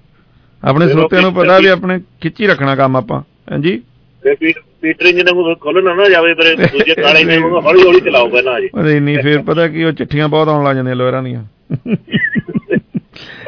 [0.62, 3.20] ਆਪਣੇ ਸਰੋਤਿਆਂ ਨੂੰ ਪਤਾ ਵੀ ਆਪਣੇ ਖਿੱਚੀ ਰੱਖਣਾ ਕੰਮ ਆਪਾਂ
[3.52, 3.80] ਹਾਂਜੀ?
[4.22, 8.28] ਫਿਰ ਪੀ- ਪੀਟਰ ਇੰਜਨ ਨੂੰ ਖੋਲਣਾ ਨਾ ਜਾਵੇ ਫਿਰ ਦੂਜੇ ਕਾਲੇ ਨੇ ਹੌਲੀ ਹੌਲੀ ਚਲਾਓ
[8.28, 11.44] ਪਹਿਲਾਂ ਜੀ ਅਰੇ ਨਹੀਂ ਫੇਰ ਪਤਾ ਕੀ ਉਹ ਚਿੱਠੀਆਂ ਬਹੁਤ ਆਉਣ ਲੱਗ ਜਾਂਦੀਆਂ ਲੋਅਰਾਂ ਦੀਆਂ।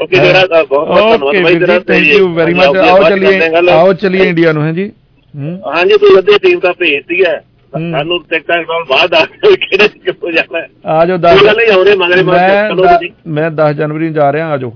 [0.03, 4.29] ਓਕੇ ਜਿਹੜਾ ਬਹੁਤ ਬਹੁਤ ਧੰਨਵਾਦ ਬਾਈ ਤੇਰਾ ਥੈਂਕ ਯੂ ਵੈਰੀ ਮਚ ਆਓ ਚਲੀਏ ਆਓ ਚਲੀਏ
[4.29, 7.41] ਇੰਡੀਆ ਨੂੰ ਹੂੰ ਹਾਂਜੀ ਤੂੰ ਅੱਧੇ ਟੀਮ ਤਾਂ ਭੇਜਤੀ ਹੈ।
[7.73, 10.66] ਸਾਨੂੰ ਟਿਕਟਾਂ ਨਾਲ ਬਾਅਦ ਆ ਕੇ ਕਿਹੜੇ ਕਿੱਥੋਂ ਜਾਣਾ ਹੈ?
[10.87, 14.14] ਆ ਜਾਓ ਕੋਈ ਗੱਲ ਨਹੀਂ, ਆਉਂਦੇ ਮਗਰੇ ਮਗਰ ਮੈਂ ਦ- ਤੁਸੀਂ। ਮੈਂ 10 ਜਨਵਰੀ ਨੂੰ
[14.14, 14.73] ਜਾ ਰਿਹਾ ਆ ਜਾਓ।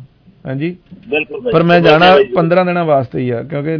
[0.46, 0.76] ਹਾਂਜੀ?
[1.08, 3.76] ਬਿਲਕੁਲ। ਪਰ ਮੈਂ ਜਾਣਾ ਬਾਈ ਜੀ। 15 ਦਿਨਾਂ ਵਾਸਤੇ ਹੀ ਆ ਕਿਉਂਕਿ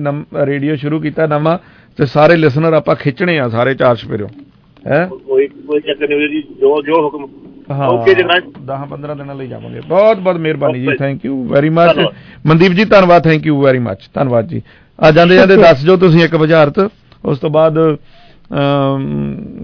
[0.46, 1.58] ਰੇਡੀਓ ਸ਼ੁਰੂ ਕੀਤਾ ਨਵਾਂ
[1.98, 4.28] ਤੇ ਸਾਰੇ ਲਿਸਨਰ ਆਪਾਂ ਖਿੱਚਣੇ ਆ ਸਾਰੇ ਚਾਰ ਸਪੇਰੋਂ
[4.86, 5.04] ਹੈ?
[5.28, 7.26] ਕੋਈ ਕੋਈ ਚੱਕਰ ਨਹੀਂ ਜੀ ਜੋ ਜੋ ਹੁਕਮ
[7.70, 10.96] ਹਾਂ ਓਕੇ ਜਨਾਬ 10 15 ਦਿਨਾਂ ਲਈ ਜਾਵਾਂਗੇ। ਬਹੁਤ ਬਹੁਤ ਮਿਹਰਬਾਨੀ ਜੀ.
[10.98, 11.98] Thank you very much.
[12.46, 14.62] Mandeep ji ਧੰਨਵਾਦ ਥੈਂਕ ਯੂ ਵੈਰੀ ਮਚ ਧੰਨਵਾਦ ਜੀ।
[14.98, 16.78] ਆ ਜਾਂਦੇ ਜਾਂਦੇ ਦੱਸ ਜੋ ਤੁਸੀਂ ਇੱਕ ਬੁਝਾਰਤ
[17.24, 17.78] ਉਸ ਤੋਂ ਬਾਅਦ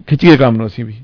[0.06, 0.94] ਖਿੱਚੀਏ ਕੰਮ ਨੂੰ ਅਸੀਂ ਵੀ।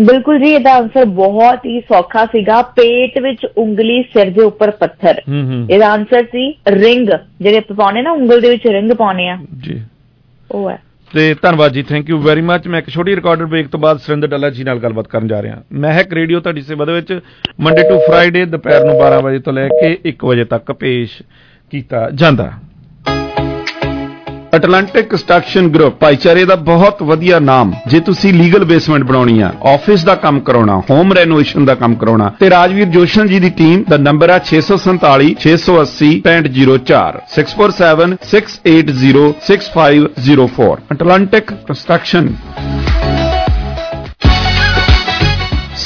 [0.00, 5.20] ਬਿਲਕੁਲ ਜੀ ਇਹਦਾ ਆਨਸਰ ਬਹੁਤ ਹੀ ਸੌਖਾ ਸੀਗਾ। ਪੇਟ ਵਿੱਚ ਉਂਗਲੀ ਸਿਰ ਦੇ ਉੱਪਰ ਪੱਥਰ।
[5.70, 7.08] ਇਹਦਾ ਆਨਸਰ ਸੀ ਰਿੰਗ
[7.40, 9.80] ਜਿਹੜੇ ਪਾਉਣੇ ਨਾ ਉਂਗਲ ਦੇ ਵਿੱਚ ਰਿੰਗ ਪਾਉਣੇ ਆ। ਜੀ।
[10.50, 10.78] ਉਹ ਹੈ।
[11.14, 14.28] ਤੇ ਧੰਨਵਾਦ ਜੀ ਥੈਂਕ ਯੂ ਵੈਰੀ ਮੱਚ ਮੈਂ ਇੱਕ ਛੋਟੀ ਰਿਕਾਰਡਰ ਬ੍ਰੇਕ ਤੋਂ ਬਾਅਦ ਸੁਰਿੰਦਰ
[14.28, 17.20] ਡੱਲਾ ਜੀ ਨਾਲ ਗੱਲਬਾਤ ਕਰਨ ਜਾ ਰਿਹਾ। ਮਹਿਕ ਰੇਡੀਓ ਤੁਹਾਡੀ ਸੇਵਾ ਦੇ ਵਿੱਚ
[17.60, 21.22] ਮੰਡੇ ਟੂ ਫਰਾਈਡੇ ਦੁਪਹਿਰ ਨੂੰ 12 ਵਜੇ ਤੋਂ ਲੈ ਕੇ 1 ਵਜੇ ਤੱਕ ਪੇਸ਼
[21.72, 22.50] ਕੀਤਾ ਜਾਂਦਾ।
[24.56, 30.04] ਅਟਲਾਂਟਿਕ ਕੰਸਟਰਕਸ਼ਨ ਗਰੁੱਪ ਭਾਈਚਾਰੇ ਦਾ ਬਹੁਤ ਵਧੀਆ ਨਾਮ, ਜੇ ਤੁਸੀਂ ਲੀਗਲ ਬੇਸਮੈਂਟ ਬਣਾਉਣੀ ਆ ਆਫਿਸ
[30.04, 33.96] ਦਾ ਕੰਮ ਕਰਾਉਣਾ ਹੋਮ ਰੈਨੋਵੇਸ਼ਨ ਦਾ ਕੰਮ ਕਰਾਉਣਾ, ਤੇ ਰਾਜਵੀਰ ਜੋਸ਼ਨ ਜੀ ਦੀ ਟੀਮ ਦਾ
[34.08, 42.32] ਨੰਬਰ ਆ 647 680 6504 647 680 6504 ਅਟਲਾਂਟਿਕ ਕੰਸਟਰਕਸ਼ਨ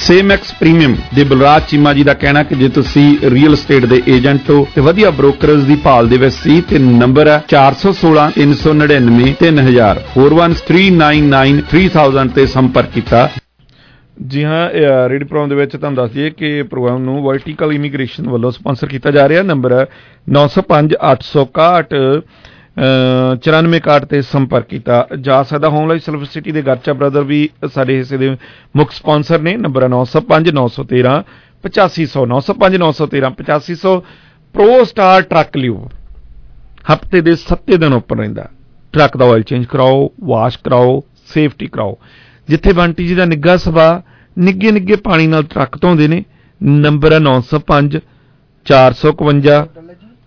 [0.05, 4.51] ਸੇਮੈਕਸ ਪ੍ਰੀਮੀਅਮ ਦੇ ਬਲਰਾਜ ਚੀਮਾ ਜੀ ਦਾ ਕਹਿਣਾ ਕਿ ਜੇ ਤੁਸੀਂ ਰੀਅਲ ਏਸਟੇਟ ਦੇ ਏਜੰਟ
[4.51, 10.03] ਹੋ ਤੇ ਵਧੀਆ ਬ੍ਰੋਕਰਸ ਦੀ ਭਾਲ ਦੇ ਵਿੱਚ ਸੀ ਤੇ ਨੰਬਰ ਹੈ 416 399 3000
[10.17, 13.29] 4139933000 ਤੇ ਸੰਪਰਕ ਕੀਤਾ।
[14.27, 14.71] ਜੀ ਹਾਂ
[15.11, 19.11] ਰੇਡੀ ਪ੍ਰੋਗਰਾਮ ਦੇ ਵਿੱਚ ਤੁਹਾਨੂੰ ਦੱਸ ਦਈਏ ਕਿ ਪ੍ਰੋਗਰਾਮ ਨੂੰ ਵਰਟੀਕਲ ਇਮੀਗ੍ਰੇਸ਼ਨ ਵੱਲੋਂ ਸਪਾਂਸਰ ਕੀਤਾ
[19.11, 19.87] ਜਾ ਰਿਹਾ। ਨੰਬਰ
[20.37, 22.03] 905861
[22.79, 27.49] 94 ਕਾਟ ਤੇ ਸੰਪਰਕ ਕੀਤਾ ਜਾ ਸਕਦਾ ਹੋਮ ਲਾਈਫ ਸਲਫਰ ਸਿਟੀ ਦੇ ਗਰਚਾ ਬ੍ਰਦਰ ਵੀ
[27.75, 28.37] ਸਾਡੇ ਹਿੱਸੇ ਦੇ
[28.77, 31.15] ਮੁੱਖ ਸਪਾਂਸਰ ਨੇ, ਨੰਬਰ 905913
[31.65, 33.95] 8500 905913 8500
[34.55, 35.89] ਪ੍ਰੋ ਸਟਾਰ ਟਰੱਕ ਲਿਓ।
[36.93, 38.49] ਹਫ਼ਤੇ ਦੇ 7 ਦਿਨ ਉੱਪਰ ਰਹਿੰਦਾ।
[38.93, 41.99] ਟਰੱਕ ਦਾ ਆਇਲ ਚੇਂਜ ਕਰਾਓ ਵਾਸ਼ ਕਰਾਓ ਸੇਫਟੀ ਕਰਾਓ।
[42.49, 44.03] ਜਿੱਥੇ ਬੰਟੀ ਜੀ ਦਾ ਨਿੱਗਾ ਸਵਾ
[44.39, 46.25] ਨਿੱਗੇ ਨਿੱਗੇ ਪਾਣੀ ਨਾਲ ਟਰੱਕ ਧੋਂਦੇ ਨੇ,
[46.63, 48.01] ਨੰਬਰ 905
[48.67, 49.57] 452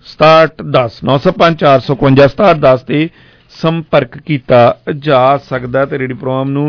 [0.07, 2.99] 6710 905 451 6710 ਤੇ
[3.53, 4.61] ਸੰਪਰਕ ਕੀਤਾ
[5.07, 6.67] ਜਾ ਸਕਦਾ ਤੇ ਰੇਡੀ ਪ੍ਰੋਗਰਾਮ ਨੂੰ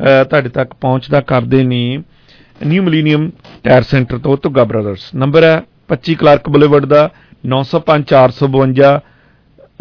[0.00, 1.82] ਤੁਹਾਡੇ ਤੱਕ ਪਹੁੰਚਦਾ ਕਰਦੇ ਨੇ
[2.66, 3.30] ਨਿਊ ਮਿਲੀਨੀਅਮ
[3.64, 5.54] ਟਾਇਰ ਸੈਂਟਰ ਤੋਂ ਧੁੱਗਾ ਬ੍ਰਦਰਸ। ਨੰਬਰ ਹੈ
[5.92, 7.02] 25 ਕਲਾਰਕ ਬੁਲੇਵਰਡ ਦਾ
[7.44, 8.92] 905 452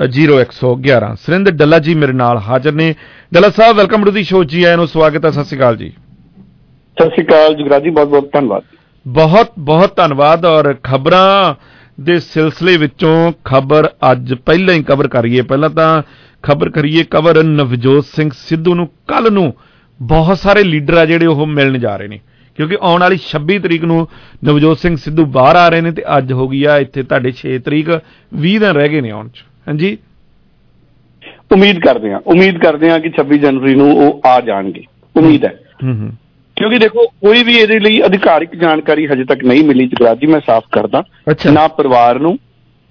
[0.10, 2.94] 0111 ਸੁਰਿੰਦਰ ਡੱਲਾ ਜੀ ਮੇਰੇ ਨਾਲ ਹਾਜ਼ਰ ਨੇ।
[3.34, 5.90] Dalla Sahib welcome to the show ji ਆਇਆਂ ਨੂੰ ਸਵਾਗਤ ਹੈ। ਸਤਿ ਸ਼੍ਰੀ ਅਕਾਲ ਜੀ।
[5.90, 8.64] ਸਤਿ ਸ਼੍ਰੀ ਅਕਾਲ ਜਗਰਾਜ ਜੀ ਬਹੁਤ ਬਹੁਤ ਧੰਨਵਾਦ।
[9.06, 11.54] ਬਹੁਤ ਬਹੁਤ ਧੰਨਵਾਦ ਔਰ ਖਬਰਾਂ
[12.00, 16.04] ਦੇ ਸਿਲਸਿਲੇ ਵਿੱਚੋਂ ਖਬਰ ਅੱਜ ਪਹਿਲਾਂ ਹੀ ਕਵਰ ਕਰੀਏ। ਪਹਿਲਾਂ ਤਾਂ
[16.44, 19.54] ਖਬਰ ਕਰੀਏ ਕਵਰ ਨਵਜੋਤ ਸਿੰਘ ਸਿੱਧੂ ਨੂੰ। ਕੱਲ ਨੂੰ
[20.02, 22.20] ਬਹੁਤ ਸਾਰੇ ਲੀਡਰ ਆ ਜਿਹੜੇ ਉਹ ਮਿਲਣ ਜਾ ਰਹੇ ਨੇ।
[22.56, 24.08] ਕਿਉਂਕਿ ਆਉਣ ਵਾਲੀ 26 ਤਰੀਕ ਨੂੰ
[24.46, 27.58] ਨਵਜੋਤ ਸਿੰਘ ਸਿੱਧੂ ਬਾਹਰ ਆ ਰਹੇ ਨੇ ਤੇ ਅੱਜ ਹੋ ਗਈ ਆ ਇੱਥੇ ਤੁਹਾਡੇ 6
[27.58, 28.00] ਤਰੀਕ
[28.40, 29.98] 20 ਦਿਨ ਰਹਿ ਗਏ ਨੇ ਆਉਣ ਚ। ਹਾਂਜੀ?
[31.52, 34.84] ਉਮੀਦ ਕਰਦੇ ਹਾਂ ਉਮੀਦ ਕਰਦੇ ਹਾਂ ਕਿ 26 ਜਨਵਰੀ ਨੂੰ ਉਹ ਆ ਜਾਣਗੇ।
[35.18, 36.12] ਉਮੀਦ ਹੈ। ਹੂੰ ਹੂੰ।
[36.60, 40.40] ਕਿਉਂਕਿ ਦੇਖੋ ਕੋਈ ਵੀ ਇਹਦੇ ਲਈ ਅਧਿਕਾਰਿਕ ਜਾਣਕਾਰੀ ਹਜੇ ਤੱਕ ਨਹੀਂ ਮਿਲੀ ਜਗਰਾਜ ਜੀ ਮੈਂ
[40.46, 41.04] ਸਾਫ਼ ਕਰਦਾ।
[41.52, 42.38] ਨਾ ਪਰਿਵਾਰ ਨੂੰ।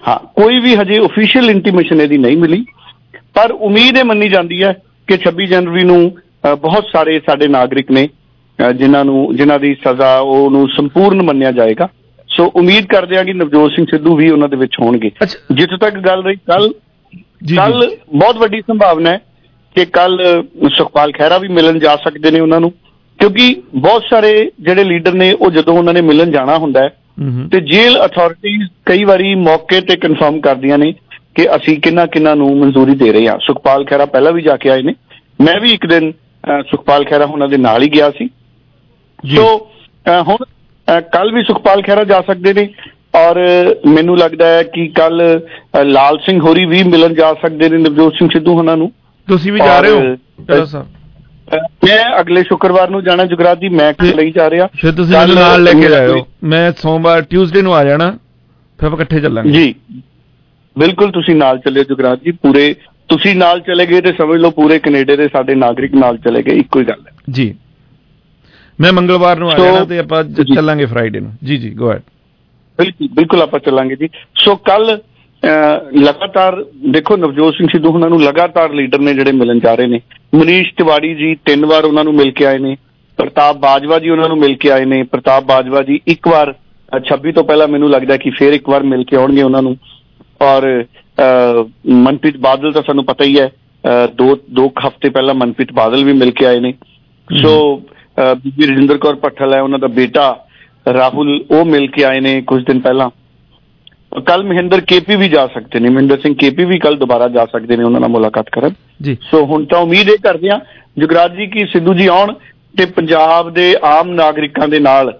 [0.03, 2.65] ਹਾਂ ਕੋਈ ਵੀ ਹਜੇ ਅਫੀਸ਼ੀਅਲ ਇੰਟੀਮੇਸ਼ਨ ਇਹਦੀ ਨਹੀਂ ਮਿਲੀ।
[3.35, 4.73] ਪਰ ਉਮੀਦ ਇਹ ਮੰਨੀ ਜਾਂਦੀ ਹੈ
[5.09, 6.01] ਕਿ 26 ਜਨਵਰੀ ਨੂੰ
[6.63, 8.09] ਬਹੁਤ ਸਾਰੇ ਸਾਡੇ ਨਾਗਰਿਕ ਨੇ
[8.79, 11.89] ਜਿਨ੍ਹਾਂ ਨੂੰ ਜਿਨ੍ਹਾਂ ਦੀ ਸਜ਼ਾ ਉਹਨੂੰ ਸੰਪੂਰਨ ਮੰਨਿਆ ਜਾਏਗਾ।
[12.29, 15.11] ਸੋ ਉਮੀਦ ਕਰਦੇ ਹਾਂ ਕਿ ਨਵਜੋਤ ਸਿੰਘ ਸਿੱਧੂ ਵੀ ਉਹਨਾਂ ਦੇ ਵਿੱਚ ਹੋਣਗੇ।
[15.53, 16.73] ਜਿੱਥੋਂ ਤੱਕ ਗੱਲ ਰਹੀ ਕੱਲ
[17.57, 19.19] ਕੱਲ ਬਹੁਤ ਵੱਡੀ ਸੰਭਾਵਨਾ ਹੈ
[19.77, 20.21] ਕਿ ਕੱਲ
[20.77, 22.73] ਸੁਖਪਾਲ ਖਹਿਰਾ ਵੀ ਮਿਲਣ ਜਾ ਸਕਦੇ ਨੇ ਉਹਨਾਂ ਨੂੰ।
[23.19, 26.89] ਕਿਉਂਕਿ ਬਹੁਤ ਸਾਰੇ ਜਿਹੜੇ ਲੀਡਰ ਨੇ ਉਹ ਜਦੋਂ ਉਹਨਾਂ ਨੇ ਮਿਲਣ ਜਾਣਾ ਹੁੰਦਾ ਹੈ
[27.53, 30.93] ਤੇ ਜੇਲ੍ਹ ਅਥਾਰਟੀਜ਼ ਕਈ ਵਾਰੀ ਮੌਕੇ ਤੇ ਕਨਫਰਮ ਕਰਦੀਆਂ ਨੇ
[31.35, 34.71] ਕਿ ਅਸੀਂ ਕਿੰਨਾ ਕਿੰਨਾ ਨੂੰ ਮਨਜ਼ੂਰੀ ਦੇ ਰਹੇ ਹਾਂ। ਸੁਖਪਾਲ ਖਹਿਰਾ ਪਹਿਲਾਂ ਵੀ ਜਾ ਕੇ
[34.71, 34.95] ਆਏ ਨੇ।
[35.41, 36.13] ਮੈਂ ਵੀ ਇੱਕ ਦਿਨ
[36.71, 38.29] ਸੁਖਪਾਲ ਖਹਿਰਾ ਉਹਨਾਂ ਦੇ ਨਾਲ ਹੀ ਗਿਆ ਸੀ।
[39.37, 39.69] ਸੋ
[40.29, 40.47] ਹੁਣ
[41.13, 42.69] ਕੱਲ ਵੀ ਸੁਖਪਾਲ ਖਹਿਰਾ ਜਾ ਸਕਦੇ ਨੇ
[43.17, 43.41] ਔਰ
[43.87, 45.23] ਮੈਨੂੰ ਲੱਗਦਾ ਹੈ ਕਿ ਕੱਲ
[45.85, 48.91] ਲਾਲ ਸਿੰਘ ਹੋਰੀ ਵੀ ਮਿਲਣ ਜਾ ਸਕਦੇ ਨੇ ਨਵਜੋਤ ਸਿੰਘ ਸਿੱਧੂ ਉਹਨਾਂ ਨੂੰ।
[49.29, 50.01] ਤੁਸੀਂ ਵੀ ਜਾ ਰਹੇ ਹੋ?
[50.65, 50.87] ਸਾਹਿਬ
[51.53, 55.35] ਮੈਂ ਅਗਲੇ ਸ਼ੁੱਕਰਵਾਰ ਨੂੰ ਜਾਣਾ ਜੁਗਰਾਜ ਜੀ ਮੈਂ ਕੱਲ ਲਈ ਜਾ ਰਿਹਾ। ਫਿਰ ਤੁਸੀਂ ਮੈਨੂੰ
[55.35, 58.11] ਨਾਲ ਲੈ ਕੇ ਜਾਇਓ। ਮੈਂ ਸੋਮਵਾਰ ਟਿਊਜ਼ਡੇ ਨੂੰ ਆ ਜਾਣਾ
[58.79, 59.75] ਫਿਰ ਆਪਾਂ ਇਕੱਠੇ ਚੱਲਾਂਗੇ। ਜੀ।
[60.77, 62.75] ਬਿਲਕੁਲ ਤੁਸੀਂ ਨਾਲ ਚੱਲਿਓ ਜੁਗਰਾਜ ਜੀ ਪੂਰੇ
[63.09, 66.57] ਤੁਸੀਂ ਨਾਲ ਚਲੇ ਗਏ ਤੇ ਸਮਝ ਲਓ ਪੂਰੇ ਕੈਨੇਡਾ ਦੇ ਸਾਡੇ ਨਾਗਰਿਕ ਨਾਲ ਚਲੇ ਗਏ
[66.57, 67.55] ਇੱਕੋ ਹੀ ਗੱਲ ਹੈ। ਜੀ।
[68.81, 70.23] ਮੈਂ ਮੰਗਲਵਾਰ ਨੂੰ ਆ ਜਾਣਾ ਤੇ ਆਪਾਂ
[70.55, 71.93] ਚੱਲਾਂਗੇ ਫਰਾਈਡੇ ਨੂੰ। ਜੀ ਜੀ ਗੋ
[72.79, 74.99] ਬਿਲਕੁਲ ਬਿਲਕੁਲ ਆਪਾਂ ਚੱਲਾਂਗੇ ਜੀ। ਸੋ ਕੱਲ
[75.97, 80.01] ਲਗਾਤਾਰ ਦੇਖੋ ਨਵਜੋਤ ਸਿੰਘ ਸਿੱਧੂ ਉਹਨਾਂ ਨੂੰ ਲਗਾਤਾਰ ਲੀਡਰ ਨੇ ਜਿਹੜੇ ਮਿਲਣ ਜਾ ਰਹੇ ਨੇ।
[80.35, 82.77] ਮਨੀਸ਼ ਤਿਵਾੜੀ ਜੀ ਤਿੰਨ ਵਾਰ ਉਹਨਾਂ ਨੂੰ ਮਿਲ ਕੇ ਆਏ ਨੇ।
[83.17, 86.55] ਪ੍ਰਤਾਪ ਬਾਜਵਾ ਜੀ ਉਹਨਾਂ ਨੂੰ ਮਿਲ ਕੇ ਆਏ ਨੇ। ਪ੍ਰਤਾਪ ਬਾਜਵਾ ਜੀ ਇੱਕ ਵਾਰ
[86.97, 89.77] ਅ, 26 ਤੋਂ ਪਹਿਲਾਂ ਮੈਨੂੰ ਲੱਗਦਾ ਕਿ ਫੇਰ ਇੱਕ ਵਾਰ ਮਿਲ ਕੇ ਆਉਣਗੇ ਉਹਨਾਂ ਨੂੰ।
[90.43, 90.85] ਔਰ
[91.89, 93.51] ਮਨਪ੍ਰੀਤ ਬਾਦਲ ਤਾਂ ਸਾਨੂੰ ਪਤਾ ਹੀ ਹੈ
[94.15, 96.75] ਦੋ ਦੋ ਹਫ਼ਤੇ ਪਹਿਲਾਂ ਮਨਪ੍ਰੀਤ ਬਾਦਲ ਵੀ ਮਿਲ ਕੇ ਆਏ ਨੇ।
[97.43, 97.83] ਸੋ
[98.45, 100.37] ਬੀਬੀ ਰਜਿੰਦਰ ਕੌਰ ਭੱਠਲ ਹੈ ਉਹਨਾਂ ਦਾ ਬੇਟਾ।
[100.93, 103.11] ਰਾਹੁਲ ਉਹ ਮਿਲ ਕੇ ਆਏ ਨੇ ਕੁਝ ਦਿਨ ਪਹਿਲਾਂ।
[104.27, 107.77] ਕੱਲ ਮਹਿੰਦਰ ਕੇਪੀ ਵੀ ਜਾ ਸਕਦੇ ਨੇ। ਮਹਿੰਦਰ ਸਿੰਘ ਕੇਪੀ ਵੀ ਕੱਲ ਦੁਬਾਰਾ ਜਾ ਸਕਦੇ
[107.77, 108.71] ਨੇ ਉਹਨਾਂ ਨਾਲ ਮੁਲਾਕਾਤ ਕਰਨ।
[109.03, 110.61] ਜੀ। ਸੋ ਹੁਣ ਤਾਂ ਉਮੀਦ ਇਹ ਕਰਦੇ ਹਾਂ
[110.99, 112.35] ਜੁਗਰਾਜ ਜੀ ਕਿ ਸਿੱਧੂ ਜੀ ਆਉਣ
[112.79, 115.19] ਤੇ ਪੰਜਾਬ ਦੇ ਆਮ ਨਾਗਰਿਕਾਂ ਦੇ ਨਾਲ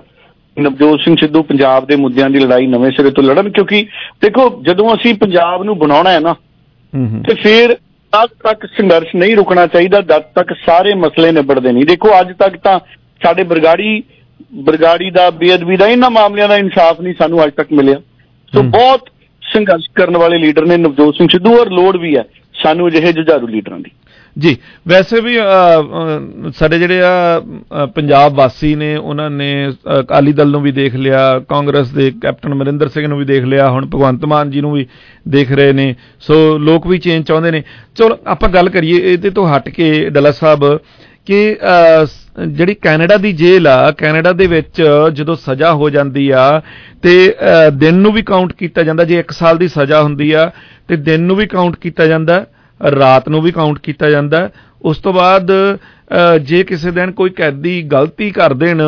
[0.59, 3.87] ਨਵਜੋਤ ਸਿੰਘ ਸਿੱਧੂ ਪੰਜਾਬ ਦੇ ਮੁੱਦਿਆਂ ਦੀ ਲੜਾਈ ਨਵੇਂ ਸਿਰੇ ਤੋਂ ਲੜਨ ਕਿਉਂਕਿ
[4.23, 6.35] ਦੇਖੋ ਜਦੋਂ ਅਸੀਂ ਪੰਜਾਬ ਨੂੰ ਬਣਾਉਣਾ ਹੈ ਨਾ
[7.29, 7.75] ਤੇ ਫਿਰ
[8.13, 12.57] ਤਦ ਤੱਕ ਸੰਘਰਸ਼ ਨਹੀਂ ਰੁਕਣਾ ਚਾਹੀਦਾ ਜਦ ਤੱਕ ਸਾਰੇ ਮਸਲੇ ਨਿਬੜਦੇ ਨਹੀਂ। ਦੇਖੋ ਅੱਜ ਤੱਕ
[12.57, 12.81] ਤਾਂ
[13.23, 14.03] ਸਾਡੇ ਬਰਗਾੜੀ
[14.55, 17.97] ਬਰਗਾੜੀ ਦਾ ਬੇਅਦਬੀ ਦਾ ਇਹਨਾਂ ਮਾਮਲਿਆਂ ਦਾ ਇਨਸਾਫ ਨਹੀਂ ਸਾਨੂੰ ਅੱਜ ਤੱਕ ਮਿਲਿਆ।
[18.53, 19.09] ਸੋ ਬਹੁਤ
[19.43, 22.25] ਸੰਘਰਸ਼ ਕਰਨ ਵਾਲੇ ਲੀਡਰ ਨੇ ਨਵਜੋਤ ਸਿੰਘ ਸਿੱਧੂ ਔਰ ਲੋੜ ਵੀ ਹੈ
[22.55, 23.91] ਸਾਨੂੰ ਅਜਿਹੇ ਜੁਝਾਰੂ ਲੀਡਰਾਂ ਦੀ।
[24.37, 24.57] ਜੀ
[24.89, 25.37] ਵੈਸੇ ਵੀ
[26.57, 27.41] ਸਾਡੇ ਜਿਹੜੇ ਆ
[27.95, 29.49] ਪੰਜਾਬ ਵਾਸੀ ਨੇ ਉਹਨਾਂ ਨੇ
[30.01, 33.69] ਅਕਾਲੀ ਦਲ ਨੂੰ ਵੀ ਦੇਖ ਲਿਆ ਕਾਂਗਰਸ ਦੇ ਕੈਪਟਨ ਅਮਰਿੰਦਰ ਸਿੰਘ ਨੂੰ ਵੀ ਦੇਖ ਲਿਆ
[33.71, 34.87] ਹੁਣ ਭਗਵੰਤ ਮਾਨ ਜੀ ਨੂੰ ਵੀ
[35.29, 37.63] ਦੇਖ ਰਹੇ ਨੇ ਸੋ ਲੋਕ ਵੀ ਚੇਂਜ ਚਾਹੁੰਦੇ ਨੇ।
[37.97, 40.65] ਚਲੋ ਆਪਾਂ ਗੱਲ ਕਰੀਏ ਇਹਦੇ ਤੋਂ ਹਟ ਕੇ ਡੱਲਾ ਸਾਹਿਬ
[41.29, 46.31] ਕਿ ਅ, ਸ- ਜਿਹੜੀ ਕੈਨੇਡਾ ਦੀ ਜੇਲ੍ਹ ਆ ਕੈਨੇਡਾ ਦੇ ਵਿੱਚ ਜਦੋਂ ਸਜ਼ਾ ਹੋ ਜਾਂਦੀ
[46.31, 46.63] ਆ
[47.03, 50.51] ਤੇ ਅ, ਦਿਨ ਨੂੰ ਵੀ ਕਾਊਂਟ ਕੀਤਾ ਜਾਂਦਾ ਜੇ 1 ਸਾਲ ਦੀ ਸਜ਼ਾ ਹੁੰਦੀ ਆ
[50.89, 52.47] ਤੇ ਦਿਨ ਨੂੰ ਵੀ ਕਾਊਂਟ ਕੀਤਾ ਜਾਂਦਾ
[53.01, 54.51] ਰਾਤ ਨੂੰ ਵੀ ਕਾਊਂਟ ਕੀਤਾ ਜਾਂਦਾ।
[54.83, 58.83] ਉਸ ਤੋਂ ਬਾਅਦ ਅ, ਜੇ ਕਿਸੇ ਦਿਨ ਕੋਈ ਕੈਦੀ ਗਲਤੀ ਕਰ ਦੇਣ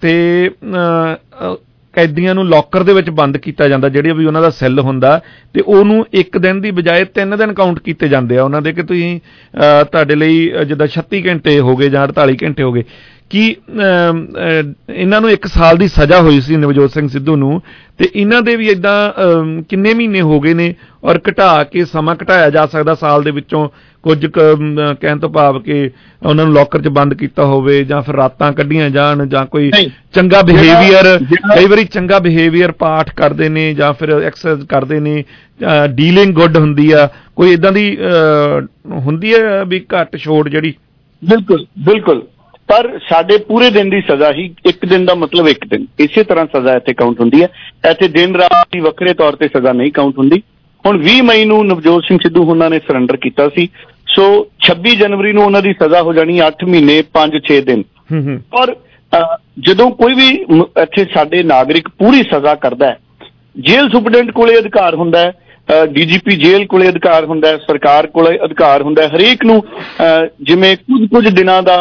[0.00, 0.14] ਤੇ
[0.48, 1.14] ਅ,
[1.52, 1.56] ਅ,
[2.00, 5.20] ਕੈਦੀਆਂ ਨੂੰ ਲੋਕਰ ਦੇ ਵਿੱਚ ਬੰਦ ਕੀਤਾ ਜਾਂਦਾ ਜਿਹੜੀ ਵੀ ਉਹਨਾਂ ਦਾ ਸੈੱਲ ਹੁੰਦਾ
[5.54, 8.82] ਤੇ ਉਹਨੂੰ ਇੱਕ ਦਿਨ ਦੀ ਬਜਾਏ ਤਿੰਨ ਦਿਨ ਕਾਊਂਟ ਕੀਤੇ ਜਾਂਦੇ ਆ। ਉਹਨਾਂ ਦੇ ਕਿ
[8.82, 12.84] ਤੁਸੀਂ ਅ, ਤੁਹਾਡੇ ਲਈ ਅ, ਜਿੱਦਾਂ 36 ਘੰਟੇ ਹੋ ਗਏ ਜਾਂ 48 ਘੰਟੇ ਹੋ ਗਏ।
[13.30, 17.62] ਕਿ ਅਮ, ਅ, ਇਹਨਾਂ ਨੂੰ 1 ਸਾਲ ਦੀ ਸਜ਼ਾ ਹੋਈ ਸੀ ਨਵਜੋਤ ਸਿੰਘ ਸਿੱਧੂ ਨੂੰ
[17.98, 18.96] ਤੇ ਇਹਨਾਂ ਦੇ ਵੀ ਇਦਾਂ
[19.68, 20.74] ਕਿੰਨੇ ਮਹੀਨੇ ਹੋ ਗਏ ਨੇ
[21.04, 23.68] ਔਰ ਘਟਾ ਕੇ ਸਮਾਂ ਘਟਾਇਆ ਜਾ ਸਕਦਾ ਸਾਲ ਦੇ ਵਿੱਚੋਂ
[24.04, 25.90] ਕੁਝ ਕਹਿਣ ਤੋਂ ਭਾਵ ਕਿ
[26.22, 29.70] ਉਹਨਾਂ ਨੂੰ ਲੋਕਰ 'ਚ ਬੰਦ ਕੀਤਾ ਹੋਵੇ ਜਾਂ ਫਿਰ ਰਾਤਾਂ ਕੱਢੀਆਂ ਜਾਣ ਜਾਂ ਕੋਈ
[30.14, 31.18] ਚੰਗਾ ਬਿਹੇਵੀਅਰ
[31.54, 35.24] ਕਈ ਵਾਰੀ ਚੰਗਾ ਬਿਹੇਵੀਅਰ ਪਾਠ ਕਰਦੇ ਨੇ ਜਾਂ ਫਿਰ ਐਕਸਰਸਾਈਜ਼ ਕਰਦੇ ਨੇ
[35.94, 37.86] ਡੀਲਿੰਗ ਗੁੱਡ ਹੁੰਦੀ ਆ ਕੋਈ ਇਦਾਂ ਦੀ
[39.06, 40.74] ਹੁੰਦੀ ਹੈ ਵੀ ਘੱਟ ਛੋੜ ਜਿਹੜੀ?
[41.22, 42.22] ਬਿਲਕੁਲ ਬਿਲਕੁਲ।
[42.68, 46.46] ਪਰ ਸਾਡੇ ਪੂਰੇ ਦਿਨ ਦੀ ਸਜ਼ਾ ਹੀ ਇੱਕ ਦਿਨ ਦਾ ਮਤਲਬ ਇੱਕ ਦਿਨ। ਇਸੇ ਤਰ੍ਹਾਂ
[46.54, 47.48] ਸਜ਼ਾ ਇੱਥੇ ਕਾਊਂਟ ਹੁੰਦੀ ਹੈ
[47.90, 50.42] ਇੱਥੇ ਦਿਨ ਰਾਤ ਦੀ ਵੱਖਰੇ ਤੌਰ ਤੇ ਸਜ਼ਾ ਨਹੀਂ ਕਾਊਂਟ ਹੁੰਦੀ।
[50.84, 53.68] ਹੁਣ 20 ਮਈ ਨੂੰ ਨਵਜੋਤ ਸਿੰਘ ਸਿੱਧੂ ਉਹਨਾਂ ਨੇ ਸਰੈਂਡਰ ਕੀਤਾ ਸੀ।
[54.10, 54.24] ਸੋ
[54.66, 57.84] 26 ਜਨਵਰੀ ਨੂੰ ਉਹਨਾਂ ਦੀ ਸਜ਼ਾ ਹੋ ਜਾਣੀ 8 ਮਹੀਨੇ 5-6 ਦਿਨ।
[58.54, 58.74] ਔਰ
[59.60, 60.28] ਜਦੋਂ ਕੋਈ ਵੀ
[60.82, 62.98] ਇੱਥੇ ਸਾਡੇ ਨਾਗਰਿਕ ਪੂਰੀ ਸਜ਼ਾ ਕਰਦਾ ਹੈ
[63.60, 68.82] ਜੇਲ੍ਹ ਸੁਪਰਡੈਂਟ ਕੋਲੇ ਅਧਿਕਾਰ ਹੁੰਦਾ ਹੈ ਡੀਜੀਪੀ ਜੇਲ੍ਹ ਕੋਲੇ ਅਧਿਕਾਰ ਹੁੰਦਾ ਹੈ ਸਰਕਾਰ ਕੋਲੇ ਅਧਿਕਾਰ
[68.82, 69.62] ਹੁੰਦਾ ਹੈ ਹਰੇਕ ਨੂੰ
[70.42, 71.76] ਜਿਵੇਂ ਕੁਝ ਕੁਝ ਦਿਨਾਂ ਦਾ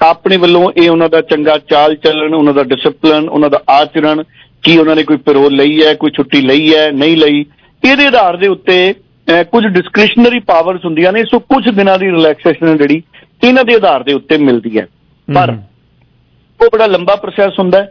[0.00, 4.22] ਆਪਣੇ ਵੱਲੋਂ ਇਹ ਉਹਨਾਂ ਦਾ ਚੰਗਾ ਚਾਲ ਚੱਲਣ ਉਹਨਾਂ ਦਾ ਡਿਸਪਲਿਨ ਉਹਨਾਂ ਦਾ ਆਚਰਣ
[4.64, 7.44] ਕੀ ਉਹਨਾਂ ਨੇ ਕੋਈ ਪੈਰੋਲ ਲਈ ਹੈ ਕੋਈ ਛੁੱਟੀ ਲਈ ਹੈ ਨਹੀਂ ਲਈ
[7.82, 8.76] ਇਹਦੇ ਆਧਾਰ ਦੇ ਉੱਤੇ
[9.28, 13.02] ਕੁਝ ਡਿਸਕ੍ਰਿਸ਼ਨਰੀ ਪਾਵਰਸ ਹੁੰਦੀਆਂ ਨੇ ਸੋ ਕੁਝ ਦਿਨਾਂ ਦੀ ਰਿਲੈਕਸੇਸ਼ਨ ਜਿਹੜੀ
[13.44, 14.86] ਇਹਨਾਂ ਦੇ ਆਧਾਰ ਦੇ ਉੱਤੇ ਮਿਲਦੀ ਹੈ।
[15.28, 15.50] ਪਰ
[16.60, 17.86] ਉਹ ਬੜਾ ਲੰਬਾ ਪ੍ਰੋਸੈਸ ਹੁੰਦਾ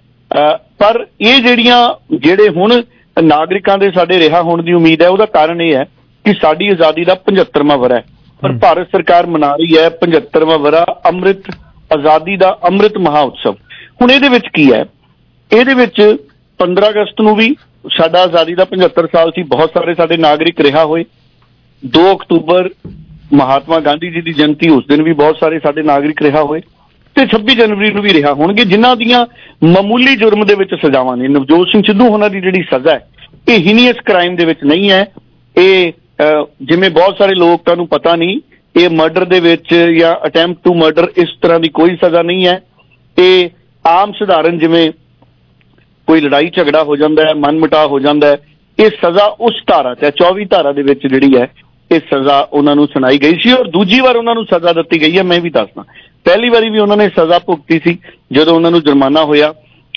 [0.80, 1.80] ਪਰ ਇਹ ਜਿਹੜੀਆਂ
[2.16, 2.82] ਜਿਹੜੇ ਹੁਣ
[3.18, 5.84] ਨਾਗਰਿਕਾਂ ਦੇ ਸਾਡੇ ਰਿਹਾ ਹੋਣ ਦੀ ਉਮੀਦ ਹੈ ਉਹਦਾ ਕਾਰਨ ਇਹ ਹੈ
[6.26, 8.04] ਕਿ ਸਾਡੀ ਆਜ਼ਾਦੀ ਦਾ 75ਵਾਂ ਵਰ੍ਹਾ ਹੈ।
[8.42, 11.50] ਪਰ ਭਾਰਤ ਸਰਕਾਰ ਮਨਾ ਰਹੀ ਹੈ 75ਵਾਂ ਵਰ੍ਹਾ ਅੰਮ੍ਰਿਤ
[11.94, 13.56] ਆਜ਼ਾਦੀ ਦਾ ਅੰਮ੍ਰਿਤ ਮਹਾ ਉਤਸਵ
[14.02, 14.84] ਹੁਣ ਇਹਦੇ ਵਿੱਚ ਕੀ ਹੈ?
[15.52, 16.02] ਇਹਦੇ ਵਿੱਚ
[16.60, 17.56] 15 ਅਗਸਤ ਨੂੰ ਵੀ
[17.90, 21.04] ਸਾਡਾ ਆਜ਼ਾਦੀ ਦਾ 75 ਸਾਲ ਸੀ ਬਹੁਤ ਸਾਰੇ ਸਾਡੇ ਨਾਗਰਿਕ ਰਿਹਾ ਹੋਏ।
[21.84, 22.70] 2 ਅਕਤੂਬਰ
[23.34, 26.62] ਮਹਾਤਮਾ ਗਾਂਧੀ ਜੀ ਦੀ ਜਯੰਤੀ ਉਸ ਦਿਨ ਵੀ ਬਹੁਤ ਸਾਰੇ ਸਾਡੇ ਨਾਗਰਿਕ ਰਿਹਾ ਹੋਏ
[27.16, 29.26] ਤੇ 26 ਜਨਵਰੀ ਨੂੰ ਵੀ ਰਿਹਾ ਹੋਣਗੇ ਜਿਨ੍ਹਾਂ ਦੀਆਂ
[29.64, 33.08] ਮਾਮੂਲੀ ਜੁਰਮ ਦੇ ਵਿੱਚ ਸਜ਼ਾਵਾਂ ਨੇ। ਨਵਜੋਤ ਸਿੰਘ ਸਿੱਧੂ ਉਹਨਾਂ ਦੀ ਜਿਹੜੀ ਸਜ਼ਾ ਹੈ
[33.50, 35.06] ਇਹ ਹੀਨੀਅਸ ਕ੍ਰਾਈਮ ਦੇ ਵਿੱਚ ਨਹੀਂ ਹੈ।
[35.58, 38.40] ਇਹ ਅਹ, ਜਿਵੇਂ ਬਹੁਤ ਸਾਰੇ ਲੋਕਾਂ ਨੂੰ ਪਤਾ ਨਹੀਂ
[38.80, 42.62] ਇਹ ਮਰਡਰ ਦੇ ਵਿੱਚ ਜਾਂ ਅਟੈਂਪਟ ਟੂ ਮਰਡਰ ਇਸ ਤਰ੍ਹਾਂ ਦੀ ਕੋਈ ਸਜ਼ਾ ਨਹੀਂ ਹੈ।
[43.20, 43.50] ਇਹ
[43.88, 44.92] ਆਮ ਸਧਾਰਨ ਜਿਵੇਂ
[46.08, 48.38] ਕੋਈ ਲੜਾਈ ਝਗੜਾ ਹੋ ਜਾਂਦਾ ਹੈ ਮਨਮਟਾਅ ਹੋ ਜਾਂਦਾ ਹੈ
[48.80, 51.48] ਇਹ ਸਜ਼ਾ ਉਸ ਧਾਰਾ ਤੇ ਹੈ, 24 ਧਾਰਾ ਦੇ ਵਿੱਚ ਜਿਹੜੀ ਹੈ
[51.92, 55.18] ਇਹ ਸਜ਼ਾ ਉਹਨਾਂ ਨੂੰ ਸੁਣਾਈ ਗਈ ਸੀ ਔਰ ਦੂਜੀ ਵਾਰ ਉਹਨਾਂ ਨੂੰ ਸਜ਼ਾ ਦਿੱਤੀ ਗਈ
[55.18, 55.84] ਹੈ, ਮੈਂ ਵੀ ਦੱਸਦਾ।
[56.26, 57.98] ਪਹਿਲੀ ਵਾਰੀ ਵੀ ਉਹਨਾਂ ਨੇ ਸਜ਼ਾ ਭੁਗਤੀ ਸੀ,
[58.32, 59.54] ਜਦੋਂ ਉਹਨਾਂ ਨੂੰ ਜੁਰਮਾਨਾ ਹੋਇਆ।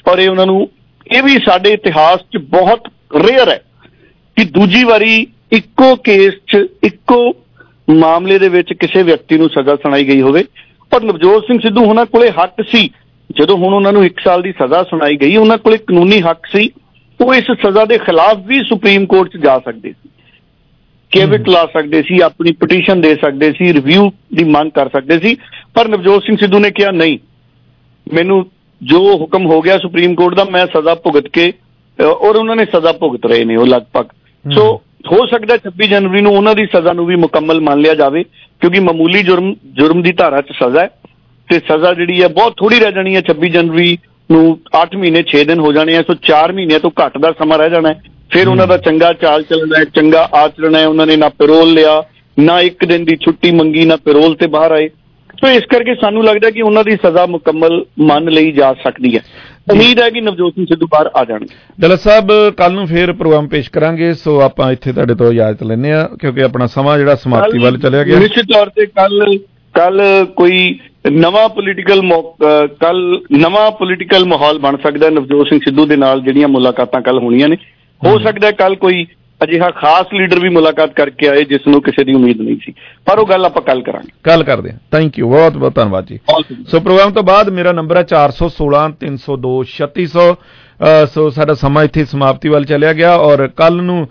[0.09, 0.69] ਔਰ ਇਹ ਉਹਨਾਂ ਨੂੰ,
[1.17, 3.61] ਇਹ ਵੀ ਸਾਡੇ ਇਤਿਹਾਸ 'ਚ ਬਹੁਤ ਰੇਅਰ ਹੈ
[4.37, 7.37] ਕਿ ਦੂਜੀ ਵਾਰੀ ਇੱਕੋ ਕੇਸ 'ਚ, ਇੱਕੋ
[7.91, 10.45] ਮਾਮਲੇ ਦੇ ਵਿੱਚ ਕਿਸੇ ਵਿਅਕਤੀ ਨੂੰ ਸਜ਼ਾ ਸੁਣਾਈ ਗਈ ਹੋਵੇ।
[10.91, 12.91] ਪਰ ਨਵਜੋਤ ਸਿੰਘ ਸਿੱਧੂ ਉਹਨਾਂ ਕੋਲੇ ਹੱਕ ਸੀ।
[13.39, 16.71] ਜਦੋਂ ਹੁਣ ਉਹਨਾਂ ਨੂੰ 1 ਸਾਲ ਦੀ ਸਜ਼ਾ ਸੁਣਾਈ ਗਈ, ਉਹਨਾਂ ਕੋਲੇ ਕਾਨੂੰਨੀ ਹੱਕ ਸੀ।
[17.21, 20.09] ਉਹ ਇਸ ਸਜ਼ਾ ਦੇ ਖਿਲਾਫ ਵੀ ਸੁਪਰੀਮ ਕੋਰਟ 'ਚ ਜਾ ਸਕਦੇ ਸੀ।
[21.15, 25.37] ਕੇਵਿਟ ਲਾ ਸਕਦੇ ਸੀ ਆਪਣੀ ਪਟੀਸ਼ਨ ਦੇ ਸਕਦੇ ਸੀ ਰਿਵਿਊ ਦੀ ਮੰਗ ਕਰ ਸਕਦੇ ਸੀ।
[25.75, 27.19] ਪਰ ਨਵਜੋਤ ਸਿੰਘ ਸਿੱਧੂ ਨੇ ਕਿਹਾ ਨਹੀਂ
[28.07, 28.45] ਮੈਨੂੰ
[28.81, 31.53] ਜੋ ਹੁਕਮ ਹੋ ਗਿਆ ਸੁਪਰੀਮ ਕੋਰਟ ਦਾ ਮੈਂ ਸਜ਼ਾ ਭੁਗਤ ਕੇ
[31.99, 34.07] ਔਰ ਉਹਨਾਂ ਨੇ ਸਜ਼ਾ ਭੁਗਤ ਰਹੇ ਨੇ ਉਹ ਲਗਭਗ।
[34.45, 34.65] ਸੋ
[35.07, 38.23] ਹੋ ਸਕਦਾ ਹੈ 26 ਜਨਵਰੀ ਨੂੰ ਉਹਨਾਂ ਦੀ ਸਜ਼ਾ ਨੂੰ ਵੀ ਮੁਕੰਮਲ ਮੰਨ ਲਿਆ ਜਾਵੇ
[38.61, 40.89] ਕਿਉਂਕਿ ਮਾਮੂਲੀ ਜੁਰਮ ਜੁਰਮ ਦੀ ਧਾਰਾ 'ਚ ਸਜ਼ਾ ਹੈ
[41.49, 43.99] ਤੇ ਸਜ਼ਾ ਜਿਹੜੀ ਹੈ ਬਹੁਤ ਥੋੜੀ ਰਹਿ ਜਾਣੀ ਹੈ। 26 ਜਨਵਰੀ
[44.31, 44.43] ਨੂੰ
[44.79, 47.71] 8 ਮਹੀਨੇ 6 ਦਿਨ ਹੋ ਜਾਣੇ ਆ ਸੋ 4 ਮਹੀਨੇ ਤੋਂ ਘੱਟ ਦਾ ਸਮਾਂ ਰਹਿ
[47.71, 51.29] ਜਾਣਾ ਹੈ। ਫਿਰ ਉਹਨਾਂ ਦਾ ਚੰਗਾ ਚਾਲ ਚੱਲਣਾ ਹੈ ਚੰਗਾ ਆਚਰਣ ਹੈ ਉਹਨਾਂ ਨੇ ਨਾ
[51.29, 52.03] ਪੈਰੋਲ ਲਿਆ
[52.37, 54.89] ਨਾ ਇੱਕ ਦਿਨ ਦੀ ਛੁੱਟੀ ਮੰਗੀ ਨਾ ਪੈਰੋਲ ਤੇ ਬਾਹਰ ਆਏ।
[55.41, 59.21] ਸੋ ਇਸ ਕਰਕੇ ਸਾਨੂੰ ਲੱਗਦਾ ਕਿ ਉਹਨਾਂ ਦੀ ਸਜ਼ਾ ਮੁਕੰਮਲ ਮੰਨ ਲਈ ਜਾ ਸਕਦੀ ਹੈ।
[59.73, 63.49] ਉਮੀਦ ਹੈ ਕਿ ਨਵਜੋਤ ਸਿੰਘ ਸਿੱਧੂ ਬਾਹਰ ਆ ਜਾਣਗੇ। ਦਲਤ ਸਾਹਿਬ ਕੱਲ ਨੂੰ ਫੇਰ ਪ੍ਰੋਗਰਾਮ
[63.49, 67.59] ਪੇਸ਼ ਕਰਾਂਗੇ ਸੋ ਆਪਾਂ ਇੱਥੇ ਤੁਹਾਡੇ ਤੋਂ ਇਜਾਜ਼ਤ ਲੈਂਦੇ ਆ ਕਿਉਂਕਿ ਆਪਣਾ ਸਮਾਂ ਜਿਹੜਾ ਸਮਾਪਤੀ
[67.59, 69.39] ਵੱਲ ਚਲਿਆ ਗਿਆ। ਨਿਸ਼ਚਿਤ ਤੌਰ ਤੇ ਕੱਲ
[69.75, 70.03] ਕੱਲ
[70.37, 70.79] ਕੋਈ
[71.13, 72.03] ਨਵਾਂ ਪੋਲੀਟੀਕਲ
[72.81, 72.99] ਕੱਲ
[73.33, 77.57] ਨਵਾਂ ਪੋਲੀਟੀਕਲ ਮਾਹੌਲ ਬਣ ਸਕਦਾ ਨਵਜੋਤ ਸਿੰਘ ਸਿੱਧੂ ਦੇ ਨਾਲ ਜਿਹੜੀਆਂ ਮੁਲਾਕਾਤਾਂ ਕੱਲ ਹੋਣੀਆਂ ਨੇ
[78.07, 79.07] ਹੋ ਸਕਦਾ ਕੱਲ ਕੋਈ
[79.45, 82.73] ਅਜਿਹਾ ਖਾਸ ਲੀਡਰ ਵੀ ਮੁਲਾਕਾਤ ਕਰਕੇ ਆਏ ਜਿਸ ਨੂੰ ਕਿਸੇ ਦੀ ਉਮੀਦ ਨਹੀਂ ਸੀ।
[83.07, 86.19] ਪਰ ਉਹ ਗੱਲ ਆਪਾਂ ਕੱਲ ਕਰਾਂਗੇ। ਕੱਲ ਕਰਦੇ ਹਾਂ। ਥੈਂਕ ਯੂ ਬਹੁਤ ਬਹੁਤ ਧੰਨਵਾਦ ਜੀ।
[86.69, 92.05] ਸੋ ਪ੍ਰੋਗਰਾਮ ਤੋਂ ਬਾਅਦ ਮੇਰਾ ਨੰਬਰ ਹੈ 416 302 3600 ਅ, ਸੋ ਸਾਡਾ ਸਮਾਂ ਇੱਥੇ
[92.05, 94.09] ਸਮਾਪਤੀ ਵੱਲ ਚਲਿਆ ਗਿਆ ਔਰ ਕੱਲ ਨੂੰ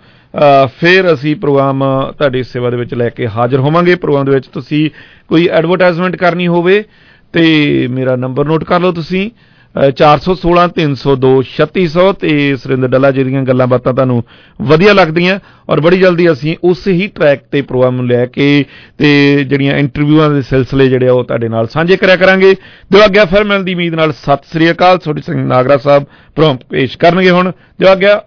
[0.80, 1.82] ਫਿਰ ਅਸੀਂ ਪ੍ਰੋਗਰਾਮ
[2.18, 4.90] ਤੁਹਾਡੀ ਸੇਵਾ ਦੇ ਵਿੱਚ ਲੈ ਕੇ ਹਾਜ਼ਰ ਹੋਵਾਂਗੇ। ਪ੍ਰੋਗਰਾਮ ਦੇ ਵਿੱਚ ਤੁਸੀਂ
[5.28, 6.84] ਕੋਈ ਐਡਵਰਟਾਈਜ਼ਮੈਂਟ ਕਰਨੀ ਹੋਵੇ
[7.32, 7.44] ਤੇ
[7.90, 13.42] ਮੇਰਾ ਨੰਬਰ ਨੋਟ ਕਰ ਲਓ ਤੁਸੀਂ। ਅ, 416 302 3600 ਤੇ ਸੁਰਿੰਦਰ ਡੱਲਾ ਜੀ ਦੀਆਂ
[13.42, 14.24] ਗੱਲਾਂ ਬਾਤਾਂ ਤੁਹਾਨੂੰ
[14.62, 15.38] ਵਧੀਆ ਲੱਗਦੀਆਂ
[15.70, 18.64] ਔਰ ਬੜੀ ਜਲਦੀ ਅਸੀਂ ਉਸੇ ਹੀ ਟਰੈਕ ਤੇ ਪ੍ਰੋਗਰਾਮ ਨੂੰ ਲੈ ਕੇ
[18.98, 19.10] ਤੇ
[19.44, 22.54] ਜਿਹੜੀਆਂ ਇੰਟਰਵਿਊਆਂ ਦੇ ਸਿਲਸਿਲੇ ਜਿਹੜੇ ਆ ਉਹ ਤੁਹਾਡੇ ਨਾਲ ਸਾਂਝੇ ਕਰਿਆ ਕਰਾਂਗੇ।
[22.92, 26.04] ਦਿਓ ਆਗਿਆ ਫਿਰ ਮਿਲਣ ਦੀ ਉਮੀਦ ਨਾਲ ਸਤਿ ਸ੍ਰੀ ਅਕਾਲ। ਛੋਟੀ ਸਿੰਘ ਨਾਗਰਾ ਸਾਹਿਬ
[26.34, 28.22] ਪ੍ਰੋਗਰਾਮ ਪੇਸ਼ ਕਰਨਗੇ ਹੁਣ। ਦਿਓ ਆਗਿਆ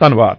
[0.00, 0.36] ਧੰਨਵਾਦ।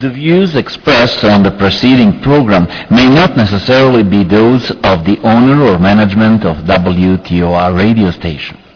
[0.00, 2.66] The views expressed on the preceding program
[2.98, 8.69] may not necessarily be those of the owner or management of WTOR radio station.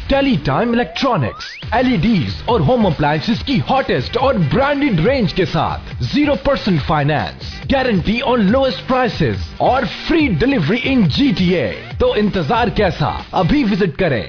[0.09, 6.36] Tele time electronics LEDs और होम अप्लायंसेस की हॉटेस्ट और ब्रांडेड रेंज के साथ zero
[6.45, 11.65] percent finance guarantee on lowest prices और free delivery in GTA
[11.99, 14.21] तो इंतजार कैसा अभी विजिट करें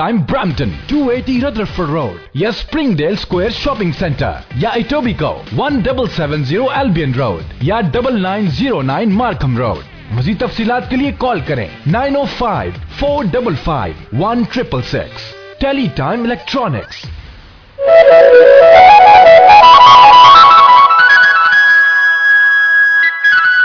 [0.00, 6.44] Teletime Brampton 280 Rutherford Road या स्प्रिंगडेल स्क्वायर शॉपिंग सेंटर या Etobicoke one double seven
[6.44, 11.41] zero Albion Road या double nine zero nine Markham Road Majid तफसी के लिए कॉल
[11.41, 15.33] करें nine O five, four double five, one triple six.
[15.97, 17.03] Teletime electronics.